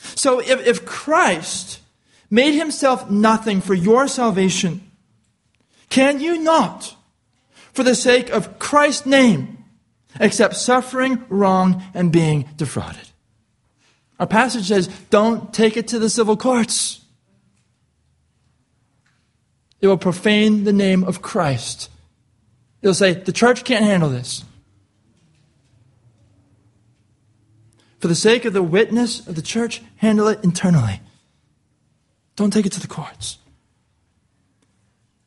So 0.00 0.40
if, 0.40 0.66
if 0.66 0.84
Christ 0.84 1.80
made 2.30 2.54
himself 2.54 3.10
nothing 3.10 3.60
for 3.60 3.74
your 3.74 4.08
salvation, 4.08 4.90
can 5.88 6.20
you 6.20 6.38
not, 6.38 6.94
for 7.72 7.82
the 7.82 7.94
sake 7.94 8.30
of 8.30 8.58
Christ's 8.58 9.06
name, 9.06 9.64
accept 10.18 10.56
suffering, 10.56 11.24
wrong, 11.28 11.82
and 11.94 12.12
being 12.12 12.48
defrauded? 12.56 13.08
Our 14.18 14.26
passage 14.26 14.68
says, 14.68 14.88
don't 15.08 15.52
take 15.52 15.76
it 15.76 15.88
to 15.88 15.98
the 15.98 16.10
civil 16.10 16.36
courts. 16.36 17.04
It 19.80 19.86
will 19.86 19.96
profane 19.96 20.64
the 20.64 20.74
name 20.74 21.04
of 21.04 21.22
Christ. 21.22 21.88
It'll 22.82 22.94
say, 22.94 23.14
the 23.14 23.32
church 23.32 23.64
can't 23.64 23.84
handle 23.84 24.10
this. 24.10 24.44
For 28.00 28.08
the 28.08 28.14
sake 28.14 28.46
of 28.46 28.54
the 28.54 28.62
witness 28.62 29.26
of 29.26 29.34
the 29.34 29.42
church, 29.42 29.82
handle 29.96 30.26
it 30.28 30.42
internally. 30.42 31.00
Don't 32.34 32.52
take 32.52 32.66
it 32.66 32.72
to 32.72 32.80
the 32.80 32.86
courts. 32.86 33.38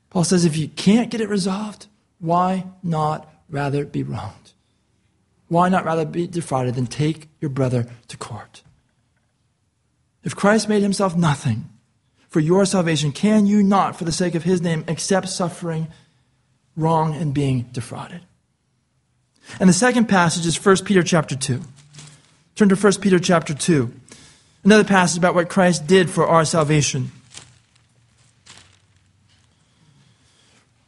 Paul 0.10 0.24
says, 0.24 0.44
if 0.44 0.58
you 0.58 0.68
can't 0.68 1.12
get 1.12 1.22
it 1.22 1.30
resolved, 1.30 1.88
why 2.20 2.66
not 2.82 3.32
rather 3.50 3.86
be 3.86 4.04
wronged? 4.04 4.54
Why 5.48 5.70
not 5.70 5.86
rather 5.86 6.06
be 6.06 6.26
defrauded 6.26 6.74
than 6.74 6.88
take 6.88 7.30
your 7.40 7.50
brother 7.50 7.88
to 8.08 8.18
court? 8.18 8.64
If 10.24 10.36
Christ 10.36 10.68
made 10.68 10.82
himself 10.82 11.16
nothing 11.16 11.70
for 12.30 12.40
your 12.40 12.66
salvation, 12.66 13.12
can 13.12 13.46
you 13.46 13.62
not, 13.62 13.96
for 13.96 14.06
the 14.06 14.12
sake 14.12 14.34
of 14.34 14.44
his 14.44 14.62
name, 14.62 14.84
accept 14.88 15.30
suffering, 15.30 15.90
wrong, 16.76 17.14
and 17.14 17.34
being 17.34 17.70
defrauded? 17.72 18.22
And 19.60 19.70
the 19.70 19.74
second 19.74 20.08
passage 20.08 20.48
is 20.48 20.64
1 20.64 20.78
Peter 20.86 21.04
chapter 21.04 21.36
2. 21.36 21.62
Turn 22.56 22.70
to 22.70 22.76
1 22.76 22.94
Peter 23.02 23.18
chapter 23.18 23.54
2. 23.54 23.92
Another 24.64 24.84
passage 24.84 25.18
about 25.18 25.34
what 25.34 25.50
Christ 25.50 25.88
did 25.88 26.10
for 26.10 26.28
our 26.28 26.46
salvation. 26.46 27.12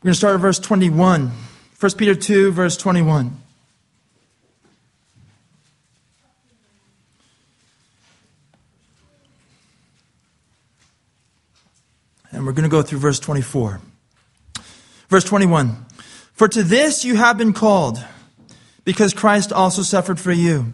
We're 0.01 0.09
going 0.09 0.13
to 0.13 0.17
start 0.17 0.35
at 0.35 0.41
verse 0.41 0.59
21. 0.59 1.31
1 1.79 1.91
Peter 1.97 2.13
2, 2.13 2.51
verse 2.51 2.77
21. 2.77 3.41
And 12.31 12.45
we're 12.45 12.51
going 12.51 12.63
to 12.63 12.69
go 12.69 12.83
through 12.83 12.99
verse 12.99 13.19
24. 13.19 13.81
Verse 15.09 15.23
21. 15.23 15.85
For 16.33 16.47
to 16.47 16.61
this 16.61 17.03
you 17.03 17.15
have 17.15 17.39
been 17.39 17.53
called, 17.53 18.03
because 18.83 19.13
Christ 19.13 19.51
also 19.51 19.81
suffered 19.81 20.19
for 20.19 20.31
you, 20.31 20.73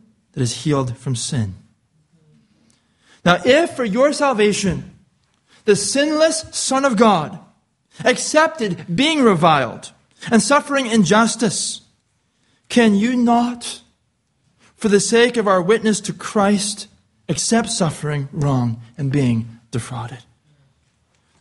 that 0.33 0.41
is, 0.41 0.63
healed 0.63 0.97
from 0.97 1.15
sin. 1.15 1.55
Now, 3.23 3.39
if 3.45 3.75
for 3.75 3.85
your 3.85 4.13
salvation 4.13 4.91
the 5.65 5.75
sinless 5.75 6.45
Son 6.51 6.85
of 6.85 6.97
God 6.97 7.39
accepted 8.03 8.85
being 8.93 9.21
reviled 9.21 9.91
and 10.31 10.41
suffering 10.41 10.87
injustice, 10.87 11.81
can 12.69 12.95
you 12.95 13.15
not, 13.15 13.81
for 14.75 14.87
the 14.87 14.99
sake 14.99 15.37
of 15.37 15.47
our 15.47 15.61
witness 15.61 15.99
to 16.01 16.13
Christ, 16.13 16.87
accept 17.29 17.69
suffering, 17.69 18.27
wrong, 18.31 18.81
and 18.97 19.11
being 19.11 19.59
defrauded? 19.71 20.19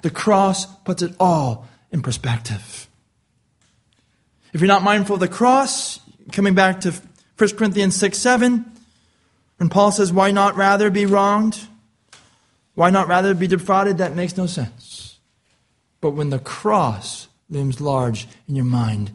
The 0.02 0.10
cross 0.10 0.66
puts 0.66 1.02
it 1.02 1.14
all 1.20 1.68
in 1.92 2.02
perspective. 2.02 2.88
If 4.52 4.60
you're 4.60 4.68
not 4.68 4.82
mindful 4.82 5.14
of 5.14 5.20
the 5.20 5.28
cross, 5.28 6.00
coming 6.32 6.54
back 6.54 6.80
to 6.80 6.92
1 7.38 7.56
Corinthians 7.56 7.96
6 7.96 8.18
7, 8.18 8.70
when 9.60 9.68
Paul 9.68 9.92
says, 9.92 10.10
Why 10.10 10.30
not 10.30 10.56
rather 10.56 10.88
be 10.88 11.04
wronged? 11.04 11.60
Why 12.76 12.88
not 12.88 13.08
rather 13.08 13.34
be 13.34 13.46
defrauded? 13.46 13.98
That 13.98 14.16
makes 14.16 14.34
no 14.38 14.46
sense. 14.46 15.18
But 16.00 16.12
when 16.12 16.30
the 16.30 16.38
cross 16.38 17.28
looms 17.50 17.78
large 17.78 18.26
in 18.48 18.56
your 18.56 18.64
mind, 18.64 19.10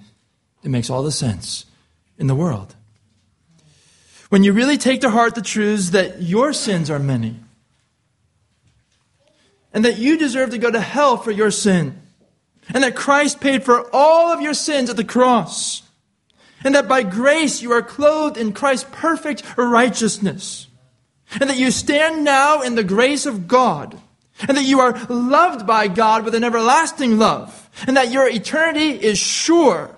it 0.64 0.70
makes 0.70 0.92
all 0.92 1.02
the 1.02 1.12
sense 1.12 1.66
in 2.20 2.28
the 2.28 2.36
world. 2.36 2.76
When 4.30 4.44
you 4.44 4.54
really 4.54 4.78
take 4.78 5.02
to 5.02 5.10
heart 5.10 5.34
the 5.34 5.42
truths 5.42 5.90
that 5.90 6.22
your 6.22 6.54
sins 6.54 6.92
are 6.92 7.00
many, 7.00 7.38
and 9.74 9.84
that 9.84 9.98
you 9.98 10.16
deserve 10.16 10.52
to 10.52 10.60
go 10.60 10.70
to 10.70 10.80
hell 10.80 11.18
for 11.18 11.32
your 11.32 11.50
sin, 11.50 12.00
and 12.72 12.84
that 12.84 12.96
Christ 12.96 13.42
paid 13.42 13.64
for 13.64 13.90
all 13.92 14.32
of 14.32 14.42
your 14.42 14.54
sins 14.54 14.92
at 14.92 14.96
the 14.96 15.04
cross, 15.04 15.82
and 16.66 16.76
that 16.76 16.88
by 16.88 17.04
grace 17.04 17.62
you 17.62 17.72
are 17.72 17.82
clothed 17.82 18.36
in 18.36 18.52
Christ's 18.52 18.90
perfect 18.92 19.44
righteousness, 19.56 20.68
and 21.40 21.50
that 21.50 21.60
you 21.60 21.72
stand 21.72 22.26
now 22.26 22.62
in 22.62 22.76
the 22.76 22.84
grace 22.84 23.26
of 23.26 23.48
God, 23.48 23.98
and 24.48 24.58
that 24.58 24.66
you 24.66 24.80
are 24.80 25.00
loved 25.08 25.66
by 25.66 25.88
God 25.88 26.26
with 26.26 26.36
an 26.36 26.44
everlasting 26.44 27.18
love, 27.18 27.70
and 27.88 27.96
that 27.96 28.12
your 28.12 28.28
eternity 28.28 28.90
is 28.90 29.18
sure. 29.18 29.96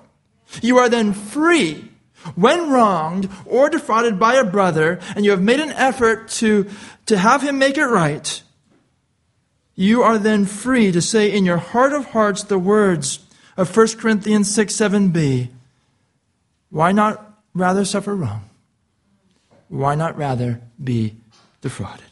You 0.62 0.78
are 0.78 0.90
then 0.90 1.14
free 1.14 1.90
when 2.36 2.70
wronged 2.70 3.30
or 3.46 3.70
defrauded 3.70 4.20
by 4.20 4.36
a 4.36 4.44
brother, 4.44 5.00
and 5.16 5.24
you 5.24 5.32
have 5.32 5.42
made 5.42 5.62
an 5.62 5.72
effort 5.72 6.28
to, 6.28 6.70
to 7.06 7.18
have 7.18 7.42
him 7.42 7.58
make 7.58 7.78
it 7.78 7.86
right, 7.86 8.44
you 9.76 10.02
are 10.02 10.18
then 10.18 10.46
free 10.46 10.92
to 10.92 11.02
say 11.02 11.32
in 11.32 11.46
your 11.46 11.58
heart 11.58 11.94
of 11.94 12.08
hearts 12.08 12.44
the 12.44 12.60
words 12.60 13.20
of 13.56 13.76
1 13.76 13.88
Corinthians 14.00 14.54
6 14.54 14.74
7b. 14.74 15.50
Why 16.70 16.92
not 16.92 17.42
rather 17.54 17.86
suffer 17.86 18.16
wrong? 18.16 18.50
Why 19.70 19.96
not 19.96 20.18
rather 20.18 20.62
be 20.82 21.16
defrauded? 21.62 22.06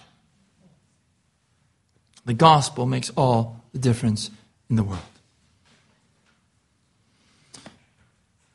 The 2.25 2.33
gospel 2.33 2.85
makes 2.85 3.11
all 3.11 3.61
the 3.71 3.79
difference 3.79 4.31
in 4.69 4.75
the 4.75 4.83
world. 4.83 5.01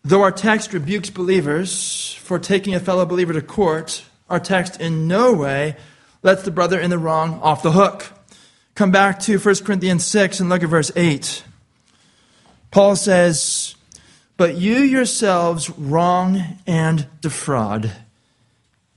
Though 0.02 0.22
our 0.22 0.32
text 0.32 0.72
rebukes 0.72 1.10
believers 1.10 2.14
for 2.14 2.38
taking 2.38 2.74
a 2.74 2.80
fellow 2.80 3.04
believer 3.04 3.32
to 3.34 3.42
court, 3.42 4.02
our 4.28 4.40
text 4.40 4.80
in 4.80 5.06
no 5.06 5.34
way 5.34 5.76
lets 6.22 6.42
the 6.42 6.50
brother 6.50 6.80
in 6.80 6.90
the 6.90 6.98
wrong 6.98 7.38
off 7.42 7.62
the 7.62 7.72
hook. 7.72 8.06
Come 8.74 8.90
back 8.90 9.20
to 9.20 9.38
1 9.38 9.54
Corinthians 9.56 10.04
6 10.06 10.40
and 10.40 10.48
look 10.48 10.62
at 10.62 10.68
verse 10.68 10.90
8. 10.96 11.44
Paul 12.70 12.96
says, 12.96 13.74
But 14.40 14.56
you 14.56 14.78
yourselves 14.78 15.68
wrong 15.68 16.56
and 16.66 17.06
defraud 17.20 17.92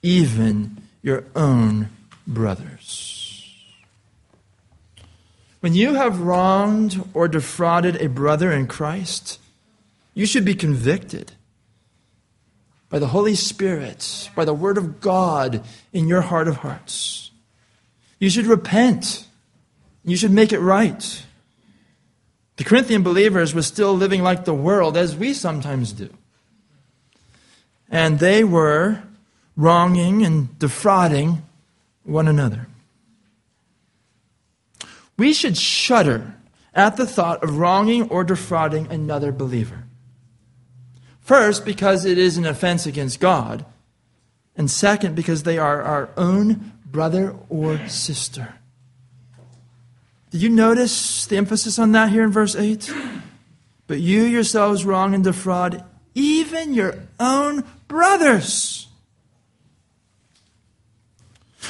even 0.01 0.83
your 1.01 1.25
own 1.35 1.89
brothers. 2.25 3.53
When 5.59 5.73
you 5.73 5.95
have 5.95 6.21
wronged 6.21 7.03
or 7.13 7.27
defrauded 7.27 8.01
a 8.01 8.07
brother 8.07 8.53
in 8.53 8.67
Christ, 8.67 9.37
you 10.13 10.25
should 10.25 10.45
be 10.45 10.55
convicted 10.55 11.33
by 12.87 12.99
the 12.99 13.07
Holy 13.07 13.35
Spirit, 13.35 14.29
by 14.37 14.45
the 14.45 14.53
Word 14.53 14.77
of 14.77 15.01
God 15.01 15.61
in 15.91 16.07
your 16.07 16.21
heart 16.21 16.47
of 16.47 16.55
hearts. 16.55 17.31
You 18.17 18.29
should 18.29 18.45
repent. 18.45 19.27
You 20.05 20.15
should 20.15 20.31
make 20.31 20.53
it 20.53 20.59
right. 20.59 21.25
The 22.57 22.63
Corinthian 22.63 23.03
believers 23.03 23.53
were 23.53 23.63
still 23.63 23.93
living 23.93 24.21
like 24.21 24.45
the 24.45 24.53
world, 24.53 24.95
as 24.95 25.15
we 25.15 25.33
sometimes 25.33 25.91
do. 25.91 26.09
And 27.89 28.19
they 28.19 28.43
were 28.43 29.03
wronging 29.55 30.23
and 30.23 30.57
defrauding 30.59 31.43
one 32.03 32.27
another. 32.27 32.67
We 35.17 35.33
should 35.33 35.57
shudder 35.57 36.35
at 36.73 36.97
the 36.97 37.05
thought 37.05 37.43
of 37.43 37.57
wronging 37.57 38.09
or 38.09 38.23
defrauding 38.23 38.87
another 38.87 39.31
believer. 39.31 39.83
First, 41.21 41.65
because 41.65 42.05
it 42.05 42.17
is 42.17 42.37
an 42.37 42.45
offense 42.45 42.85
against 42.85 43.19
God. 43.19 43.65
And 44.55 44.69
second, 44.69 45.15
because 45.15 45.43
they 45.43 45.57
are 45.57 45.81
our 45.81 46.09
own 46.17 46.73
brother 46.85 47.35
or 47.49 47.87
sister. 47.87 48.55
Did 50.33 50.41
you 50.41 50.49
notice 50.49 51.27
the 51.27 51.37
emphasis 51.37 51.77
on 51.77 51.91
that 51.91 52.09
here 52.09 52.23
in 52.23 52.31
verse 52.31 52.55
8? 52.55 52.91
But 53.85 53.99
you 53.99 54.23
yourselves 54.23 54.83
wrong 54.83 55.13
and 55.13 55.23
defraud 55.23 55.83
even 56.15 56.73
your 56.73 56.95
own 57.19 57.63
brothers. 57.87 58.87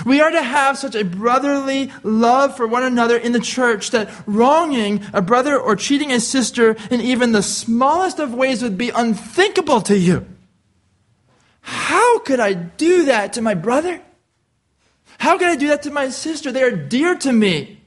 We 0.05 0.21
are 0.21 0.31
to 0.31 0.41
have 0.41 0.77
such 0.77 0.95
a 0.95 1.03
brotherly 1.03 1.91
love 2.03 2.55
for 2.55 2.65
one 2.65 2.83
another 2.83 3.17
in 3.17 3.33
the 3.33 3.41
church 3.41 3.91
that 3.91 4.09
wronging 4.25 5.03
a 5.11 5.21
brother 5.21 5.59
or 5.59 5.75
cheating 5.75 6.13
a 6.13 6.21
sister 6.21 6.77
in 6.89 7.01
even 7.01 7.33
the 7.33 7.43
smallest 7.43 8.17
of 8.17 8.33
ways 8.33 8.63
would 8.63 8.77
be 8.77 8.91
unthinkable 8.91 9.81
to 9.81 9.97
you. 9.97 10.25
How 11.59 12.19
could 12.19 12.39
I 12.39 12.53
do 12.53 13.03
that 13.05 13.33
to 13.33 13.41
my 13.41 13.55
brother? 13.55 14.01
How 15.17 15.37
could 15.37 15.49
I 15.49 15.57
do 15.57 15.67
that 15.67 15.83
to 15.83 15.91
my 15.91 16.07
sister? 16.07 16.49
They 16.49 16.63
are 16.63 16.71
dear 16.71 17.15
to 17.15 17.33
me. 17.33 17.81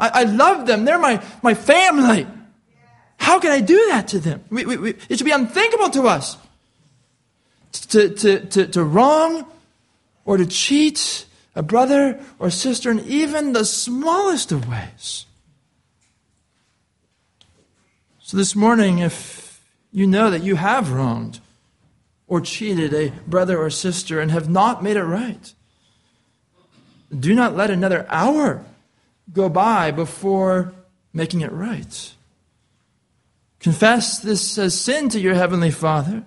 I, 0.00 0.08
I 0.08 0.22
love 0.24 0.66
them. 0.66 0.84
They're 0.84 0.98
my, 0.98 1.22
my 1.42 1.54
family. 1.54 2.26
How 3.18 3.38
can 3.38 3.52
I 3.52 3.60
do 3.60 3.76
that 3.90 4.08
to 4.08 4.18
them? 4.18 4.42
We, 4.50 4.64
we, 4.64 4.76
we, 4.78 4.90
it 5.08 5.18
should 5.18 5.26
be 5.26 5.30
unthinkable 5.30 5.90
to 5.90 6.08
us 6.08 6.38
to, 7.72 8.08
to, 8.08 8.46
to, 8.46 8.66
to 8.68 8.82
wrong 8.82 9.44
or 10.24 10.38
to 10.38 10.46
cheat 10.46 11.26
a 11.54 11.62
brother 11.62 12.18
or 12.38 12.50
sister 12.50 12.90
in 12.90 13.00
even 13.00 13.52
the 13.52 13.64
smallest 13.64 14.52
of 14.52 14.68
ways. 14.68 15.26
So 18.20 18.36
this 18.36 18.56
morning, 18.56 18.98
if 19.00 19.62
you 19.92 20.06
know 20.06 20.30
that 20.30 20.42
you 20.42 20.56
have 20.56 20.92
wronged 20.92 21.40
or 22.26 22.40
cheated 22.40 22.94
a 22.94 23.12
brother 23.26 23.58
or 23.58 23.68
sister 23.70 24.20
and 24.20 24.30
have 24.30 24.48
not 24.48 24.82
made 24.82 24.96
it 24.96 25.02
right, 25.02 25.52
do 27.18 27.34
not 27.34 27.56
let 27.56 27.70
another 27.70 28.06
hour 28.08 28.64
go 29.32 29.48
by 29.48 29.90
before 29.90 30.72
making 31.12 31.40
it 31.40 31.52
right. 31.52 32.14
Confess 33.60 34.18
this 34.20 34.56
as 34.58 34.78
sin 34.78 35.08
to 35.10 35.20
your 35.20 35.34
heavenly 35.34 35.70
Father. 35.70 36.24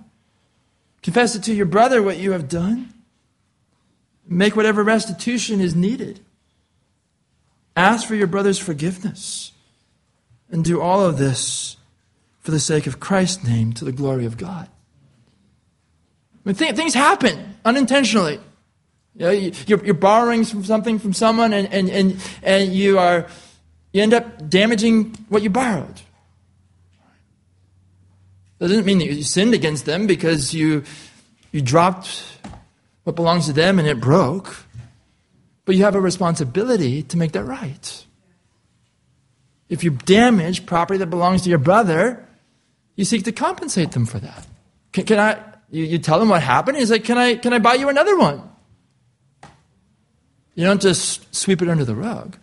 Confess 1.02 1.36
it 1.36 1.44
to 1.44 1.54
your 1.54 1.66
brother 1.66 2.02
what 2.02 2.18
you 2.18 2.32
have 2.32 2.48
done. 2.48 2.94
Make 4.28 4.56
whatever 4.56 4.84
restitution 4.84 5.60
is 5.60 5.76
needed. 5.76 6.20
Ask 7.76 8.08
for 8.08 8.16
your 8.16 8.28
brother's 8.28 8.60
forgiveness. 8.60 9.52
And 10.50 10.64
do 10.64 10.80
all 10.80 11.04
of 11.04 11.18
this 11.18 11.78
for 12.40 12.52
the 12.52 12.60
sake 12.60 12.86
of 12.86 13.00
Christ's 13.00 13.44
name 13.44 13.74
to 13.74 13.86
the 13.86 13.92
glory 13.92 14.26
of 14.26 14.38
God. 14.38 14.70
I 16.46 16.50
mean, 16.50 16.56
th- 16.56 16.76
things 16.76 16.94
happen 16.94 17.56
unintentionally. 17.66 18.40
You 19.16 19.52
you're, 19.68 19.86
you're, 19.86 19.94
borrowing 19.94 20.44
something 20.44 20.98
from 20.98 21.14
someone 21.14 21.54
and, 21.54 21.72
and, 21.72 21.90
and, 21.90 22.18
and 22.42 22.74
you, 22.74 22.98
are, 22.98 23.28
you 23.92 24.02
end 24.02 24.14
up 24.14 24.50
damaging 24.50 25.16
what 25.30 25.44
you 25.44 25.52
borrowed. 25.52 26.02
That 28.58 28.70
doesn't 28.70 28.86
mean 28.86 28.98
that 29.00 29.06
you 29.06 29.22
sinned 29.24 29.54
against 29.54 29.86
them 29.86 30.08
because 30.08 30.54
you, 30.54 30.84
you 31.52 31.62
dropped 31.62 32.24
what 33.04 33.16
belongs 33.16 33.46
to 33.48 33.54
them 33.54 33.78
and 33.78 33.88
it 33.88 34.00
broke. 34.00 34.56
But 35.66 35.76
you 35.76 35.84
have 35.84 35.96
a 35.96 36.02
responsibility 36.02 37.04
to 37.04 37.18
make 37.18 37.34
that 37.34 37.44
right. 37.44 38.06
If 39.70 39.84
you 39.84 39.92
damage 39.92 40.66
property 40.66 40.98
that 40.98 41.08
belongs 41.08 41.44
to 41.44 41.50
your 41.50 41.60
brother, 41.60 42.28
you 42.96 43.06
seek 43.06 43.24
to 43.26 43.32
compensate 43.32 43.92
them 43.92 44.06
for 44.06 44.20
that. 44.20 44.48
Can, 44.92 45.06
can 45.06 45.20
I? 45.20 45.40
You, 45.72 45.86
you, 45.86 45.98
tell 46.00 46.20
them 46.20 46.30
what 46.30 46.44
happened. 46.44 46.78
He's 46.78 46.92
like, 46.92 47.04
"Can 47.04 47.18
I? 47.18 47.36
Can 47.36 47.54
I 47.54 47.60
buy 47.60 47.74
you 47.76 47.90
another 47.90 48.18
one?" 48.18 48.48
You 50.56 50.66
don't 50.66 50.82
just 50.82 51.34
sweep 51.34 51.62
it 51.62 51.70
under 51.70 51.86
the 51.86 51.96
rug. 51.96 52.38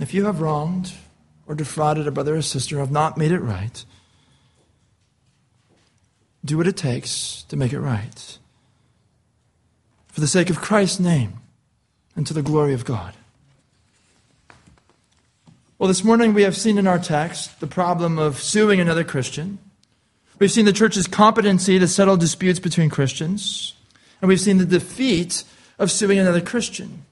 If 0.00 0.12
you 0.12 0.24
have 0.24 0.40
wronged 0.40 0.92
or 1.46 1.54
defrauded 1.54 2.08
a 2.08 2.10
brother 2.10 2.34
or 2.34 2.42
sister, 2.42 2.78
have 2.78 2.90
not 2.90 3.16
made 3.16 3.30
it 3.30 3.38
right, 3.38 3.84
do 6.44 6.56
what 6.56 6.66
it 6.66 6.76
takes 6.76 7.44
to 7.44 7.56
make 7.56 7.72
it 7.72 7.78
right. 7.78 8.38
For 10.08 10.20
the 10.20 10.26
sake 10.26 10.50
of 10.50 10.60
Christ's 10.60 10.98
name 10.98 11.34
and 12.16 12.26
to 12.26 12.34
the 12.34 12.42
glory 12.42 12.74
of 12.74 12.84
God. 12.84 13.14
Well, 15.78 15.88
this 15.88 16.04
morning 16.04 16.34
we 16.34 16.42
have 16.42 16.56
seen 16.56 16.78
in 16.78 16.86
our 16.86 16.98
text 16.98 17.60
the 17.60 17.66
problem 17.66 18.18
of 18.18 18.40
suing 18.40 18.80
another 18.80 19.04
Christian. 19.04 19.58
We've 20.38 20.50
seen 20.50 20.64
the 20.64 20.72
church's 20.72 21.06
competency 21.06 21.78
to 21.78 21.86
settle 21.86 22.16
disputes 22.16 22.58
between 22.58 22.90
Christians. 22.90 23.74
And 24.20 24.28
we've 24.28 24.40
seen 24.40 24.58
the 24.58 24.66
defeat 24.66 25.44
of 25.78 25.90
suing 25.90 26.18
another 26.18 26.40
Christian. 26.40 27.04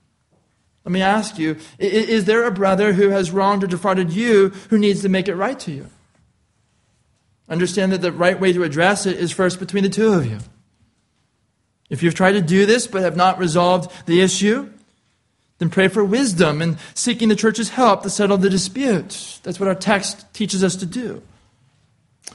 Let 0.84 0.92
me 0.92 1.02
ask 1.02 1.38
you 1.38 1.56
is 1.78 2.24
there 2.24 2.44
a 2.44 2.50
brother 2.50 2.94
who 2.94 3.10
has 3.10 3.30
wronged 3.30 3.62
or 3.62 3.66
defrauded 3.66 4.12
you 4.12 4.48
who 4.70 4.78
needs 4.78 5.02
to 5.02 5.08
make 5.08 5.28
it 5.28 5.34
right 5.34 5.58
to 5.60 5.72
you? 5.72 5.86
Understand 7.48 7.92
that 7.92 8.00
the 8.00 8.12
right 8.12 8.38
way 8.38 8.52
to 8.52 8.62
address 8.62 9.06
it 9.06 9.16
is 9.16 9.32
first 9.32 9.58
between 9.58 9.82
the 9.82 9.90
two 9.90 10.12
of 10.12 10.24
you. 10.24 10.38
If 11.90 12.02
you've 12.02 12.14
tried 12.14 12.32
to 12.32 12.40
do 12.40 12.64
this 12.64 12.86
but 12.86 13.02
have 13.02 13.16
not 13.16 13.38
resolved 13.38 13.90
the 14.06 14.20
issue, 14.20 14.70
then 15.58 15.68
pray 15.68 15.88
for 15.88 16.04
wisdom 16.04 16.62
and 16.62 16.78
seeking 16.94 17.28
the 17.28 17.36
church's 17.36 17.70
help 17.70 18.02
to 18.04 18.10
settle 18.10 18.38
the 18.38 18.48
dispute. 18.48 19.40
That's 19.42 19.58
what 19.58 19.68
our 19.68 19.74
text 19.74 20.32
teaches 20.32 20.64
us 20.64 20.76
to 20.76 20.86
do. 20.86 21.22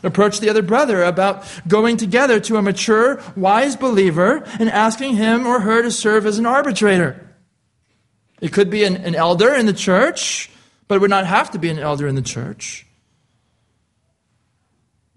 Approach 0.03 0.39
the 0.39 0.49
other 0.49 0.61
brother 0.61 1.03
about 1.03 1.43
going 1.67 1.97
together 1.97 2.39
to 2.41 2.57
a 2.57 2.61
mature, 2.61 3.21
wise 3.35 3.75
believer 3.75 4.43
and 4.59 4.69
asking 4.69 5.15
him 5.15 5.47
or 5.47 5.61
her 5.61 5.81
to 5.81 5.91
serve 5.91 6.25
as 6.25 6.37
an 6.37 6.45
arbitrator. 6.45 7.21
It 8.41 8.53
could 8.53 8.69
be 8.69 8.83
an, 8.83 8.97
an 8.97 9.15
elder 9.15 9.53
in 9.53 9.65
the 9.65 9.73
church, 9.73 10.49
but 10.87 10.95
it 10.95 11.01
would 11.01 11.09
not 11.09 11.25
have 11.25 11.51
to 11.51 11.59
be 11.59 11.69
an 11.69 11.79
elder 11.79 12.07
in 12.07 12.15
the 12.15 12.21
church. 12.21 12.85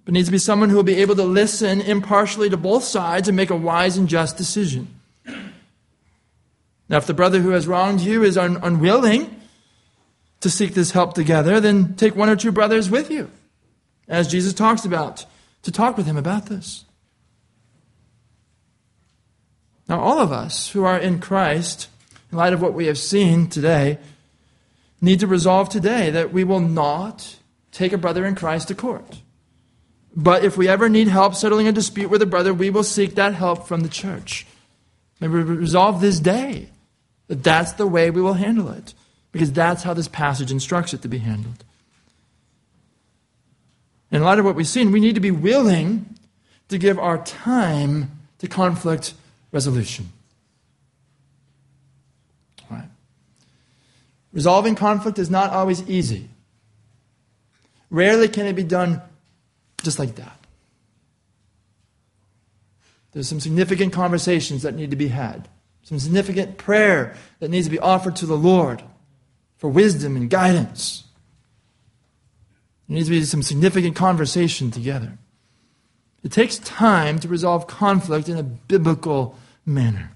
But 0.05 0.15
needs 0.15 0.29
to 0.29 0.33
be 0.33 0.39
someone 0.39 0.71
who 0.71 0.77
will 0.77 0.83
be 0.85 1.03
able 1.03 1.17
to 1.17 1.25
listen 1.25 1.83
impartially 1.83 2.49
to 2.49 2.57
both 2.57 2.85
sides 2.85 3.29
and 3.29 3.37
make 3.37 3.51
a 3.51 3.57
wise 3.57 3.99
and 3.99 4.09
just 4.09 4.39
decision. 4.39 4.89
Now, 6.89 6.97
if 6.97 7.07
the 7.07 7.13
brother 7.13 7.41
who 7.41 7.51
has 7.51 7.67
wronged 7.67 8.01
you 8.01 8.23
is 8.25 8.39
un- 8.39 8.59
unwilling 8.63 9.39
to 10.41 10.49
seek 10.49 10.73
this 10.73 10.93
help 10.93 11.13
together, 11.13 11.61
then 11.61 11.95
take 11.97 12.17
one 12.17 12.31
or 12.31 12.37
two 12.37 12.53
brothers 12.53 12.89
with 12.89 13.11
you, 13.11 13.31
as 14.09 14.29
Jesus 14.29 14.55
talks 14.55 14.85
about, 14.85 15.27
to 15.63 15.71
talk 15.71 15.97
with 15.97 16.07
him 16.07 16.17
about 16.17 16.47
this. 16.47 16.85
Now, 19.89 20.01
all 20.01 20.19
of 20.19 20.33
us 20.33 20.71
who 20.71 20.85
are 20.85 20.99
in 20.99 21.21
Christ 21.21 21.89
in 22.31 22.39
light 22.39 22.53
of 22.53 22.61
what 22.61 22.75
we 22.75 22.87
have 22.87 22.99
seen 22.99 23.49
today, 23.49 23.99
need 25.01 25.21
to 25.21 25.27
resolve 25.27 25.69
today 25.69 26.11
that 26.11 26.33
we 26.33 26.45
will 26.45 26.61
not 26.61 27.37
take 27.73 27.93
a 27.93 27.99
brother 27.99 28.27
in 28.27 28.35
Christ 28.35 28.69
to 28.69 28.75
court. 28.75 29.21
But 30.15 30.45
if 30.45 30.57
we 30.57 30.69
ever 30.69 30.89
need 30.89 31.09
help 31.09 31.35
settling 31.35 31.69
a 31.69 31.73
dispute 31.73 32.11
with 32.11 32.23
a 32.23 32.27
brother, 32.27 32.53
we 32.53 32.71
will 32.71 32.83
seek 32.83 33.15
that 33.15 33.35
help 33.35 33.69
from 33.69 33.81
the 33.81 33.89
church. 33.89 34.47
May 35.21 35.29
we 35.29 35.43
resolve 35.43 36.01
this 36.01 36.19
day 36.19 36.69
that 37.29 37.45
that's 37.45 37.73
the 37.73 37.87
way 37.87 38.11
we 38.11 38.23
will 38.23 38.35
handle 38.35 38.71
it, 38.71 38.95
because 39.33 39.53
that's 39.53 39.83
how 39.85 39.95
this 39.95 40.09
passage 40.09 40.51
instructs 40.51 40.93
it 40.93 41.03
to 41.03 41.09
be 41.09 41.19
handled. 41.19 41.65
In 44.11 44.23
light 44.23 44.39
of 44.39 44.45
what 44.45 44.55
we've 44.55 44.67
seen, 44.67 44.93
we 44.93 45.01
need 45.01 45.15
to 45.15 45.21
be 45.21 45.31
willing 45.31 46.15
to 46.69 46.79
give 46.79 46.99
our 46.99 47.23
time 47.25 48.11
to 48.39 48.49
conflict 48.49 49.15
resolution. 49.53 50.13
Resolving 54.33 54.75
conflict 54.75 55.19
is 55.19 55.31
not 55.31 55.51
always 55.51 55.83
easy. 55.89 56.29
Rarely 57.91 58.29
can 58.29 58.47
it 58.47 58.55
be 58.55 58.63
done 58.63 59.03
just 59.83 59.99
like 59.99 60.15
that. 60.15 60.39
There's 63.11 63.29
some 63.29 63.41
significant 63.41 63.93
conversations 63.93 64.63
that 64.63 64.75
need 64.77 64.91
to 64.91 64.97
be 64.97 65.09
had, 65.09 65.49
some 65.83 65.99
significant 65.99 66.59
prayer 66.59 67.17
that 67.41 67.49
needs 67.49 67.67
to 67.67 67.71
be 67.71 67.79
offered 67.79 68.15
to 68.17 68.27
the 68.27 68.37
Lord 68.37 68.83
for 69.57 69.71
wisdom 69.71 70.15
and 70.15 70.29
guidance. 70.29 71.05
There 72.89 72.95
needs 72.95 73.09
to 73.09 73.11
be 73.11 73.25
some 73.25 73.43
significant 73.43 73.97
conversation 73.97 74.71
together. 74.71 75.19
It 76.23 76.33
takes 76.33 76.59
time 76.59 77.19
to 77.21 77.29
resolve 77.29 77.67
conflict 77.67 78.29
in 78.29 78.39
a 78.39 78.43
biblical 78.43 79.37
manner. 79.65 80.13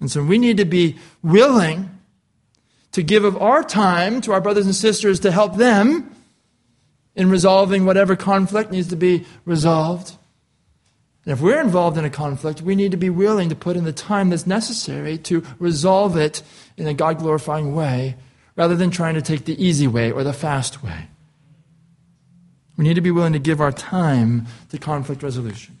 And 0.00 0.10
so 0.10 0.22
we 0.22 0.38
need 0.38 0.58
to 0.58 0.64
be 0.64 0.96
willing 1.22 1.90
to 2.92 3.02
give 3.02 3.24
of 3.24 3.40
our 3.40 3.64
time 3.64 4.20
to 4.20 4.32
our 4.32 4.40
brothers 4.40 4.66
and 4.66 4.74
sisters 4.74 5.20
to 5.20 5.32
help 5.32 5.56
them 5.56 6.14
in 7.16 7.30
resolving 7.30 7.84
whatever 7.84 8.14
conflict 8.16 8.70
needs 8.70 8.88
to 8.88 8.96
be 8.96 9.24
resolved. 9.44 10.16
And 11.24 11.32
if 11.32 11.40
we're 11.40 11.60
involved 11.60 11.96
in 11.96 12.04
a 12.04 12.10
conflict, 12.10 12.60
we 12.60 12.74
need 12.74 12.90
to 12.90 12.96
be 12.96 13.08
willing 13.08 13.48
to 13.48 13.56
put 13.56 13.76
in 13.76 13.84
the 13.84 13.92
time 13.92 14.30
that's 14.30 14.46
necessary 14.46 15.16
to 15.18 15.42
resolve 15.58 16.16
it 16.16 16.42
in 16.76 16.86
a 16.86 16.94
God 16.94 17.18
glorifying 17.18 17.74
way 17.74 18.16
rather 18.56 18.76
than 18.76 18.90
trying 18.90 19.14
to 19.14 19.22
take 19.22 19.46
the 19.46 19.64
easy 19.64 19.86
way 19.86 20.12
or 20.12 20.22
the 20.22 20.32
fast 20.32 20.82
way. 20.82 21.08
We 22.76 22.84
need 22.84 22.94
to 22.94 23.00
be 23.00 23.10
willing 23.10 23.32
to 23.34 23.38
give 23.38 23.60
our 23.60 23.72
time 23.72 24.46
to 24.70 24.78
conflict 24.78 25.22
resolution. 25.22 25.78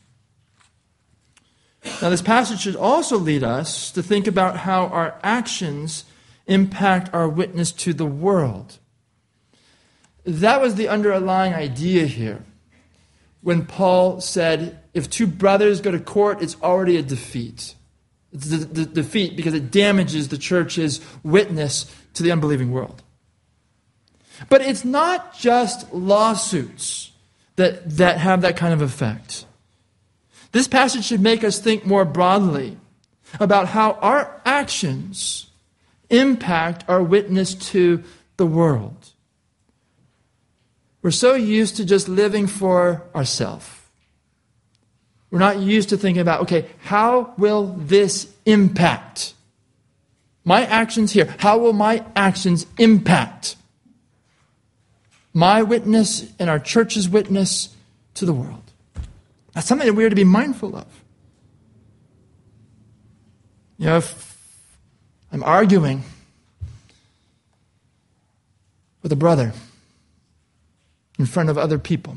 Now, 2.00 2.08
this 2.08 2.22
passage 2.22 2.60
should 2.60 2.76
also 2.76 3.18
lead 3.18 3.42
us 3.42 3.90
to 3.92 4.02
think 4.02 4.26
about 4.26 4.58
how 4.58 4.86
our 4.86 5.18
actions 5.22 6.04
impact 6.46 7.12
our 7.12 7.28
witness 7.28 7.72
to 7.72 7.92
the 7.92 8.06
world. 8.06 8.78
That 10.24 10.60
was 10.60 10.76
the 10.76 10.88
underlying 10.88 11.52
idea 11.52 12.06
here. 12.06 12.42
When 13.42 13.66
Paul 13.66 14.20
said, 14.20 14.80
if 14.94 15.10
two 15.10 15.26
brothers 15.26 15.82
go 15.82 15.90
to 15.90 15.98
court, 15.98 16.42
it's 16.42 16.56
already 16.62 16.96
a 16.96 17.02
defeat. 17.02 17.74
It's 18.32 18.50
a 18.50 18.86
defeat 18.86 19.36
because 19.36 19.52
it 19.52 19.70
damages 19.70 20.28
the 20.28 20.38
church's 20.38 21.00
witness 21.22 21.94
to 22.14 22.22
the 22.22 22.32
unbelieving 22.32 22.72
world. 22.72 23.02
But 24.48 24.62
it's 24.62 24.84
not 24.84 25.36
just 25.36 25.92
lawsuits 25.92 27.12
that, 27.56 27.96
that 27.98 28.18
have 28.18 28.42
that 28.42 28.56
kind 28.56 28.74
of 28.74 28.82
effect. 28.82 29.46
This 30.52 30.68
passage 30.68 31.04
should 31.04 31.20
make 31.20 31.44
us 31.44 31.58
think 31.58 31.84
more 31.84 32.04
broadly 32.04 32.76
about 33.40 33.68
how 33.68 33.92
our 33.92 34.40
actions 34.44 35.46
impact 36.10 36.84
our 36.88 37.02
witness 37.02 37.54
to 37.54 38.02
the 38.36 38.46
world. 38.46 39.10
We're 41.02 41.10
so 41.10 41.34
used 41.34 41.76
to 41.76 41.84
just 41.84 42.08
living 42.08 42.46
for 42.46 43.02
ourselves. 43.14 43.68
We're 45.30 45.40
not 45.40 45.58
used 45.58 45.88
to 45.88 45.96
thinking 45.96 46.20
about, 46.20 46.42
okay, 46.42 46.66
how 46.84 47.34
will 47.36 47.66
this 47.76 48.32
impact 48.46 49.34
my 50.44 50.64
actions 50.64 51.12
here? 51.12 51.34
How 51.38 51.58
will 51.58 51.72
my 51.72 52.04
actions 52.14 52.66
impact 52.78 53.56
my 55.34 55.62
witness 55.62 56.32
and 56.38 56.48
our 56.48 56.60
church's 56.60 57.08
witness 57.08 57.74
to 58.14 58.24
the 58.24 58.32
world. 58.32 58.62
That's 59.52 59.66
something 59.66 59.86
that 59.86 59.94
we 59.94 60.04
are 60.04 60.10
to 60.10 60.16
be 60.16 60.24
mindful 60.24 60.76
of. 60.76 60.86
You 63.76 63.86
know, 63.86 63.96
if 63.96 64.78
I'm 65.32 65.42
arguing 65.42 66.04
with 69.02 69.10
a 69.10 69.16
brother 69.16 69.52
in 71.18 71.26
front 71.26 71.50
of 71.50 71.58
other 71.58 71.78
people, 71.78 72.16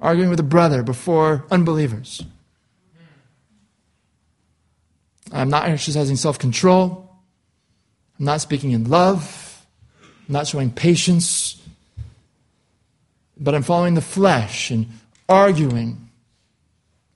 arguing 0.00 0.30
with 0.30 0.40
a 0.40 0.44
brother 0.44 0.82
before 0.82 1.44
unbelievers, 1.50 2.24
I'm 5.30 5.50
not 5.50 5.68
exercising 5.68 6.16
self 6.16 6.38
control. 6.38 7.10
I'm 8.18 8.24
not 8.24 8.40
speaking 8.40 8.70
in 8.70 8.88
love. 8.88 9.66
I'm 10.28 10.32
not 10.32 10.46
showing 10.46 10.70
patience 10.70 11.60
but 13.38 13.54
I'm 13.54 13.62
following 13.62 13.94
the 13.94 14.00
flesh 14.00 14.70
and 14.70 14.86
arguing, 15.28 16.10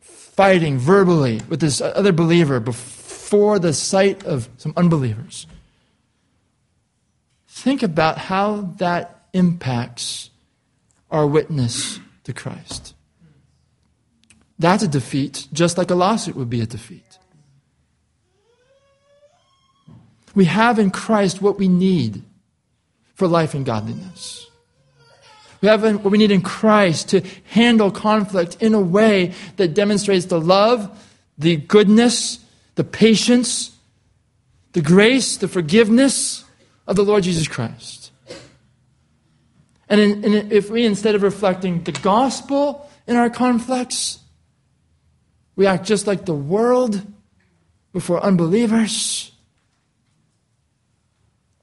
fighting 0.01 0.79
verbally 0.79 1.41
with 1.49 1.61
this 1.61 1.81
other 1.81 2.12
believer 2.12 2.61
before 2.61 3.59
the 3.59 3.73
sight 3.73 4.25
of 4.25 4.49
some 4.57 4.73
unbelievers. 4.77 5.47
Think 7.49 7.83
about 7.83 8.19
how 8.19 8.73
that 8.79 9.27
impacts 9.33 10.31
our 11.11 11.27
witness 11.27 12.01
to 12.25 12.33
Christ. 12.33 12.95
That's 14.59 14.83
a 14.83 14.89
defeat, 14.89 15.47
just 15.53 15.79
like 15.79 15.91
a 15.91 15.95
lawsuit 15.95 16.35
would 16.35 16.51
be 16.51 16.61
a 16.61 16.66
defeat. 16.66 17.19
We 20.35 20.47
have 20.47 20.79
in 20.79 20.91
Christ 20.91 21.41
what 21.41 21.59
we 21.59 21.69
need 21.69 22.23
for 23.14 23.27
life 23.27 23.55
and 23.55 23.64
godliness. 23.64 24.47
We 25.61 25.69
have 25.69 25.83
what 25.83 26.05
we 26.05 26.19
need 26.19 26.31
in 26.31 26.43
Christ 26.43 27.09
to 27.11 27.21
handle 27.45 27.91
conflict 27.91 28.59
in 28.61 28.75
a 28.75 28.81
way 28.81 29.35
that 29.57 29.75
demonstrates 29.75 30.27
the 30.27 30.41
love, 30.41 30.89
the 31.37 31.57
goodness, 31.57 32.39
the 32.77 32.85
patience, 32.85 33.77
the 34.73 34.83
grace, 34.83 35.37
the 35.37 35.49
forgiveness 35.49 36.45
of 36.87 36.97
the 36.97 37.03
Lord 37.03 37.25
Jesus 37.25 37.49
Christ. 37.49 38.13
And, 39.89 40.01
in, 40.01 40.53
if 40.53 40.71
we, 40.71 40.85
instead 40.85 41.15
of 41.15 41.23
reflecting 41.23 41.83
the 41.83 41.93
gospel 41.93 42.89
in 43.07 43.17
our 43.17 43.31
conflicts, 43.31 44.21
we 45.57 45.67
act 45.67 45.87
just 45.87 46.07
like 46.07 46.25
the 46.25 46.35
world 46.35 47.03
before 47.93 48.23
unbelievers, 48.23 49.33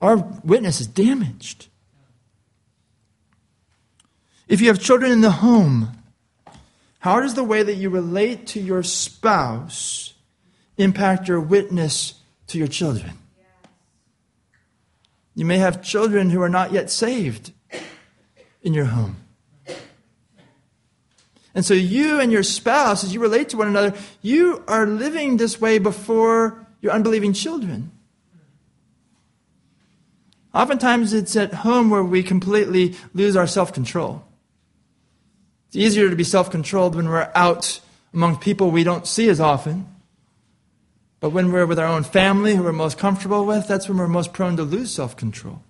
our 0.01 0.17
witness 0.43 0.81
is 0.81 0.87
damaged. 0.87 1.67
If 4.47 4.61
you 4.61 4.67
have 4.67 4.79
children 4.79 5.11
in 5.11 5.21
the 5.21 5.31
home, 5.31 5.91
how 6.99 7.19
does 7.19 7.33
the 7.33 7.43
way 7.43 7.63
that 7.63 7.75
you 7.75 7.89
relate 7.89 8.47
to 8.47 8.59
your 8.59 8.83
spouse 8.83 10.13
impact 10.77 11.27
your 11.27 11.39
witness 11.39 12.15
to 12.47 12.57
your 12.57 12.67
children? 12.67 13.17
You 15.35 15.45
may 15.45 15.57
have 15.57 15.83
children 15.83 16.29
who 16.29 16.41
are 16.41 16.49
not 16.49 16.71
yet 16.71 16.89
saved 16.89 17.51
in 18.61 18.73
your 18.73 18.85
home. 18.85 19.17
And 21.53 21.65
so 21.65 21.73
you 21.73 22.19
and 22.19 22.31
your 22.31 22.43
spouse, 22.43 23.03
as 23.03 23.13
you 23.13 23.21
relate 23.21 23.49
to 23.49 23.57
one 23.57 23.67
another, 23.67 23.97
you 24.21 24.63
are 24.67 24.85
living 24.85 25.37
this 25.37 25.59
way 25.59 25.79
before 25.79 26.67
your 26.81 26.91
unbelieving 26.91 27.33
children. 27.33 27.91
Oftentimes 30.53 31.13
it's 31.13 31.35
at 31.35 31.53
home 31.53 31.89
where 31.89 32.03
we 32.03 32.23
completely 32.23 32.95
lose 33.13 33.35
our 33.35 33.47
self 33.47 33.73
control. 33.73 34.23
It's 35.75 35.83
easier 35.83 36.09
to 36.09 36.15
be 36.15 36.23
self 36.23 36.49
controlled 36.49 36.95
when 36.95 37.09
we're 37.09 37.29
out 37.35 37.81
among 38.13 38.37
people 38.37 38.71
we 38.71 38.85
don't 38.85 39.05
see 39.05 39.27
as 39.27 39.41
often. 39.41 39.93
But 41.19 41.31
when 41.31 41.51
we're 41.51 41.65
with 41.65 41.79
our 41.79 41.85
own 41.85 42.05
family, 42.05 42.55
who 42.55 42.63
we're 42.63 42.71
most 42.71 42.97
comfortable 42.97 43.45
with, 43.45 43.67
that's 43.67 43.89
when 43.89 43.97
we're 43.97 44.07
most 44.07 44.31
prone 44.31 44.55
to 44.55 44.63
lose 44.63 44.93
self 44.93 45.17
control. 45.17 45.61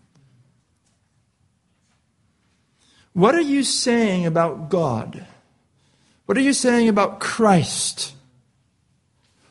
What 3.13 3.33
are 3.33 3.41
you 3.41 3.63
saying 3.63 4.27
about 4.27 4.69
God? 4.69 5.25
What 6.27 6.37
are 6.37 6.41
you 6.41 6.53
saying 6.53 6.87
about 6.87 7.19
Christ? 7.19 8.13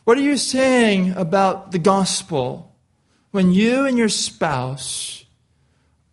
What 0.05 0.19
are 0.19 0.23
you 0.23 0.37
saying 0.37 1.15
about 1.17 1.73
the 1.73 1.81
gospel 1.81 2.73
when 3.33 3.53
you 3.53 3.87
and 3.87 3.99
your 3.99 4.09
spouse 4.09 5.25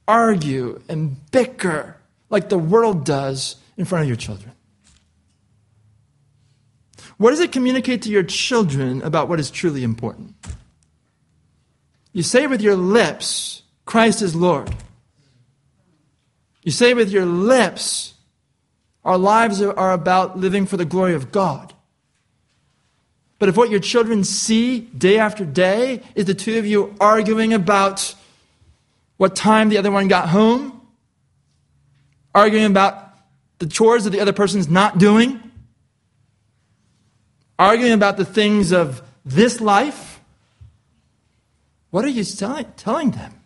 argue 0.07 0.81
and 0.89 1.29
bicker 1.29 1.97
like 2.31 2.49
the 2.49 2.57
world 2.57 3.05
does 3.05 3.57
in 3.81 3.85
front 3.85 4.03
of 4.03 4.07
your 4.07 4.15
children? 4.15 4.51
What 7.17 7.31
does 7.31 7.39
it 7.39 7.51
communicate 7.51 8.03
to 8.03 8.09
your 8.09 8.21
children 8.21 9.01
about 9.01 9.27
what 9.27 9.39
is 9.39 9.49
truly 9.49 9.83
important? 9.83 10.35
You 12.13 12.21
say 12.21 12.45
with 12.45 12.61
your 12.61 12.75
lips, 12.75 13.63
Christ 13.85 14.21
is 14.21 14.35
Lord. 14.35 14.71
You 16.61 16.71
say 16.71 16.93
with 16.93 17.09
your 17.09 17.25
lips, 17.25 18.13
our 19.03 19.17
lives 19.17 19.63
are 19.63 19.93
about 19.93 20.37
living 20.37 20.67
for 20.67 20.77
the 20.77 20.85
glory 20.85 21.15
of 21.15 21.31
God. 21.31 21.73
But 23.39 23.49
if 23.49 23.57
what 23.57 23.71
your 23.71 23.79
children 23.79 24.23
see 24.23 24.81
day 24.81 25.17
after 25.17 25.43
day 25.43 26.03
is 26.13 26.25
the 26.25 26.35
two 26.35 26.59
of 26.59 26.67
you 26.67 26.93
arguing 26.99 27.51
about 27.51 28.13
what 29.17 29.35
time 29.35 29.69
the 29.69 29.79
other 29.79 29.89
one 29.89 30.07
got 30.07 30.29
home, 30.29 30.81
arguing 32.35 32.65
about 32.65 33.10
the 33.61 33.67
chores 33.67 34.05
that 34.05 34.09
the 34.09 34.19
other 34.19 34.33
person's 34.33 34.67
not 34.67 34.97
doing, 34.97 35.39
arguing 37.59 37.93
about 37.93 38.17
the 38.17 38.25
things 38.25 38.71
of 38.71 39.03
this 39.23 39.61
life, 39.61 40.19
what 41.91 42.03
are 42.03 42.09
you 42.09 42.23
telling, 42.23 42.65
telling 42.75 43.11
them? 43.11 43.39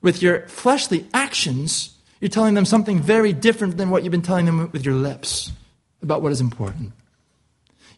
With 0.00 0.22
your 0.22 0.48
fleshly 0.48 1.06
actions, 1.12 1.94
you're 2.18 2.30
telling 2.30 2.54
them 2.54 2.64
something 2.64 2.98
very 2.98 3.34
different 3.34 3.76
than 3.76 3.90
what 3.90 4.04
you've 4.04 4.10
been 4.10 4.22
telling 4.22 4.46
them 4.46 4.70
with 4.72 4.86
your 4.86 4.94
lips 4.94 5.52
about 6.00 6.22
what 6.22 6.32
is 6.32 6.40
important. 6.40 6.92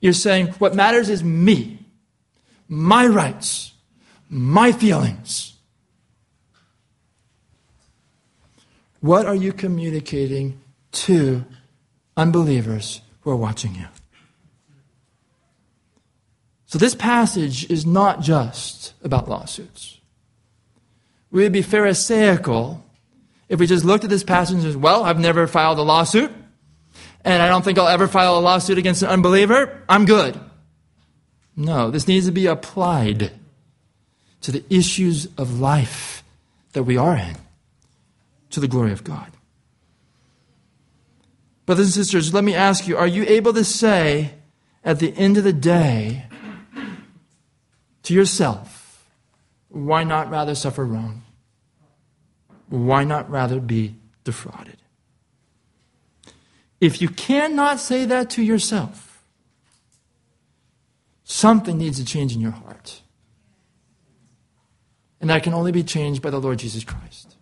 You're 0.01 0.13
saying 0.13 0.49
what 0.59 0.75
matters 0.75 1.09
is 1.09 1.23
me, 1.23 1.79
my 2.67 3.07
rights, 3.07 3.73
my 4.29 4.73
feelings. 4.73 5.55
What 9.01 9.27
are 9.27 9.35
you 9.35 9.53
communicating 9.53 10.61
to 10.93 11.45
unbelievers 12.17 13.01
who 13.21 13.31
are 13.31 13.37
watching 13.37 13.75
you? 13.75 13.87
So, 16.67 16.79
this 16.79 16.95
passage 16.95 17.71
is 17.71 17.87
not 17.87 18.21
just 18.21 18.93
about 19.03 19.29
lawsuits. 19.29 19.99
We 21.31 21.43
would 21.43 21.53
be 21.53 21.63
Pharisaical 21.63 22.83
if 23.49 23.59
we 23.59 23.67
just 23.67 23.85
looked 23.85 24.05
at 24.05 24.11
this 24.11 24.25
passage 24.25 24.57
and 24.57 24.63
said, 24.63 24.77
Well, 24.77 25.05
I've 25.05 25.19
never 25.19 25.47
filed 25.47 25.79
a 25.79 25.83
lawsuit, 25.83 26.31
and 27.25 27.43
I 27.43 27.49
don't 27.49 27.65
think 27.65 27.79
I'll 27.79 27.89
ever 27.89 28.07
file 28.07 28.39
a 28.39 28.41
lawsuit 28.41 28.79
against 28.79 29.03
an 29.03 29.09
unbeliever. 29.09 29.83
I'm 29.89 30.05
good. 30.05 30.39
No, 31.57 31.91
this 31.91 32.07
needs 32.07 32.27
to 32.27 32.33
be 32.33 32.47
applied 32.47 33.33
to 34.43 34.53
the 34.53 34.65
issues 34.71 35.27
of 35.37 35.59
life 35.59 36.23
that 36.73 36.85
we 36.85 36.97
are 36.97 37.17
in, 37.17 37.37
to 38.51 38.61
the 38.61 38.69
glory 38.69 38.93
of 38.93 39.05
God. 39.05 39.33
Brothers 41.67 41.87
and 41.87 41.95
sisters, 41.95 42.33
let 42.33 42.45
me 42.45 42.55
ask 42.55 42.89
you 42.89 42.97
are 42.97 43.07
you 43.07 43.25
able 43.25 43.53
to 43.53 43.65
say 43.65 44.33
at 44.85 45.01
the 45.01 45.15
end 45.17 45.37
of 45.37 45.45
the 45.45 45.53
day 45.53 46.25
to 48.05 48.15
yourself, 48.15 49.07
why 49.69 50.03
not 50.03 50.31
rather 50.31 50.55
suffer 50.55 50.85
wrong? 50.85 51.23
Why 52.69 53.05
not 53.05 53.31
rather 53.31 53.61
be 53.61 53.97
defrauded? 54.25 54.79
If 56.81 57.03
you 57.03 57.09
cannot 57.09 57.81
say 57.81 58.05
that 58.05 58.31
to 58.31 58.43
yourself, 58.43 59.23
something 61.25 61.77
needs 61.77 61.99
to 61.99 62.05
change 62.05 62.35
in 62.35 62.41
your 62.41 62.53
heart. 62.53 63.03
And 65.21 65.29
that 65.29 65.43
can 65.43 65.53
only 65.53 65.73
be 65.73 65.83
changed 65.83 66.23
by 66.23 66.31
the 66.31 66.41
Lord 66.41 66.61
Jesus 66.61 66.85
Christ. 66.85 67.37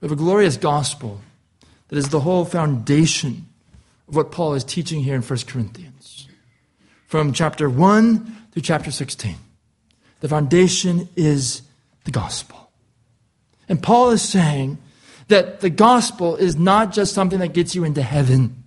We 0.00 0.06
have 0.06 0.12
a 0.12 0.16
glorious 0.16 0.56
gospel 0.56 1.20
that 1.88 1.98
is 1.98 2.08
the 2.08 2.20
whole 2.20 2.44
foundation 2.44 3.46
of 4.08 4.16
what 4.16 4.32
Paul 4.32 4.54
is 4.54 4.64
teaching 4.64 5.02
here 5.02 5.14
in 5.14 5.22
1 5.22 5.38
Corinthians. 5.46 6.28
From 7.06 7.32
chapter 7.32 7.68
1 7.68 8.46
through 8.52 8.62
chapter 8.62 8.90
16. 8.90 9.36
The 10.20 10.28
foundation 10.28 11.08
is 11.16 11.62
the 12.04 12.10
gospel. 12.10 12.70
And 13.68 13.82
Paul 13.82 14.10
is 14.10 14.22
saying 14.22 14.78
that 15.28 15.60
the 15.60 15.70
gospel 15.70 16.36
is 16.36 16.56
not 16.56 16.92
just 16.92 17.14
something 17.14 17.38
that 17.40 17.52
gets 17.52 17.74
you 17.74 17.84
into 17.84 18.02
heaven, 18.02 18.64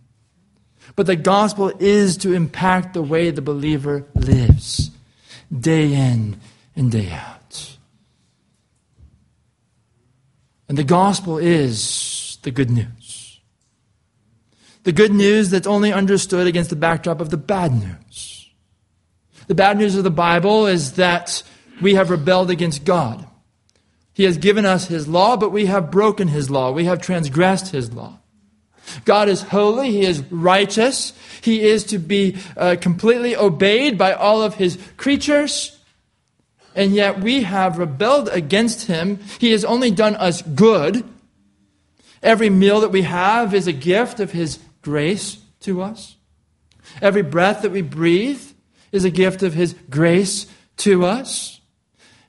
but 0.95 1.07
the 1.07 1.15
gospel 1.15 1.71
is 1.79 2.17
to 2.17 2.34
impact 2.34 2.93
the 2.93 3.01
way 3.01 3.31
the 3.31 3.41
believer 3.41 4.05
lives 4.13 4.91
day 5.51 5.93
in 5.93 6.39
and 6.75 6.91
day 6.91 7.09
out. 7.11 7.43
And 10.68 10.78
the 10.78 10.84
gospel 10.84 11.38
is 11.38 12.38
the 12.43 12.51
good 12.51 12.70
news. 12.70 13.39
The 14.84 14.91
good 14.91 15.14
news 15.14 15.49
that's 15.49 15.68
only 15.68 15.93
understood 15.93 16.47
against 16.47 16.70
the 16.70 16.76
backdrop 16.76 17.22
of 17.22 17.30
the 17.30 17.38
bad 17.38 17.74
news. 17.74 18.49
The 19.47 19.55
bad 19.55 19.78
news 19.78 19.95
of 19.95 20.03
the 20.03 20.11
Bible 20.11 20.68
is 20.68 20.93
that 20.93 21.43
we 21.82 21.95
have 21.95 22.09
rebelled 22.09 22.49
against 22.49 22.86
God. 22.86 23.26
He 24.14 24.24
has 24.24 24.38
given 24.38 24.66
us 24.66 24.88
His 24.88 25.07
law, 25.07 25.38
but 25.38 25.51
we 25.51 25.66
have 25.66 25.91
broken 25.91 26.28
His 26.28 26.49
law. 26.49 26.72
We 26.72 26.86
have 26.86 27.01
transgressed 27.01 27.72
His 27.72 27.91
law. 27.93 28.20
God 29.05 29.30
is 29.30 29.41
holy. 29.41 29.91
He 29.91 30.01
is 30.01 30.22
righteous. 30.32 31.14
He 31.41 31.61
is 31.64 31.84
to 31.86 31.97
be 31.97 32.38
uh, 32.55 32.76
completely 32.80 33.36
obeyed 33.36 33.97
by 33.97 34.14
all 34.14 34.41
of 34.41 34.55
His 34.55 34.78
creatures. 34.97 35.78
And 36.76 36.93
yet 36.93 37.19
we 37.19 37.43
have 37.43 37.78
rebelled 37.78 38.30
against 38.30 38.88
Him. 38.88 39.19
He 39.39 39.51
has 39.51 39.63
only 39.63 39.91
done 39.91 40.15
us 40.15 40.41
good. 40.41 41.03
Every 42.21 42.49
meal 42.49 42.82
that 42.82 42.91
we 42.91 43.03
have 43.03 43.53
is 43.53 43.67
a 43.67 43.74
gift 43.74 44.19
of 44.19 44.32
His 44.32 44.59
grace 44.82 45.38
to 45.61 45.82
us. 45.82 46.15
Every 47.01 47.21
breath 47.21 47.61
that 47.61 47.71
we 47.71 47.82
breathe 47.82 48.41
is 48.91 49.05
a 49.05 49.09
gift 49.09 49.43
of 49.43 49.53
His 49.53 49.76
grace 49.89 50.47
to 50.78 51.05
us. 51.05 51.59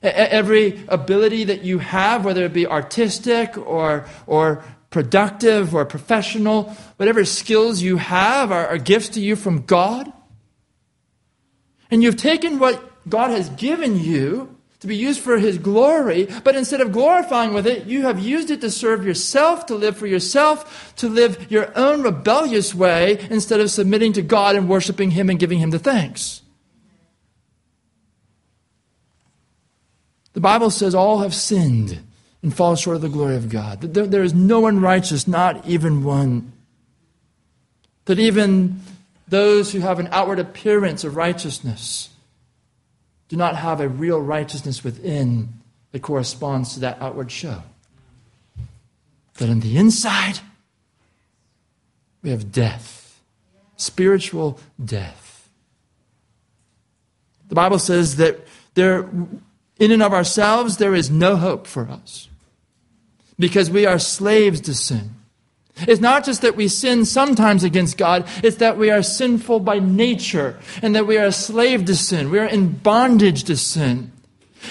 Every 0.01 0.83
ability 0.87 1.45
that 1.45 1.63
you 1.63 1.79
have, 1.79 2.25
whether 2.25 2.45
it 2.45 2.53
be 2.53 2.67
artistic 2.67 3.57
or, 3.57 4.05
or 4.27 4.63
productive 4.91 5.73
or 5.73 5.83
professional, 5.85 6.65
whatever 6.97 7.25
skills 7.25 7.81
you 7.81 7.97
have 7.97 8.51
are, 8.51 8.67
are 8.67 8.77
gifts 8.77 9.09
to 9.09 9.21
you 9.21 9.35
from 9.35 9.63
God. 9.63 10.11
And 11.89 12.03
you've 12.03 12.17
taken 12.17 12.59
what 12.59 12.81
God 13.07 13.31
has 13.31 13.49
given 13.49 13.99
you 13.99 14.55
to 14.79 14.87
be 14.87 14.95
used 14.95 15.19
for 15.19 15.37
His 15.37 15.57
glory, 15.57 16.27
but 16.43 16.55
instead 16.55 16.81
of 16.81 16.91
glorifying 16.91 17.53
with 17.53 17.65
it, 17.65 17.85
you 17.85 18.03
have 18.03 18.19
used 18.19 18.51
it 18.51 18.61
to 18.61 18.69
serve 18.69 19.05
yourself, 19.05 19.65
to 19.67 19.75
live 19.75 19.97
for 19.97 20.07
yourself, 20.07 20.93
to 20.97 21.09
live 21.09 21.51
your 21.51 21.71
own 21.75 22.03
rebellious 22.03 22.75
way 22.75 23.25
instead 23.29 23.59
of 23.59 23.71
submitting 23.71 24.13
to 24.13 24.21
God 24.21 24.55
and 24.55 24.69
worshiping 24.69 25.11
Him 25.11 25.29
and 25.29 25.39
giving 25.39 25.59
Him 25.59 25.71
the 25.71 25.79
thanks. 25.79 26.41
The 30.33 30.41
Bible 30.41 30.69
says 30.69 30.93
all 30.93 31.19
have 31.19 31.33
sinned 31.33 32.01
and 32.43 32.55
fall 32.55 32.75
short 32.75 32.97
of 32.97 33.01
the 33.01 33.09
glory 33.09 33.37
of 33.37 33.49
God. 33.49 33.81
That 33.81 33.93
there, 33.93 34.05
there 34.05 34.23
is 34.23 34.33
no 34.33 34.59
one 34.59 34.81
righteous, 34.81 35.27
not 35.27 35.65
even 35.65 36.03
one. 36.03 36.51
That 38.05 38.19
even 38.19 38.81
those 39.27 39.71
who 39.71 39.79
have 39.79 39.97
an 39.97 40.09
outward 40.11 40.37
appearance 40.39 41.03
of 41.03 41.15
righteousness 41.15 42.09
do 43.27 43.35
not 43.35 43.55
have 43.55 43.81
a 43.81 43.89
real 43.89 44.21
righteousness 44.21 44.83
within 44.83 45.49
that 45.91 46.01
corresponds 46.01 46.73
to 46.73 46.79
that 46.81 47.01
outward 47.01 47.31
show. 47.31 47.63
That 49.35 49.49
on 49.49 49.59
the 49.59 49.77
inside, 49.77 50.39
we 52.21 52.29
have 52.29 52.51
death, 52.51 53.21
spiritual 53.77 54.59
death. 54.83 55.49
The 57.47 57.55
Bible 57.55 57.79
says 57.79 58.15
that 58.17 58.45
there 58.73 59.09
in 59.77 59.91
and 59.91 60.01
of 60.01 60.13
ourselves, 60.13 60.77
there 60.77 60.95
is 60.95 61.11
no 61.11 61.35
hope 61.35 61.67
for 61.67 61.89
us 61.89 62.29
because 63.37 63.69
we 63.69 63.85
are 63.85 63.99
slaves 63.99 64.61
to 64.61 64.73
sin. 64.73 65.15
It's 65.79 66.01
not 66.01 66.23
just 66.23 66.41
that 66.41 66.55
we 66.55 66.67
sin 66.67 67.05
sometimes 67.05 67.63
against 67.63 67.97
God, 67.97 68.27
it's 68.43 68.57
that 68.57 68.77
we 68.77 68.91
are 68.91 69.03
sinful 69.03 69.59
by 69.59 69.79
nature 69.79 70.57
and 70.81 70.95
that 70.95 71.05
we 71.05 71.17
are 71.17 71.25
a 71.25 71.31
slave 71.31 71.85
to 71.85 71.95
sin. 71.95 72.29
We 72.29 72.39
are 72.39 72.45
in 72.45 72.71
bondage 72.71 73.43
to 73.45 73.57
sin. 73.57 74.11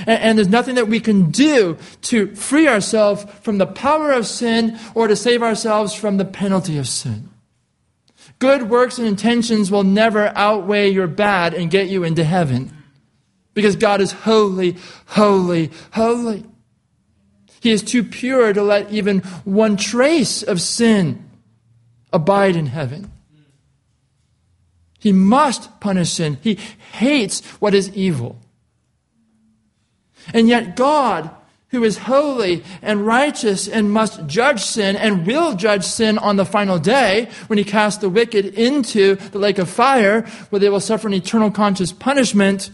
And, 0.00 0.20
and, 0.22 0.38
there's 0.38 0.48
nothing 0.48 0.74
that 0.76 0.88
we 0.88 0.98
can 0.98 1.30
do 1.30 1.76
to 2.02 2.34
free 2.34 2.66
ourselves 2.66 3.24
from 3.42 3.58
the 3.58 3.66
power 3.66 4.10
of 4.12 4.26
sin 4.26 4.78
or 4.94 5.06
to 5.06 5.14
save 5.14 5.42
ourselves 5.42 5.94
from 5.94 6.16
the 6.16 6.24
penalty 6.24 6.78
of 6.78 6.88
sin. 6.88 7.28
Good 8.38 8.68
works 8.68 8.98
and 8.98 9.06
intentions 9.06 9.70
will 9.70 9.84
never 9.84 10.32
outweigh 10.34 10.90
your 10.90 11.06
bad 11.06 11.54
and 11.54 11.70
get 11.70 11.88
you 11.88 12.02
into 12.02 12.24
heaven. 12.24 12.76
Because 13.52 13.76
God 13.76 14.00
is 14.00 14.10
holy, 14.10 14.76
holy, 15.06 15.70
holy. 15.92 16.44
He 17.64 17.72
is 17.72 17.82
too 17.82 18.04
pure 18.04 18.52
to 18.52 18.62
let 18.62 18.92
even 18.92 19.20
one 19.44 19.78
trace 19.78 20.42
of 20.42 20.60
sin 20.60 21.30
abide 22.12 22.56
in 22.56 22.66
heaven. 22.66 23.10
He 25.00 25.12
must 25.12 25.80
punish 25.80 26.12
sin. 26.12 26.36
He 26.42 26.58
hates 26.92 27.40
what 27.60 27.72
is 27.72 27.90
evil. 27.96 28.38
And 30.34 30.46
yet, 30.46 30.76
God, 30.76 31.30
who 31.68 31.84
is 31.84 31.96
holy 31.96 32.62
and 32.82 33.06
righteous 33.06 33.66
and 33.66 33.90
must 33.90 34.26
judge 34.26 34.60
sin 34.60 34.94
and 34.94 35.26
will 35.26 35.54
judge 35.54 35.84
sin 35.84 36.18
on 36.18 36.36
the 36.36 36.44
final 36.44 36.78
day 36.78 37.30
when 37.46 37.58
he 37.58 37.64
casts 37.64 38.02
the 38.02 38.10
wicked 38.10 38.44
into 38.44 39.14
the 39.14 39.38
lake 39.38 39.58
of 39.58 39.70
fire 39.70 40.20
where 40.50 40.60
they 40.60 40.68
will 40.68 40.80
suffer 40.80 41.08
an 41.08 41.14
eternal 41.14 41.50
conscious 41.50 41.92
punishment, 41.92 42.70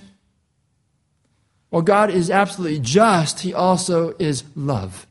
while 1.70 1.82
God 1.82 2.10
is 2.10 2.30
absolutely 2.30 2.80
just, 2.80 3.40
he 3.40 3.54
also 3.54 4.14
is 4.18 4.44
love. 4.54 5.06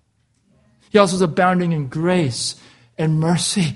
He 0.89 0.97
also 0.97 1.15
is 1.15 1.21
abounding 1.21 1.71
in 1.71 1.87
grace 1.87 2.55
and 2.97 3.19
mercy. 3.19 3.75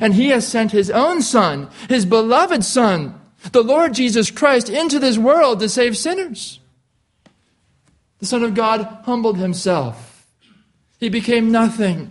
And 0.00 0.14
he 0.14 0.28
has 0.28 0.46
sent 0.46 0.72
his 0.72 0.90
own 0.90 1.22
son, 1.22 1.68
his 1.88 2.06
beloved 2.06 2.64
son, 2.64 3.20
the 3.52 3.62
Lord 3.62 3.94
Jesus 3.94 4.30
Christ, 4.30 4.68
into 4.68 4.98
this 4.98 5.18
world 5.18 5.60
to 5.60 5.68
save 5.68 5.96
sinners. 5.96 6.60
The 8.18 8.26
Son 8.26 8.42
of 8.42 8.54
God 8.54 8.82
humbled 9.04 9.36
himself. 9.36 10.26
He 10.98 11.08
became 11.08 11.52
nothing. 11.52 12.10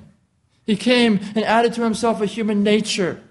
He 0.66 0.76
came 0.76 1.20
and 1.36 1.44
added 1.44 1.74
to 1.74 1.84
himself 1.84 2.22
a 2.22 2.26
human 2.26 2.64
nature. 2.64 3.22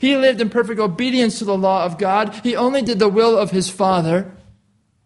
He 0.00 0.16
lived 0.16 0.40
in 0.40 0.50
perfect 0.50 0.80
obedience 0.80 1.38
to 1.38 1.44
the 1.44 1.56
law 1.56 1.84
of 1.84 1.98
God. 1.98 2.34
He 2.42 2.56
only 2.56 2.82
did 2.82 2.98
the 2.98 3.08
will 3.08 3.36
of 3.36 3.50
his 3.50 3.68
Father 3.68 4.32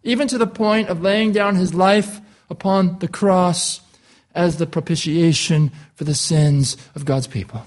even 0.03 0.27
to 0.27 0.37
the 0.37 0.47
point 0.47 0.89
of 0.89 1.01
laying 1.01 1.31
down 1.31 1.55
his 1.55 1.73
life 1.73 2.19
upon 2.49 2.99
the 2.99 3.07
cross 3.07 3.81
as 4.33 4.57
the 4.57 4.65
propitiation 4.65 5.71
for 5.95 6.03
the 6.03 6.15
sins 6.15 6.77
of 6.95 7.05
God's 7.05 7.27
people. 7.27 7.65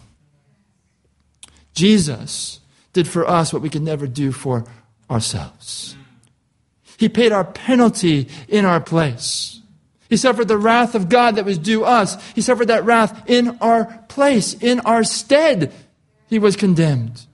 Jesus 1.75 2.61
did 2.93 3.09
for 3.09 3.29
us 3.29 3.53
what 3.53 3.63
we 3.63 3.71
could 3.71 3.83
never 3.83 4.07
do 4.07 4.33
for 4.33 4.65
ourselves. 5.11 5.97
He 6.97 7.09
paid 7.09 7.33
our 7.33 7.45
penalty 7.45 8.29
in 8.49 8.65
our 8.65 8.81
place. 8.81 9.61
He 10.09 10.17
suffered 10.17 10.49
the 10.49 10.59
wrath 10.59 10.95
of 10.95 11.09
God 11.09 11.37
that 11.37 11.45
was 11.45 11.59
due 11.59 11.85
us. 11.85 12.23
He 12.33 12.41
suffered 12.41 12.69
that 12.69 12.85
wrath 12.85 13.29
in 13.29 13.59
our 13.61 13.87
place, 14.09 14.55
in 14.55 14.81
our 14.81 15.03
stead. 15.03 15.73
He 16.29 16.39
was 16.39 16.57
condemned. 16.57 17.27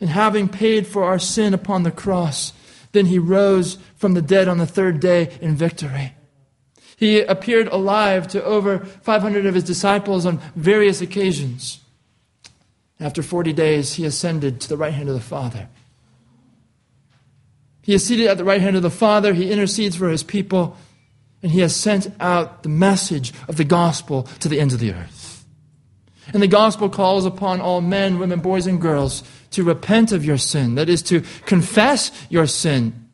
And 0.00 0.10
having 0.10 0.48
paid 0.48 0.86
for 0.86 1.04
our 1.04 1.18
sin 1.18 1.54
upon 1.54 1.82
the 1.82 1.90
cross, 1.90 2.52
then 2.92 3.06
he 3.06 3.18
rose 3.18 3.78
from 3.96 4.14
the 4.14 4.22
dead 4.22 4.48
on 4.48 4.58
the 4.58 4.66
third 4.66 5.00
day 5.00 5.36
in 5.40 5.56
victory. 5.56 6.14
He 6.96 7.20
appeared 7.20 7.68
alive 7.68 8.26
to 8.28 8.42
over 8.42 8.78
500 8.78 9.44
of 9.46 9.54
his 9.54 9.64
disciples 9.64 10.24
on 10.24 10.40
various 10.54 11.00
occasions. 11.00 11.80
After 12.98 13.22
40 13.22 13.52
days, 13.52 13.94
he 13.94 14.06
ascended 14.06 14.60
to 14.62 14.68
the 14.68 14.76
right 14.76 14.94
hand 14.94 15.08
of 15.08 15.14
the 15.14 15.20
Father. 15.20 15.68
He 17.82 17.94
is 17.94 18.04
seated 18.04 18.26
at 18.26 18.38
the 18.38 18.44
right 18.44 18.60
hand 18.60 18.76
of 18.76 18.82
the 18.82 18.90
Father. 18.90 19.34
He 19.34 19.52
intercedes 19.52 19.96
for 19.96 20.08
his 20.08 20.22
people. 20.22 20.76
And 21.42 21.52
he 21.52 21.60
has 21.60 21.76
sent 21.76 22.08
out 22.18 22.62
the 22.62 22.68
message 22.68 23.32
of 23.46 23.56
the 23.56 23.64
gospel 23.64 24.24
to 24.40 24.48
the 24.48 24.58
ends 24.58 24.74
of 24.74 24.80
the 24.80 24.92
earth. 24.92 25.15
And 26.32 26.42
the 26.42 26.48
gospel 26.48 26.88
calls 26.88 27.24
upon 27.24 27.60
all 27.60 27.80
men, 27.80 28.18
women, 28.18 28.40
boys, 28.40 28.66
and 28.66 28.80
girls 28.80 29.22
to 29.52 29.62
repent 29.62 30.12
of 30.12 30.24
your 30.24 30.38
sin. 30.38 30.74
That 30.74 30.88
is, 30.88 31.02
to 31.04 31.22
confess 31.44 32.10
your 32.28 32.46
sin 32.46 33.08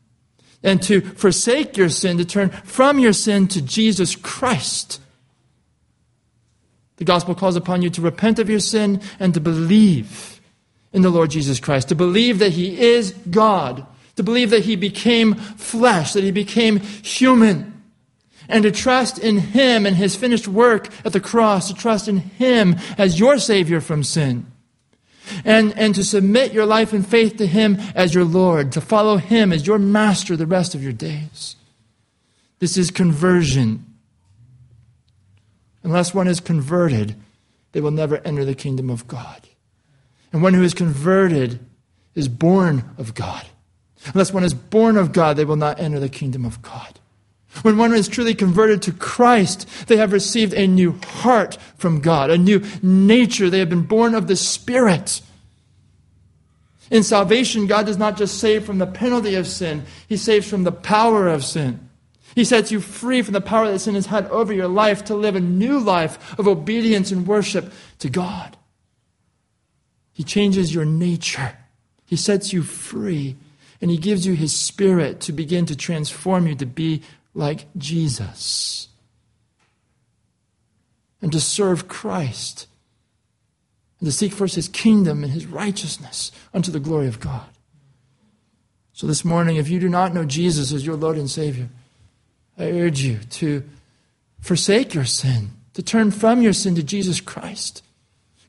and 0.63 0.81
to 0.83 1.01
forsake 1.01 1.77
your 1.77 1.89
sin, 1.89 2.17
to 2.17 2.25
turn 2.25 2.49
from 2.49 2.97
your 2.97 3.13
sin 3.13 3.47
to 3.49 3.61
Jesus 3.61 4.15
Christ. 4.15 4.99
The 6.97 7.05
gospel 7.05 7.35
calls 7.35 7.55
upon 7.55 7.81
you 7.81 7.89
to 7.91 8.01
repent 8.01 8.39
of 8.39 8.49
your 8.49 8.59
sin 8.59 9.01
and 9.19 9.33
to 9.33 9.39
believe 9.39 10.41
in 10.93 11.01
the 11.01 11.09
Lord 11.09 11.31
Jesus 11.31 11.59
Christ, 11.59 11.89
to 11.89 11.95
believe 11.95 12.39
that 12.39 12.53
He 12.53 12.79
is 12.79 13.11
God, 13.29 13.85
to 14.15 14.23
believe 14.23 14.51
that 14.51 14.63
He 14.63 14.75
became 14.75 15.33
flesh, 15.33 16.13
that 16.13 16.23
He 16.23 16.31
became 16.31 16.79
human, 16.79 17.72
and 18.47 18.63
to 18.63 18.71
trust 18.71 19.17
in 19.17 19.37
Him 19.37 19.85
and 19.85 19.95
His 19.95 20.15
finished 20.15 20.47
work 20.47 20.89
at 21.05 21.13
the 21.13 21.19
cross, 21.19 21.67
to 21.67 21.73
trust 21.73 22.07
in 22.07 22.17
Him 22.17 22.75
as 22.97 23.19
your 23.19 23.37
Savior 23.37 23.81
from 23.81 24.03
sin. 24.03 24.45
And, 25.45 25.77
and 25.77 25.95
to 25.95 26.03
submit 26.03 26.51
your 26.51 26.65
life 26.65 26.91
and 26.91 27.07
faith 27.07 27.37
to 27.37 27.47
Him 27.47 27.77
as 27.95 28.13
your 28.13 28.25
Lord, 28.25 28.73
to 28.73 28.81
follow 28.81 29.17
Him 29.17 29.53
as 29.53 29.65
your 29.65 29.79
master 29.79 30.35
the 30.35 30.45
rest 30.45 30.75
of 30.75 30.83
your 30.83 30.91
days. 30.91 31.55
This 32.59 32.77
is 32.77 32.91
conversion. 32.91 33.85
Unless 35.83 36.13
one 36.13 36.27
is 36.27 36.39
converted, 36.39 37.15
they 37.71 37.81
will 37.81 37.91
never 37.91 38.17
enter 38.25 38.45
the 38.45 38.55
kingdom 38.55 38.89
of 38.89 39.07
God. 39.07 39.47
And 40.31 40.41
one 40.41 40.53
who 40.53 40.63
is 40.63 40.73
converted 40.73 41.59
is 42.15 42.27
born 42.27 42.89
of 42.97 43.13
God. 43.13 43.45
Unless 44.07 44.33
one 44.33 44.43
is 44.43 44.53
born 44.53 44.97
of 44.97 45.11
God, 45.13 45.37
they 45.37 45.45
will 45.45 45.55
not 45.55 45.79
enter 45.79 45.99
the 45.99 46.09
kingdom 46.09 46.45
of 46.45 46.61
God. 46.61 46.99
When 47.61 47.77
one 47.77 47.93
is 47.93 48.07
truly 48.07 48.33
converted 48.33 48.81
to 48.83 48.91
Christ, 48.91 49.67
they 49.87 49.97
have 49.97 50.11
received 50.11 50.53
a 50.53 50.67
new 50.67 50.99
heart 51.05 51.57
from 51.77 52.01
God, 52.01 52.29
a 52.29 52.37
new 52.37 52.63
nature. 52.81 53.49
They 53.49 53.59
have 53.59 53.69
been 53.69 53.83
born 53.83 54.15
of 54.15 54.27
the 54.27 54.35
Spirit. 54.35 55.21
In 56.89 57.03
salvation, 57.03 57.67
God 57.67 57.85
does 57.85 57.97
not 57.97 58.17
just 58.17 58.39
save 58.39 58.65
from 58.65 58.79
the 58.79 58.87
penalty 58.87 59.35
of 59.35 59.47
sin, 59.47 59.85
He 60.09 60.17
saves 60.17 60.47
from 60.47 60.63
the 60.63 60.71
power 60.71 61.27
of 61.27 61.45
sin. 61.45 61.89
He 62.35 62.43
sets 62.43 62.71
you 62.71 62.79
free 62.79 63.21
from 63.21 63.33
the 63.33 63.41
power 63.41 63.71
that 63.71 63.79
sin 63.79 63.95
has 63.95 64.07
had 64.07 64.25
over 64.27 64.51
your 64.51 64.67
life 64.67 65.05
to 65.05 65.15
live 65.15 65.35
a 65.35 65.39
new 65.39 65.79
life 65.79 66.37
of 66.39 66.47
obedience 66.47 67.11
and 67.11 67.27
worship 67.27 67.71
to 67.99 68.09
God. 68.09 68.57
He 70.11 70.23
changes 70.23 70.73
your 70.73 70.85
nature. 70.85 71.57
He 72.05 72.15
sets 72.15 72.51
you 72.51 72.63
free 72.63 73.35
and 73.81 73.91
he 73.91 73.97
gives 73.97 74.25
you 74.25 74.33
his 74.33 74.55
spirit 74.55 75.19
to 75.21 75.31
begin 75.31 75.65
to 75.65 75.75
transform 75.75 76.47
you 76.47 76.55
to 76.55 76.65
be 76.65 77.01
like 77.33 77.65
Jesus 77.77 78.87
and 81.21 81.31
to 81.31 81.39
serve 81.39 81.87
Christ 81.87 82.67
and 83.99 84.07
to 84.07 84.11
seek 84.11 84.33
first 84.33 84.55
his 84.55 84.67
kingdom 84.67 85.23
and 85.23 85.31
his 85.31 85.45
righteousness 85.45 86.31
unto 86.53 86.71
the 86.71 86.79
glory 86.79 87.07
of 87.07 87.19
God. 87.19 87.45
So 88.91 89.07
this 89.07 89.25
morning, 89.25 89.55
if 89.55 89.69
you 89.69 89.79
do 89.79 89.89
not 89.89 90.13
know 90.13 90.25
Jesus 90.25 90.71
as 90.71 90.85
your 90.85 90.95
Lord 90.95 91.17
and 91.17 91.29
Savior, 91.29 91.69
I 92.57 92.65
urge 92.65 93.01
you 93.01 93.19
to 93.31 93.63
forsake 94.39 94.93
your 94.93 95.05
sin, 95.05 95.51
to 95.73 95.81
turn 95.81 96.11
from 96.11 96.41
your 96.41 96.53
sin 96.53 96.75
to 96.75 96.83
Jesus 96.83 97.19
Christ. 97.19 97.81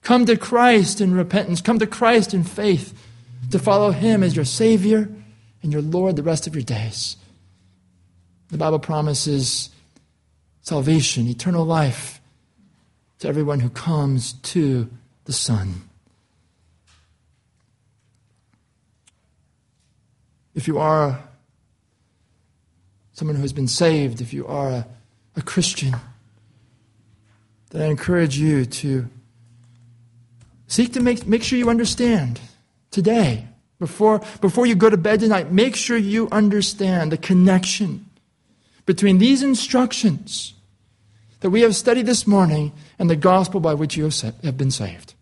Come 0.02 0.26
to 0.26 0.36
Christ 0.36 1.00
in 1.00 1.14
repentance. 1.14 1.62
Come 1.62 1.78
to 1.78 1.86
Christ 1.86 2.34
in 2.34 2.44
faith 2.44 2.92
to 3.50 3.58
follow 3.58 3.90
Him 3.90 4.22
as 4.22 4.36
your 4.36 4.44
Savior 4.44 5.08
and 5.62 5.72
your 5.72 5.80
Lord 5.80 6.16
the 6.16 6.22
rest 6.22 6.46
of 6.46 6.54
your 6.54 6.64
days. 6.64 7.16
The 8.50 8.58
Bible 8.58 8.78
promises 8.78 9.70
salvation, 10.60 11.28
eternal 11.28 11.64
life 11.64 12.20
to 13.18 13.28
everyone 13.28 13.60
who 13.60 13.70
comes 13.70 14.34
to 14.34 14.88
the 15.24 15.32
Son. 15.32 15.82
If 20.54 20.68
you 20.68 20.78
are 20.78 21.22
someone 23.12 23.36
who 23.36 23.42
has 23.42 23.52
been 23.52 23.68
saved, 23.68 24.20
if 24.20 24.32
you 24.32 24.46
are 24.46 24.70
a, 24.70 24.86
a 25.36 25.42
Christian, 25.42 25.94
then 27.70 27.82
I 27.82 27.86
encourage 27.86 28.38
you 28.38 28.64
to 28.66 29.08
seek 30.66 30.92
to 30.92 31.00
make, 31.00 31.26
make 31.26 31.42
sure 31.42 31.58
you 31.58 31.70
understand 31.70 32.40
today, 32.90 33.46
before, 33.78 34.20
before 34.40 34.66
you 34.66 34.74
go 34.74 34.88
to 34.88 34.96
bed 34.96 35.20
tonight, 35.20 35.50
make 35.50 35.76
sure 35.76 35.96
you 35.96 36.28
understand 36.30 37.12
the 37.12 37.18
connection 37.18 38.03
between 38.86 39.18
these 39.18 39.42
instructions 39.42 40.54
that 41.40 41.50
we 41.50 41.62
have 41.62 41.76
studied 41.76 42.06
this 42.06 42.26
morning 42.26 42.72
and 42.98 43.10
the 43.10 43.16
gospel 43.16 43.60
by 43.60 43.74
which 43.74 43.96
you 43.96 44.04
have, 44.04 44.56
been 44.56 44.70
saved. 44.70 45.14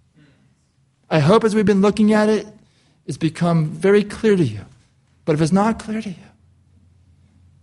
I 1.11 1.19
hope 1.19 1.45
as 1.45 1.55
we've 1.55 1.67
been 1.67 1.81
looking 1.81 2.13
at 2.13 2.29
it, 2.29 2.47
it's 3.07 3.19
become 3.19 3.67
very 3.67 4.05
clear 4.05 4.37
to 4.37 4.45
you. 4.45 4.61
But 5.25 5.35
if 5.35 5.41
it's 5.41 5.53
not 5.53 5.79
clear 5.79 6.01
to 6.01 6.09
you, 6.09 6.17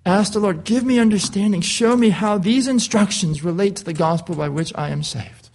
Ask 0.05 0.33
the 0.33 0.39
Lord, 0.39 0.63
give 0.63 0.83
me 0.83 0.97
understanding. 0.97 1.61
Show 1.61 1.95
me 1.95 2.09
how 2.09 2.37
these 2.37 2.67
instructions 2.67 3.43
relate 3.43 3.75
to 3.75 3.83
the 3.83 3.93
gospel 3.93 4.35
by 4.35 4.49
which 4.49 4.71
I 4.75 4.89
am 4.89 5.03
saved. 5.03 5.49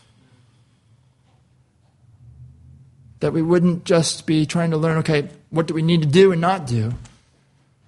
That 3.21 3.33
we 3.33 3.43
wouldn't 3.43 3.85
just 3.85 4.27
be 4.27 4.45
trying 4.47 4.71
to 4.71 4.77
learn, 4.77 4.99
okay, 4.99 5.29
what 5.51 5.67
do 5.67 5.75
we 5.75 5.83
need 5.83 6.03
to 6.03 6.09
do 6.09 6.31
and 6.31 6.41
not 6.41 6.67
do, 6.67 6.95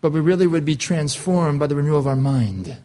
but 0.00 0.12
we 0.12 0.20
really 0.20 0.46
would 0.46 0.64
be 0.64 0.76
transformed 0.76 1.58
by 1.58 1.66
the 1.66 1.74
renewal 1.74 1.98
of 1.98 2.06
our 2.06 2.16
mind. 2.16 2.76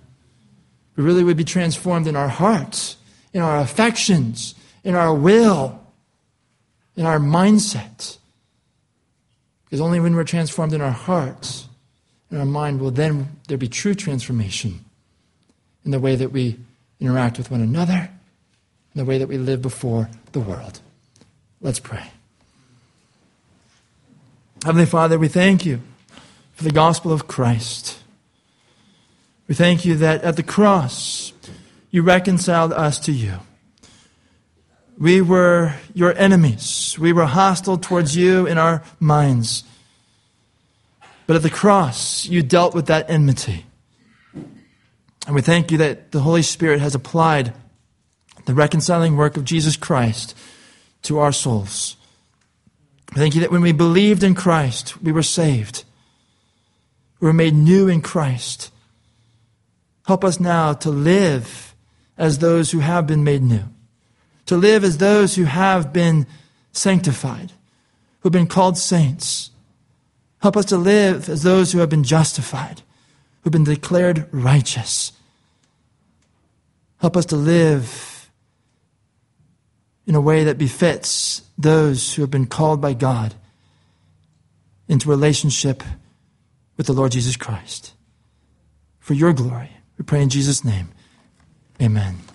We 0.96 1.04
really 1.04 1.24
would 1.24 1.38
be 1.38 1.44
transformed 1.44 2.08
in 2.08 2.16
our 2.16 2.28
hearts, 2.28 2.98
in 3.34 3.42
our 3.42 3.60
affections, 3.60 4.56
in 4.84 4.96
our 4.96 5.14
will, 5.14 5.80
in 6.96 7.06
our 7.06 7.20
mindset. 7.20 8.18
Because 9.66 9.82
only 9.82 10.00
when 10.00 10.16
we're 10.16 10.24
transformed 10.24 10.74
in 10.74 10.82
our 10.82 10.92
hearts, 10.92 11.68
in 12.30 12.38
our 12.38 12.46
mind, 12.46 12.80
will 12.80 12.92
then 12.92 13.38
there 13.48 13.58
be 13.58 13.68
true 13.68 13.96
transformation 13.96 14.84
in 15.86 15.92
the 15.92 16.00
way 16.00 16.16
that 16.16 16.32
we 16.32 16.58
interact 17.00 17.38
with 17.38 17.52
one 17.52 17.62
another, 17.62 18.10
in 18.94 19.00
the 19.00 19.06
way 19.06 19.18
that 19.18 19.28
we 19.28 19.38
live 19.38 19.62
before 19.62 20.10
the 20.32 20.40
world. 20.40 20.80
Let's 21.62 21.80
pray. 21.80 22.12
Heavenly 24.64 24.86
Father, 24.86 25.18
we 25.18 25.28
thank 25.28 25.66
you 25.66 25.82
for 26.62 26.68
the 26.68 26.74
gospel 26.76 27.12
of 27.12 27.26
Christ. 27.26 27.98
We 29.48 29.56
thank 29.56 29.84
you 29.84 29.96
that 29.96 30.22
at 30.22 30.36
the 30.36 30.44
cross, 30.44 31.34
you 31.90 32.04
reconciled 32.04 32.72
us 32.72 33.00
to 33.00 33.12
you. 33.12 33.40
We 34.96 35.22
were 35.22 35.74
your 35.96 36.16
enemies. 36.16 36.98
We 37.00 37.14
were 37.14 37.26
hostile 37.26 37.80
towards 37.80 38.16
you 38.16 38.46
in 38.46 38.60
our 38.60 38.84
minds. 39.00 39.64
But 41.26 41.36
at 41.36 41.42
the 41.42 41.50
cross, 41.50 42.28
you 42.28 42.44
dealt 42.44 42.76
with 42.76 42.86
that 42.86 43.10
enmity. 43.10 43.66
And 45.26 45.34
we 45.34 45.42
thank 45.42 45.72
you 45.72 45.80
that 45.80 46.12
the 46.12 46.20
Holy 46.20 46.44
Spirit 46.44 46.80
has 46.80 46.94
applied 46.94 47.56
the 48.46 48.54
reconciling 48.54 49.18
work 49.18 49.36
of 49.36 49.46
Jesus 49.46 49.76
Christ 49.76 50.38
to 51.02 51.18
our 51.18 51.32
souls. 51.32 51.96
We 53.16 53.20
thank 53.20 53.34
you 53.34 53.42
that 53.42 53.52
when 53.52 53.62
we 53.62 53.72
believed 53.72 54.22
in 54.22 54.36
Christ, 54.36 55.02
we 55.02 55.12
were 55.12 55.24
saved. 55.24 55.86
We 57.22 57.28
were 57.28 57.34
made 57.34 57.54
new 57.54 57.88
in 57.88 58.02
Christ. 58.02 58.70
Help 60.06 60.26
us 60.26 60.42
now 60.42 60.74
to 60.74 60.90
live 60.90 61.74
as 62.18 62.40
those 62.40 62.72
who 62.72 62.80
have 62.80 63.08
been 63.08 63.24
made 63.24 63.42
new, 63.42 63.64
to 64.48 64.58
live 64.58 64.84
as 64.84 64.98
those 64.98 65.36
who 65.36 65.46
have 65.46 65.94
been 65.94 66.28
sanctified, 66.74 67.54
who 68.20 68.28
have 68.28 68.34
been 68.34 68.48
called 68.48 68.78
saints 68.78 69.52
Help 70.42 70.58
us 70.58 70.66
to 70.66 70.78
live 70.78 71.30
as 71.30 71.44
those 71.44 71.72
who 71.72 71.80
have 71.80 71.90
been 71.90 72.04
justified, 72.04 72.82
who 73.42 73.50
have 73.50 73.52
been 73.52 73.64
declared 73.64 74.28
righteous. 74.32 75.12
Help 77.00 77.16
us 77.16 77.28
to 77.28 77.36
live 77.36 78.30
in 80.08 80.16
a 80.16 80.22
way 80.22 80.44
that 80.44 80.58
befits 80.58 81.44
those 81.58 82.16
who 82.16 82.24
have 82.24 82.32
been 82.32 82.48
called 82.48 82.82
by 82.82 82.94
God 82.94 83.36
into 84.88 85.10
relationship 85.10 85.84
with 86.82 86.88
the 86.88 86.94
Lord 86.94 87.12
Jesus 87.12 87.38
Christ. 87.38 87.94
For 89.00 89.14
your 89.14 89.34
glory, 89.34 89.70
we 90.00 90.04
pray 90.04 90.24
in 90.24 90.30
Jesus' 90.30 90.66
name. 90.66 90.90
Amen. 91.80 92.31